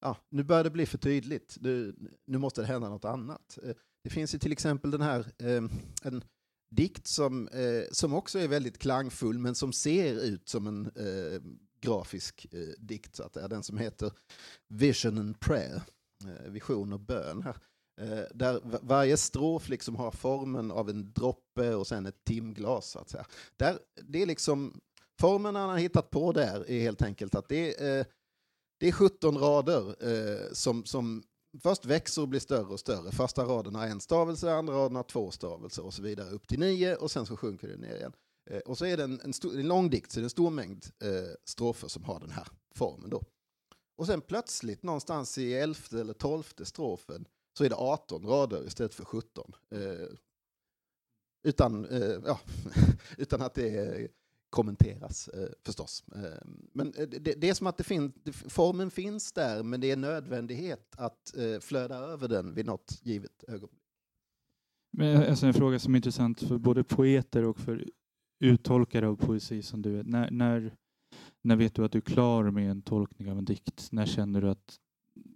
ja, 0.00 0.16
nu 0.28 0.42
börjar 0.42 0.64
det 0.64 0.70
bli 0.70 0.86
för 0.86 0.98
tydligt. 0.98 1.56
Nu, 1.60 1.94
nu 2.26 2.38
måste 2.38 2.60
det 2.60 2.66
hända 2.66 2.88
något 2.88 3.04
annat. 3.04 3.58
Eh, 3.62 3.74
det 4.04 4.10
finns 4.10 4.34
ju 4.34 4.38
till 4.38 4.52
exempel 4.52 4.90
den 4.90 5.02
här, 5.02 5.32
eh, 5.38 5.62
en 6.02 6.24
dikt 6.70 7.06
som, 7.06 7.48
eh, 7.48 7.84
som 7.92 8.14
också 8.14 8.38
är 8.38 8.48
väldigt 8.48 8.78
klangfull 8.78 9.38
men 9.38 9.54
som 9.54 9.72
ser 9.72 10.24
ut 10.24 10.48
som 10.48 10.66
en 10.66 10.86
eh, 10.86 11.40
grafisk 11.80 12.46
eh, 12.52 12.68
dikt, 12.78 13.16
så 13.16 13.22
att 13.22 13.32
det 13.32 13.40
är 13.40 13.48
den 13.48 13.62
som 13.62 13.78
heter 13.78 14.12
Vision 14.68 15.18
and 15.18 15.40
Prayer, 15.40 15.82
eh, 16.24 16.50
vision 16.50 16.92
och 16.92 17.00
bön. 17.00 17.42
Här. 17.42 17.56
Eh, 18.00 18.24
där 18.34 18.60
varje 18.82 19.16
strof 19.16 19.68
liksom 19.68 19.96
har 19.96 20.10
formen 20.10 20.70
av 20.70 20.90
en 20.90 21.12
droppe 21.12 21.74
och 21.74 21.86
sen 21.86 22.06
ett 22.06 22.24
timglas. 22.24 22.90
Så 22.90 22.98
att 22.98 23.10
säga. 23.10 23.26
Där, 23.56 23.78
det 24.02 24.22
är 24.22 24.26
liksom, 24.26 24.80
formen 25.20 25.56
han 25.56 25.68
har 25.68 25.78
hittat 25.78 26.10
på 26.10 26.32
där 26.32 26.70
är 26.70 26.80
helt 26.80 27.02
enkelt 27.02 27.34
att 27.34 27.48
det 27.48 27.80
är, 27.80 27.98
eh, 27.98 28.06
det 28.80 28.88
är 28.88 28.92
17 28.92 29.38
rader 29.38 29.96
eh, 30.00 30.52
som, 30.52 30.84
som 30.84 31.22
först 31.62 31.84
växer 31.84 32.22
och 32.22 32.28
blir 32.28 32.40
större 32.40 32.66
och 32.66 32.80
större. 32.80 33.12
Första 33.12 33.44
raden 33.44 33.74
har 33.74 33.86
en 33.86 34.00
stavelse, 34.00 34.52
andra 34.52 34.74
raden 34.74 34.96
har 34.96 35.02
två 35.02 35.30
stavelser 35.30 35.84
och 35.84 35.94
så 35.94 36.02
vidare 36.02 36.30
upp 36.30 36.48
till 36.48 36.58
nio 36.58 36.96
och 36.96 37.10
sen 37.10 37.26
så 37.26 37.36
sjunker 37.36 37.68
det 37.68 37.76
ner 37.76 37.96
igen. 37.96 38.12
Eh, 38.50 38.58
och 38.58 38.78
så 38.78 38.86
är 38.86 38.96
det 38.96 39.04
en, 39.04 39.20
en, 39.20 39.32
stor, 39.32 39.60
en 39.60 39.68
lång 39.68 39.90
dikt, 39.90 40.12
så 40.12 40.20
det 40.20 40.22
är 40.22 40.24
en 40.24 40.30
stor 40.30 40.50
mängd 40.50 40.86
eh, 41.02 41.34
strofer 41.44 41.88
som 41.88 42.04
har 42.04 42.20
den 42.20 42.30
här 42.30 42.48
formen. 42.74 43.10
Då. 43.10 43.22
Och 43.96 44.06
sen 44.06 44.20
plötsligt 44.20 44.82
någonstans 44.82 45.38
i 45.38 45.54
elfte 45.54 46.00
eller 46.00 46.12
tolfte 46.12 46.64
strofen 46.64 47.26
så 47.58 47.64
är 47.64 47.68
det 47.68 47.76
18 47.76 48.26
rader 48.26 48.66
istället 48.66 48.94
för 48.94 49.04
17. 49.04 49.52
Eh, 49.70 49.78
utan, 51.42 51.84
eh, 51.84 52.20
ja, 52.26 52.40
utan 53.18 53.42
att 53.42 53.54
det 53.54 54.08
kommenteras 54.50 55.28
eh, 55.28 55.48
förstås. 55.62 56.04
Eh, 56.14 56.46
men 56.72 56.94
eh, 56.94 57.08
det, 57.08 57.34
det, 57.34 57.48
är 57.48 57.54
som 57.54 57.66
att 57.66 57.76
det 57.76 57.84
fin, 57.84 58.12
formen 58.32 58.90
finns 58.90 59.32
där, 59.32 59.62
men 59.62 59.80
det 59.80 59.90
är 59.90 59.96
nödvändighet 59.96 60.94
att 60.96 61.36
eh, 61.36 61.60
flöda 61.60 61.96
över 61.96 62.28
den 62.28 62.54
vid 62.54 62.66
något 62.66 63.00
givet 63.02 63.44
ögonblick. 63.48 63.80
Men 64.92 65.16
alltså 65.16 65.46
en 65.46 65.54
fråga 65.54 65.78
som 65.78 65.94
är 65.94 65.98
intressant 65.98 66.40
för 66.42 66.58
både 66.58 66.84
poeter 66.84 67.44
och 67.44 67.58
för 67.58 67.88
uttolkare 68.40 69.08
av 69.08 69.16
poesi 69.16 69.62
som 69.62 69.82
du 69.82 69.98
är. 69.98 70.04
När, 70.04 70.30
när, 70.30 70.76
när 71.42 71.56
vet 71.56 71.74
du 71.74 71.84
att 71.84 71.92
du 71.92 71.98
är 71.98 72.02
klar 72.02 72.50
med 72.50 72.70
en 72.70 72.82
tolkning 72.82 73.30
av 73.30 73.38
en 73.38 73.44
dikt? 73.44 73.88
När 73.92 74.06
känner 74.06 74.40
du 74.40 74.50
att 74.50 74.80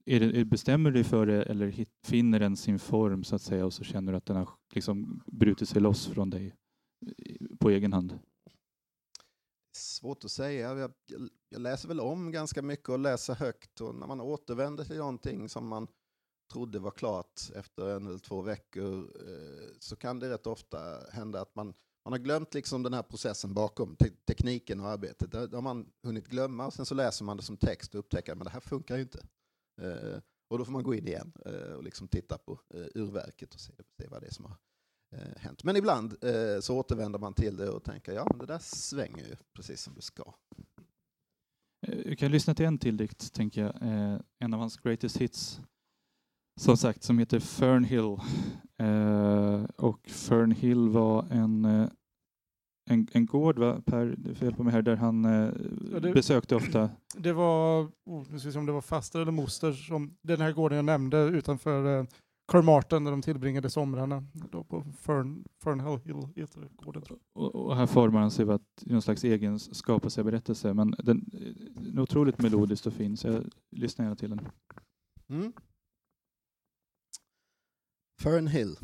är 0.08 0.20
det, 0.20 0.44
bestämmer 0.44 0.90
du 0.90 0.94
dig 0.94 1.04
för 1.04 1.26
det 1.26 1.42
eller 1.42 1.66
hit, 1.66 1.88
finner 2.06 2.40
den 2.40 2.56
sin 2.56 2.78
form 2.78 3.24
så 3.24 3.36
att 3.36 3.42
säga 3.42 3.66
och 3.66 3.74
så 3.74 3.84
känner 3.84 4.12
du 4.12 4.18
att 4.18 4.26
den 4.26 4.36
har 4.36 4.48
liksom 4.74 5.22
brutit 5.26 5.68
sig 5.68 5.80
loss 5.82 6.06
från 6.06 6.30
dig 6.30 6.54
eh, 7.06 7.56
på 7.60 7.70
egen 7.70 7.92
hand? 7.92 8.18
Svårt 9.76 10.24
att 10.24 10.30
säga. 10.30 10.78
Jag, 10.78 10.92
jag, 11.48 11.60
läser 11.60 11.88
väl 11.88 12.00
om 12.00 12.30
ganska 12.30 12.62
mycket 12.62 12.88
och 12.88 12.98
läser 12.98 13.34
högt 13.34 13.80
och 13.80 13.94
när 13.94 14.06
man 14.06 14.20
återvänder 14.20 14.84
till 14.84 14.96
någonting 14.96 15.48
som 15.48 15.68
man 15.68 15.86
trodde 16.52 16.78
var 16.78 16.90
klart 16.90 17.40
efter 17.54 17.96
en 17.96 18.06
eller 18.06 18.18
två 18.18 18.42
veckor 18.42 18.98
eh, 18.98 19.68
så 19.78 19.96
kan 19.96 20.18
det 20.18 20.30
rätt 20.30 20.46
ofta 20.46 20.78
hända 21.12 21.40
att 21.40 21.54
man, 21.54 21.74
man 22.04 22.12
har 22.12 22.18
glömt 22.18 22.54
liksom 22.54 22.82
den 22.82 22.94
här 22.94 23.02
processen 23.02 23.54
bakom, 23.54 23.96
te 23.96 24.10
tekniken 24.26 24.80
och 24.80 24.88
arbetet. 24.88 25.30
Det 25.30 25.56
har 25.56 25.62
man 25.62 25.86
hunnit 26.02 26.28
glömma 26.28 26.66
och 26.66 26.74
sen 26.74 26.86
så 26.86 26.94
läser 26.94 27.24
man 27.24 27.36
det 27.36 27.42
som 27.42 27.56
text 27.56 27.94
och 27.94 27.98
upptäcker 27.98 28.32
att 28.32 28.44
det 28.44 28.50
här 28.50 28.60
funkar 28.60 28.96
ju 28.96 29.02
inte. 29.02 29.26
Eh, 29.78 30.20
och 30.48 30.58
då 30.58 30.64
får 30.64 30.72
man 30.72 30.82
gå 30.82 30.94
in 30.94 31.08
igen 31.08 31.32
eh, 31.46 31.72
och 31.72 31.84
liksom 31.84 32.08
titta 32.08 32.38
på 32.38 32.60
eh, 32.74 32.86
urverket 32.94 33.54
och 33.54 33.60
se, 33.60 33.72
se 33.98 34.08
vad 34.08 34.22
det 34.22 34.26
är 34.26 34.30
som 34.30 34.44
har 34.44 34.56
hänt. 35.36 35.64
Men 35.64 35.76
ibland 35.76 36.16
så 36.60 36.76
återvänder 36.78 37.18
man 37.18 37.34
till 37.34 37.56
det 37.56 37.68
och 37.70 37.84
tänker 37.84 38.12
ja, 38.12 38.26
men 38.30 38.38
det 38.38 38.46
där 38.46 38.58
svänger 38.58 39.24
ju 39.24 39.36
precis 39.52 39.82
som 39.82 39.94
det 39.94 40.02
ska. 40.02 40.34
Vi 41.86 42.16
kan 42.16 42.30
lyssna 42.30 42.54
till 42.54 42.66
en 42.66 42.78
till 42.78 42.96
dikt, 42.96 43.32
tänker 43.34 43.62
jag. 43.62 43.74
En 44.38 44.54
av 44.54 44.60
hans 44.60 44.76
greatest 44.76 45.16
hits, 45.16 45.60
som 46.60 46.76
sagt, 46.76 47.02
som 47.02 47.18
heter 47.18 47.40
Fernhill. 47.40 48.18
Och 49.76 50.08
Fernhill 50.08 50.88
var 50.88 51.26
en 51.30 51.90
en, 52.88 53.08
en 53.12 53.26
gård, 53.26 53.58
va? 53.58 53.82
Per, 53.84 54.14
du 54.18 54.34
får 54.34 54.44
hjälpa 54.44 54.62
mig 54.62 54.72
här, 54.72 54.82
där 54.82 54.96
han 54.96 55.24
eh, 55.24 55.50
ja, 55.92 56.00
det, 56.00 56.12
besökte 56.12 56.56
ofta. 56.56 56.90
Det 57.16 57.32
var, 57.32 57.82
oh, 57.82 58.24
nu 58.30 58.38
ska 58.38 58.48
vi 58.48 58.52
se 58.52 58.58
om 58.58 58.66
det 58.66 58.72
var 58.72 58.80
faster 58.80 59.20
eller 59.20 59.32
moster, 59.32 59.72
som 59.72 60.16
den 60.22 60.40
här 60.40 60.52
gården 60.52 60.76
jag 60.76 60.84
nämnde 60.84 61.18
utanför 61.18 61.98
eh, 61.98 62.04
Carmarthen 62.52 63.04
där 63.04 63.10
de 63.10 63.22
tillbringade 63.22 63.70
somrarna. 63.70 64.24
Då 64.50 64.64
på 64.64 64.84
Fern, 64.98 65.44
Fernhill 65.64 65.98
Hill 66.04 66.28
heter 66.36 66.68
gården. 66.76 67.02
Tror 67.02 67.18
jag. 67.34 67.44
Och, 67.44 67.54
och 67.54 67.76
här 67.76 67.86
formar 67.86 68.20
han 68.20 68.30
sig 68.30 68.50
att 68.50 68.62
någon 68.86 69.02
slags 69.02 69.24
egen 69.24 69.58
skapelseberättelse, 69.58 70.74
men 70.74 70.94
den 70.98 71.30
är 71.96 72.00
otroligt 72.00 72.38
melodiskt 72.38 72.86
och 72.86 72.92
fin, 72.92 73.16
så 73.16 73.28
jag 73.28 73.44
lyssnar 73.70 74.04
gärna 74.04 74.16
till 74.16 74.30
den. 74.30 74.40
Mm. 75.28 75.52
Fernhill. 78.22 78.76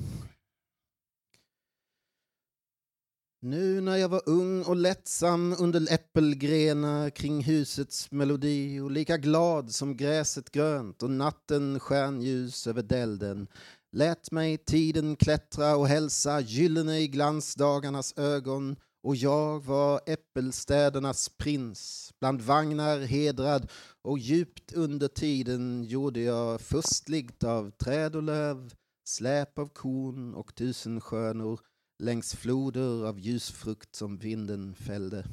Nu 3.47 3.81
när 3.81 3.97
jag 3.97 4.09
var 4.09 4.23
ung 4.27 4.63
och 4.63 4.77
lättsam 4.77 5.55
under 5.59 5.93
äppelgrenar 5.93 7.11
kring 7.11 7.43
husets 7.43 8.11
melodi 8.11 8.81
och 8.81 8.91
lika 8.91 9.17
glad 9.17 9.71
som 9.75 9.97
gräset 9.97 10.51
grönt 10.51 11.03
och 11.03 11.11
natten 11.11 11.81
stjärnljus 11.81 12.67
över 12.67 12.83
dälden 12.83 13.47
lät 13.93 14.33
mig 14.33 14.59
tiden 14.59 15.17
klättra 15.17 15.77
och 15.77 15.89
hälsa 15.89 16.41
gyllene 16.41 16.99
i 16.99 17.09
glansdagarnas 17.09 18.19
ögon 18.19 18.77
och 19.03 19.17
jag 19.17 19.65
var 19.65 20.01
äppelstädernas 20.07 21.29
prins, 21.29 22.11
bland 22.21 22.41
vagnar 22.41 22.99
hedrad 22.99 23.71
och 24.03 24.19
djupt 24.19 24.73
under 24.73 25.09
tiden 25.09 25.85
gjorde 25.85 26.21
jag 26.21 26.61
furstligt 26.61 27.45
av 27.45 27.71
träd 27.71 28.17
och 28.17 28.23
löv, 28.23 28.75
släp 29.09 29.59
av 29.59 29.69
korn 29.69 30.35
och 30.35 30.55
tusen 30.55 31.01
skönor 31.01 31.61
längs 31.99 32.35
floder 32.35 33.07
av 33.07 33.21
ljusfrukt 33.21 33.97
som 33.97 34.19
vinden 34.19 34.75
fällde. 34.75 35.25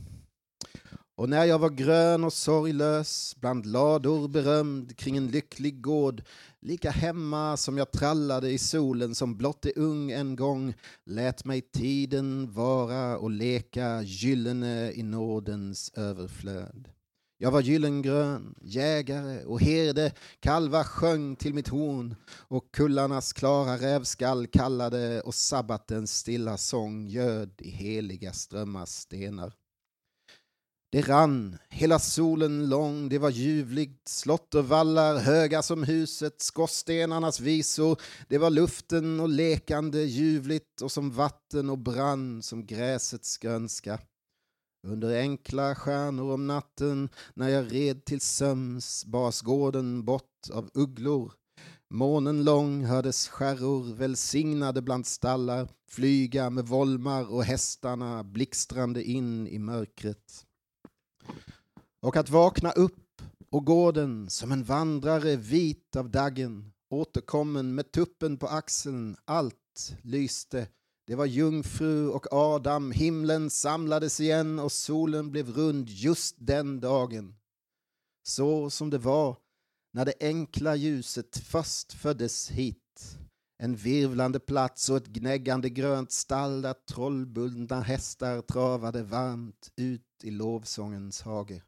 Och 1.15 1.29
när 1.29 1.45
jag 1.45 1.59
var 1.59 1.69
grön 1.69 2.23
och 2.23 2.33
sorglös, 2.33 3.35
bland 3.39 3.65
lador 3.65 4.27
berömd 4.27 4.97
kring 4.97 5.17
en 5.17 5.27
lycklig 5.27 5.81
gård, 5.81 6.23
lika 6.59 6.91
hemma 6.91 7.57
som 7.57 7.77
jag 7.77 7.91
trallade 7.91 8.51
i 8.51 8.57
solen 8.57 9.15
som 9.15 9.37
blott 9.37 9.65
är 9.65 9.79
ung 9.79 10.11
en 10.11 10.35
gång, 10.35 10.73
lät 11.05 11.45
mig 11.45 11.61
tiden 11.61 12.51
vara 12.51 13.17
och 13.17 13.31
leka 13.31 14.01
gyllene 14.01 14.91
i 14.91 15.03
nådens 15.03 15.91
överflöd. 15.95 16.89
Jag 17.43 17.51
var 17.51 17.61
gyllengrön, 17.61 18.55
jägare 18.61 19.43
och 19.43 19.61
herde, 19.61 20.13
kalvar 20.39 20.83
sjöng 20.83 21.35
till 21.35 21.53
mitt 21.53 21.67
horn 21.67 22.15
och 22.31 22.71
kullarnas 22.71 23.33
klara 23.33 23.77
rävskall 23.77 24.47
kallade 24.47 25.21
och 25.21 25.35
sabbatens 25.35 26.17
stilla 26.17 26.57
sång 26.57 27.07
göd 27.07 27.51
i 27.61 27.69
heliga 27.69 28.33
strömmars 28.33 28.89
stenar. 28.89 29.53
Det 30.91 31.01
rann 31.01 31.57
hela 31.69 31.99
solen 31.99 32.69
lång, 32.69 33.09
det 33.09 33.19
var 33.19 33.29
ljuvligt, 33.29 34.07
slott 34.07 34.55
och 34.55 34.67
vallar 34.67 35.17
höga 35.17 35.61
som 35.61 35.83
huset, 35.83 36.41
skorstenarnas 36.41 37.39
visor, 37.39 38.01
det 38.29 38.37
var 38.37 38.49
luften 38.49 39.19
och 39.19 39.29
lekande 39.29 40.01
ljuvligt 40.03 40.81
och 40.81 40.91
som 40.91 41.11
vatten 41.11 41.69
och 41.69 41.79
brann 41.79 42.41
som 42.41 42.65
gräsets 42.65 43.37
grönska. 43.37 43.99
Under 44.87 45.19
enkla 45.19 45.75
stjärnor 45.75 46.33
om 46.33 46.47
natten 46.47 47.09
när 47.33 47.49
jag 47.49 47.73
red 47.73 48.05
till 48.05 48.21
söms 48.21 49.05
bars 49.05 49.41
gården 49.41 50.05
bort 50.05 50.49
av 50.53 50.69
ugglor. 50.73 51.33
Månen 51.89 52.43
lång 52.43 52.85
hördes 52.85 53.27
skärror 53.27 53.93
välsignade 53.93 54.81
bland 54.81 55.07
stallar 55.07 55.69
flyga 55.89 56.49
med 56.49 56.65
volmar 56.67 57.31
och 57.31 57.43
hästarna 57.43 58.23
blixtrande 58.23 59.03
in 59.03 59.47
i 59.47 59.59
mörkret. 59.59 60.45
Och 62.01 62.17
att 62.17 62.29
vakna 62.29 62.71
upp 62.71 63.21
och 63.49 63.65
gården 63.65 64.29
som 64.29 64.51
en 64.51 64.63
vandrare 64.63 65.35
vit 65.35 65.95
av 65.95 66.09
daggen 66.09 66.73
återkommen 66.89 67.75
med 67.75 67.91
tuppen 67.91 68.37
på 68.37 68.47
axeln, 68.47 69.15
allt 69.25 69.95
lyste 70.01 70.67
det 71.11 71.15
var 71.15 71.25
jungfru 71.25 72.07
och 72.09 72.33
Adam, 72.33 72.91
himlen 72.91 73.49
samlades 73.49 74.19
igen 74.19 74.59
och 74.59 74.71
solen 74.71 75.31
blev 75.31 75.49
rund 75.49 75.89
just 75.89 76.35
den 76.39 76.79
dagen. 76.79 77.35
Så 78.23 78.69
som 78.69 78.89
det 78.89 78.97
var 78.97 79.37
när 79.93 80.05
det 80.05 80.13
enkla 80.19 80.75
ljuset 80.75 81.37
först 81.37 81.93
föddes 81.93 82.51
hit. 82.51 83.17
En 83.63 83.75
virvlande 83.75 84.39
plats 84.39 84.89
och 84.89 84.97
ett 84.97 85.07
gnäggande 85.07 85.69
grönt 85.69 86.11
stall 86.11 86.61
där 86.61 86.75
trollbundna 86.89 87.81
hästar 87.81 88.41
travade 88.41 89.03
varmt 89.03 89.71
ut 89.77 90.23
i 90.23 90.31
lovsångens 90.31 91.21
hage. 91.21 91.63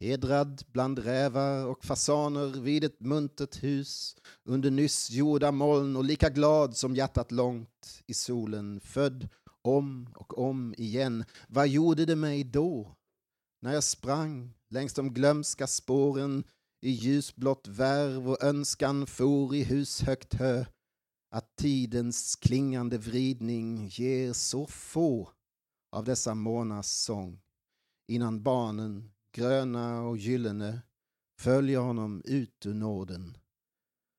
Hedrad 0.00 0.62
bland 0.72 0.98
rävar 0.98 1.66
och 1.66 1.84
fasaner 1.84 2.60
vid 2.60 2.84
ett 2.84 3.00
muntert 3.00 3.62
hus 3.62 4.16
under 4.44 4.70
nyss 4.70 5.10
gjorda 5.10 5.52
moln 5.52 5.96
och 5.96 6.04
lika 6.04 6.30
glad 6.30 6.76
som 6.76 6.96
hjärtat 6.96 7.32
långt 7.32 8.02
i 8.06 8.14
solen, 8.14 8.80
född 8.80 9.28
om 9.62 10.08
och 10.14 10.38
om 10.38 10.74
igen. 10.78 11.24
Vad 11.48 11.68
gjorde 11.68 12.06
det 12.06 12.16
mig 12.16 12.44
då? 12.44 12.94
När 13.62 13.74
jag 13.74 13.84
sprang 13.84 14.54
längs 14.70 14.94
de 14.94 15.14
glömska 15.14 15.66
spåren 15.66 16.44
i 16.80 16.90
ljusblått 16.90 17.68
värv 17.68 18.30
och 18.30 18.42
önskan 18.42 19.06
for 19.06 19.54
i 19.54 19.64
hushögt 19.64 20.34
hö 20.34 20.64
att 21.30 21.56
tidens 21.56 22.36
klingande 22.36 22.98
vridning 22.98 23.88
ger 23.88 24.32
så 24.32 24.66
få 24.66 25.30
av 25.92 26.04
dessa 26.04 26.34
månars 26.34 26.86
sång 26.86 27.40
innan 28.08 28.42
barnen 28.42 29.13
gröna 29.34 30.02
och 30.02 30.16
gyllene, 30.16 30.82
följer 31.40 31.78
honom 31.78 32.22
ut 32.24 32.66
ur 32.66 32.74
nåden. 32.74 33.36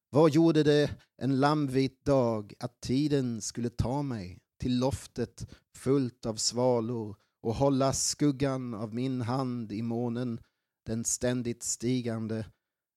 Vad 0.10 0.32
gjorde 0.32 0.64
det 0.64 0.92
en 1.18 1.40
lammvit 1.40 2.06
dag 2.06 2.54
att 2.60 2.82
tiden 2.82 3.42
skulle 3.42 3.70
ta 3.70 4.02
mig 4.02 4.40
till 4.60 4.80
loftet 4.80 5.48
fullt 5.76 6.26
av 6.26 6.36
svalor 6.36 7.16
och 7.42 7.56
hålla 7.56 7.94
skuggan 7.94 8.74
av 8.74 8.94
min 8.94 9.22
hand 9.22 9.72
i 9.72 9.82
månen, 9.82 10.40
den 10.86 11.04
ständigt 11.04 11.64
stigande, 11.64 12.46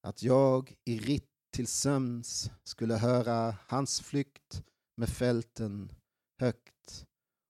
att 0.03 0.23
jag 0.23 0.75
i 0.85 0.99
ritt 0.99 1.31
till 1.53 1.67
sömns 1.67 2.51
skulle 2.65 2.95
höra 2.95 3.57
hans 3.67 4.01
flykt 4.01 4.63
med 4.97 5.09
fälten 5.09 5.93
högt 6.41 7.05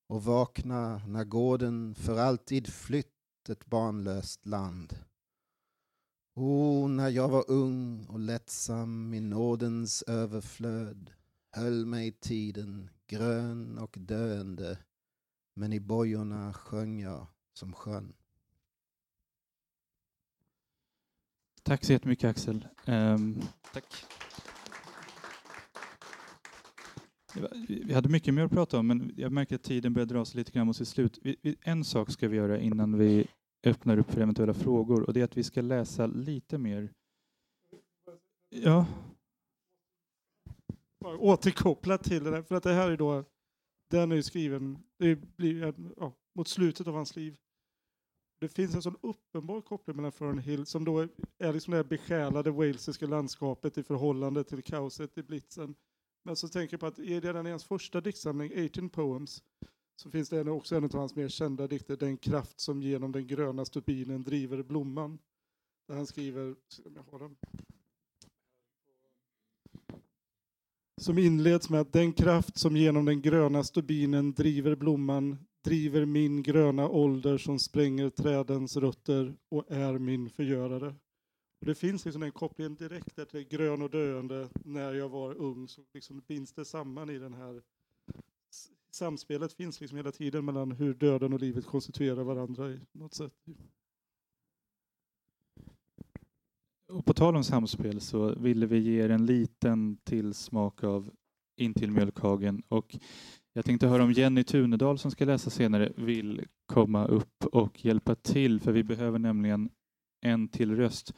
och 0.08 0.24
vakna 0.24 1.02
när 1.06 1.24
gården 1.24 1.94
för 1.94 2.18
alltid 2.18 2.72
flytt 2.72 3.17
ett 3.50 3.66
barnlöst 3.66 4.46
land. 4.46 4.98
O, 6.34 6.88
när 6.88 7.08
jag 7.08 7.28
var 7.28 7.50
ung 7.50 8.06
och 8.06 8.20
lättsam 8.20 9.14
i 9.14 9.20
nådens 9.20 10.02
överflöd 10.02 11.12
höll 11.52 11.86
mig 11.86 12.12
tiden 12.12 12.90
grön 13.06 13.78
och 13.78 13.96
döende 13.98 14.78
men 15.54 15.72
i 15.72 15.80
bojorna 15.80 16.52
sjöng 16.52 17.00
jag 17.00 17.26
som 17.52 17.72
sjön. 17.72 18.12
Tack 21.62 21.84
så 21.84 21.92
jättemycket 21.92 22.30
Axel. 22.30 22.68
Um, 22.86 23.42
tack. 23.72 24.04
Vi 27.68 27.94
hade 27.94 28.08
mycket 28.08 28.34
mer 28.34 28.42
att 28.42 28.50
prata 28.50 28.78
om, 28.78 28.86
men 28.86 29.12
jag 29.16 29.32
märker 29.32 29.54
att 29.54 29.62
tiden 29.62 29.94
börjar 29.94 30.06
dra 30.06 30.24
sig 30.24 30.38
lite 30.38 30.52
grann 30.52 30.66
mot 30.66 30.76
sitt 30.76 30.88
slut. 30.88 31.18
En 31.60 31.84
sak 31.84 32.10
ska 32.10 32.28
vi 32.28 32.36
göra 32.36 32.58
innan 32.58 32.98
vi 32.98 33.26
öppnar 33.66 33.98
upp 33.98 34.10
för 34.10 34.20
eventuella 34.20 34.54
frågor 34.54 35.02
och 35.02 35.12
det 35.12 35.20
är 35.20 35.24
att 35.24 35.36
vi 35.36 35.44
ska 35.44 35.60
läsa 35.60 36.06
lite 36.06 36.58
mer. 36.58 36.92
Ja. 38.48 38.86
Återkoppla 41.04 41.98
till 41.98 42.24
det 42.24 42.30
där, 42.30 42.42
för 42.42 42.54
att 42.54 42.62
det 42.62 42.72
här 42.72 42.90
är 42.90 42.96
då, 42.96 43.24
den 43.90 44.12
är 44.12 44.16
ju 44.16 44.22
skriven 44.22 44.78
det 44.98 45.36
blir, 45.36 45.74
ja, 45.96 46.12
mot 46.34 46.48
slutet 46.48 46.86
av 46.86 46.94
hans 46.94 47.16
liv. 47.16 47.36
Det 48.40 48.48
finns 48.48 48.74
en 48.74 48.82
sån 48.82 48.96
uppenbar 49.00 49.60
koppling 49.60 49.96
mellan 49.96 50.12
Fernhill, 50.12 50.66
som 50.66 50.84
då 50.84 51.08
är 51.38 51.52
liksom 51.52 51.74
det 51.74 51.84
besjälade 51.84 52.50
walesiska 52.50 53.06
landskapet 53.06 53.78
i 53.78 53.82
förhållande 53.82 54.44
till 54.44 54.62
kaoset 54.62 55.18
i 55.18 55.22
blitzen. 55.22 55.74
Men 56.24 56.36
så 56.36 56.48
tänker 56.48 56.74
jag 56.74 56.80
på 56.80 56.86
att 56.86 56.98
i 56.98 57.20
redan 57.20 57.46
i 57.46 57.50
hans 57.50 57.64
första 57.64 58.00
diktsamling, 58.00 58.52
18 58.64 58.88
Poems, 58.88 59.42
så 60.00 60.10
finns 60.10 60.28
det 60.28 60.50
också 60.50 60.76
en 60.76 60.84
av 60.84 60.94
hans 60.94 61.16
mer 61.16 61.28
kända 61.28 61.66
dikter, 61.66 61.96
Den 61.96 62.16
kraft 62.16 62.60
som 62.60 62.82
genom 62.82 63.12
den 63.12 63.26
gröna 63.26 63.64
stubinen 63.64 64.22
driver 64.22 64.62
blomman. 64.62 65.18
Där 65.88 65.94
han 65.94 66.06
skriver, 66.06 66.54
om 66.84 66.94
jag 66.94 67.02
har 67.02 67.18
den. 67.18 67.36
Som 71.00 71.18
inleds 71.18 71.70
med 71.70 71.80
att 71.80 71.92
den 71.92 72.12
kraft 72.12 72.58
som 72.58 72.76
genom 72.76 73.04
den 73.04 73.22
gröna 73.22 73.64
stubinen 73.64 74.32
driver 74.32 74.76
blomman 74.76 75.36
driver 75.64 76.04
min 76.04 76.42
gröna 76.42 76.88
ålder 76.88 77.38
som 77.38 77.58
spränger 77.58 78.10
trädens 78.10 78.76
rötter 78.76 79.36
och 79.48 79.70
är 79.70 79.98
min 79.98 80.30
förgörare. 80.30 80.94
Och 81.60 81.66
det 81.66 81.74
finns 81.74 82.04
liksom 82.04 82.22
en 82.22 82.32
koppling 82.32 82.74
direkt 82.74 83.16
där 83.16 83.24
till 83.24 83.48
grön 83.48 83.82
och 83.82 83.90
döende. 83.90 84.48
När 84.64 84.94
jag 84.94 85.08
var 85.08 85.34
ung 85.34 85.68
så 85.68 85.82
liksom 85.94 86.22
binds 86.28 86.52
det 86.52 86.64
samman 86.64 87.10
i 87.10 87.18
den 87.18 87.34
här 87.34 87.62
samspelet 88.98 89.52
finns 89.52 89.80
liksom 89.80 89.96
hela 89.96 90.12
tiden 90.12 90.44
mellan 90.44 90.72
hur 90.72 90.94
döden 90.94 91.32
och 91.32 91.40
livet 91.40 91.66
konstituerar 91.66 92.24
varandra 92.24 92.70
i 92.70 92.80
något 92.92 93.14
sätt. 93.14 93.32
Och 96.88 97.04
på 97.04 97.14
tal 97.14 97.36
om 97.36 97.44
samspel 97.44 98.00
så 98.00 98.34
ville 98.34 98.66
vi 98.66 98.78
ge 98.78 99.02
er 99.04 99.10
en 99.10 99.26
liten 99.26 99.96
tillsmak 99.96 100.84
av 100.84 101.10
Intill 101.56 101.90
mjölkhagen 101.90 102.62
och 102.68 102.98
jag 103.52 103.64
tänkte 103.64 103.86
höra 103.86 104.02
om 104.02 104.12
Jenny 104.12 104.44
Tunedal 104.44 104.98
som 104.98 105.10
ska 105.10 105.24
läsa 105.24 105.50
senare 105.50 105.92
vill 105.96 106.44
komma 106.66 107.06
upp 107.06 107.44
och 107.52 107.84
hjälpa 107.84 108.14
till 108.14 108.60
för 108.60 108.72
vi 108.72 108.84
behöver 108.84 109.18
nämligen 109.18 109.70
en 110.20 110.48
till 110.48 110.76
röst. 110.76 111.14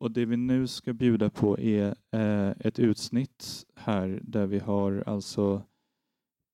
Och 0.00 0.10
det 0.10 0.24
vi 0.24 0.36
nu 0.36 0.66
ska 0.66 0.92
bjuda 0.92 1.30
på 1.30 1.58
är 1.58 1.94
eh, 2.12 2.50
ett 2.50 2.78
utsnitt 2.78 3.66
här 3.74 4.20
där 4.22 4.46
vi 4.46 4.58
har 4.58 5.04
alltså 5.06 5.62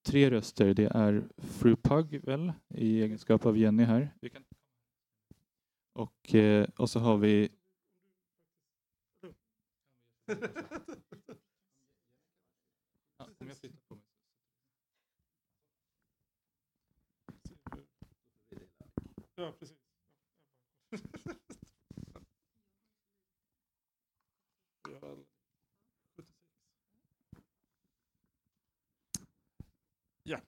tre 0.09 0.31
röster. 0.31 0.75
Det 0.75 0.85
är 0.85 1.29
Fru 1.37 1.77
Pug 1.77 2.25
väl, 2.25 2.53
i 2.75 3.03
egenskap 3.03 3.47
av 3.47 3.59
Jenny 3.59 3.85
här. 3.85 4.15
Och, 5.93 6.35
eh, 6.35 6.69
och 6.77 6.91
så 6.91 7.01
har 7.01 7.17
vi 7.17 7.49
Ja, 19.37 19.53
precis. 19.59 19.77
Ja. 30.29 30.41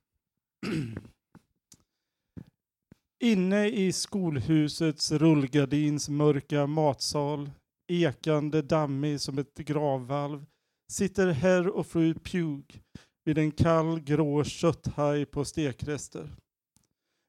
Inne 3.22 3.68
i 3.68 3.92
skolhusets 3.92 5.12
rullgardins 5.12 6.08
mörka 6.08 6.66
matsal, 6.66 7.50
ekande 7.88 8.62
dammig 8.62 9.20
som 9.20 9.38
ett 9.38 9.58
gravvalv, 9.58 10.46
sitter 10.92 11.30
herr 11.30 11.68
och 11.68 11.86
fru 11.86 12.14
Pugh 12.14 12.78
vid 13.24 13.38
en 13.38 13.50
kall 13.50 14.00
grå 14.00 14.44
kötthaj 14.44 15.26
på 15.26 15.44
stekrester. 15.44 16.36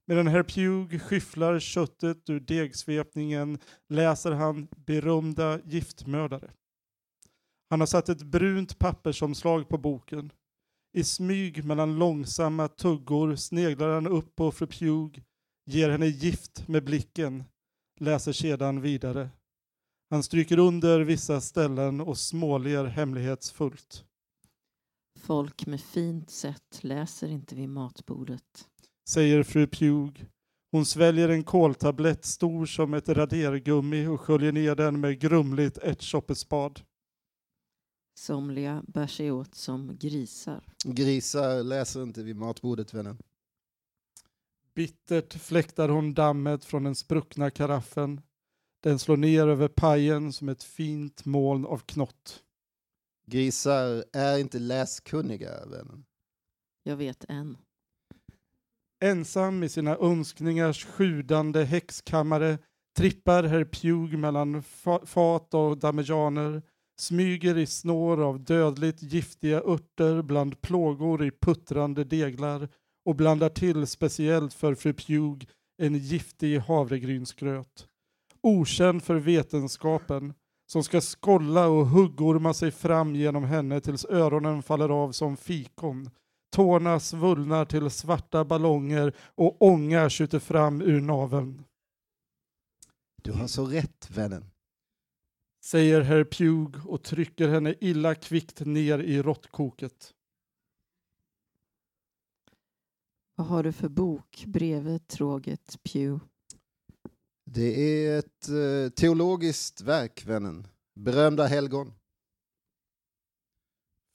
Medan 0.08 0.28
herr 0.28 0.44
Pugh 0.44 1.00
skyfflar 1.00 1.60
köttet 1.60 2.30
ur 2.30 2.40
degsvepningen 2.40 3.60
läser 3.90 4.32
han 4.32 4.68
berömda 4.76 5.60
giftmördare. 5.66 6.52
Han 7.70 7.80
har 7.80 7.88
satt 7.88 8.10
ett 8.10 8.24
brunt 8.24 8.80
pappersomslag 8.80 9.70
på 9.70 9.78
boken. 9.78 10.32
I 10.94 11.04
smyg 11.04 11.66
mellan 11.66 12.00
långsamma 12.00 12.68
tuggor 12.68 13.36
sneglar 13.36 13.94
han 13.94 14.08
upp 14.08 14.36
på 14.36 14.52
fru 14.52 14.68
Pugh, 14.68 15.20
ger 15.66 15.90
henne 15.90 16.08
gift 16.08 16.68
med 16.68 16.84
blicken, 16.84 17.44
läser 18.00 18.34
sedan 18.34 18.82
vidare. 18.82 19.30
Han 20.10 20.24
stryker 20.24 20.60
under 20.60 21.00
vissa 21.00 21.42
ställen 21.42 22.02
och 22.02 22.18
småler 22.18 22.86
hemlighetsfullt. 22.86 24.06
Folk 25.20 25.66
med 25.66 25.82
fint 25.82 26.30
sätt 26.30 26.80
läser 26.82 27.28
inte 27.28 27.56
vid 27.56 27.70
matbordet. 27.70 28.68
Säger 29.10 29.44
fru 29.44 29.68
Pugh. 29.68 30.24
Hon 30.72 30.86
sväljer 30.86 31.30
en 31.30 31.44
koltablett 31.44 32.26
stor 32.26 32.66
som 32.66 32.94
ett 32.94 33.10
radergummi 33.10 34.08
och 34.08 34.22
sköljer 34.22 34.52
ner 34.52 34.76
den 34.76 35.00
med 35.00 35.20
grumligt 35.20 35.78
ärtsoppespad. 35.78 36.82
Somliga 38.22 38.84
bär 38.88 39.08
sig 39.08 39.32
åt 39.32 39.56
som 39.56 39.98
grisar. 39.98 40.64
Grisar 40.84 41.64
läser 41.64 42.04
inte 42.04 42.24
vid 42.24 42.36
matbordet, 42.36 42.94
vännen. 42.94 43.18
Bittert 44.74 45.34
fläktar 45.34 45.90
hon 45.90 46.14
dammet 46.14 46.66
från 46.66 46.84
den 46.84 46.96
spruckna 46.96 47.52
karaffen. 47.52 48.22
Den 48.84 49.00
slår 49.00 49.18
ner 49.18 49.48
över 49.48 49.68
pajen 49.68 50.34
som 50.34 50.50
ett 50.50 50.64
fint 50.64 51.26
moln 51.26 51.66
av 51.66 51.78
knott. 51.78 52.44
Grisar 53.28 54.06
är 54.14 54.38
inte 54.38 54.60
läskunniga, 54.60 55.66
vännen. 55.66 56.06
Jag 56.84 56.96
vet 56.96 57.26
en. 57.28 57.58
Ensam 59.04 59.64
i 59.64 59.70
sina 59.70 59.98
önskningars 59.98 60.86
sjudande 60.86 61.64
häxkammare 61.64 62.58
trippar 62.98 63.44
herr 63.44 63.66
Pugh 63.66 64.18
mellan 64.18 64.64
fat 65.06 65.54
och 65.54 65.78
damejaner, 65.78 66.62
smyger 67.02 67.58
i 67.58 67.66
snår 67.66 68.22
av 68.22 68.44
dödligt 68.44 69.02
giftiga 69.02 69.58
örter 69.58 70.22
bland 70.22 70.62
plågor 70.62 71.26
i 71.26 71.32
puttrande 71.32 72.04
deglar 72.04 72.70
och 73.06 73.16
blandar 73.16 73.50
till 73.50 73.88
speciellt 73.88 74.54
för 74.54 74.76
fru 74.76 74.94
Pugh 74.94 75.46
en 75.82 75.98
giftig 75.98 76.58
havregrynsgröt. 76.60 77.88
Okänd 78.42 79.04
för 79.04 79.16
vetenskapen, 79.16 80.34
som 80.72 80.84
ska 80.84 81.02
skolla 81.02 81.68
och 81.68 81.88
huggorma 81.88 82.54
sig 82.54 82.72
fram 82.72 83.16
genom 83.16 83.44
henne 83.44 83.82
tills 83.82 84.06
öronen 84.06 84.64
faller 84.64 84.90
av 84.90 85.12
som 85.12 85.38
fikon. 85.38 86.10
Tårna 86.56 87.00
svullnar 87.00 87.66
till 87.66 87.90
svarta 87.90 88.46
ballonger 88.46 89.14
och 89.36 89.62
ånga 89.62 90.10
skjuter 90.10 90.40
fram 90.40 90.82
ur 90.82 91.02
naveln. 91.02 91.64
Du 93.24 93.32
har 93.32 93.48
så 93.48 93.66
rätt, 93.66 94.10
vännen. 94.12 94.51
Säger 95.64 96.02
herr 96.02 96.24
Pugh 96.24 96.88
och 96.88 97.04
trycker 97.04 97.48
henne 97.48 97.76
illa 97.82 98.16
kvickt 98.16 98.60
ner 98.66 99.00
i 99.00 99.22
råttkoket. 99.22 100.14
Vad 103.36 103.48
har 103.48 103.64
du 103.64 103.72
för 103.72 103.90
bok 103.90 104.44
bredvid 104.48 105.08
tråget, 105.08 105.78
Pugh? 105.84 106.24
Det 107.46 108.06
är 108.06 108.20
ett 108.20 108.50
eh, 108.50 108.94
teologiskt 108.96 109.82
verk, 109.82 110.26
vännen. 110.26 110.68
Berömda 111.00 111.46
helgon. 111.46 111.94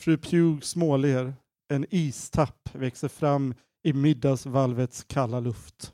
Fru 0.02 0.18
Pugh 0.18 0.60
småler. 0.60 1.34
En 1.68 1.86
istapp 1.90 2.74
växer 2.74 3.08
fram 3.08 3.54
i 3.82 3.92
middagsvalvets 3.92 5.04
kalla 5.04 5.40
luft. 5.40 5.92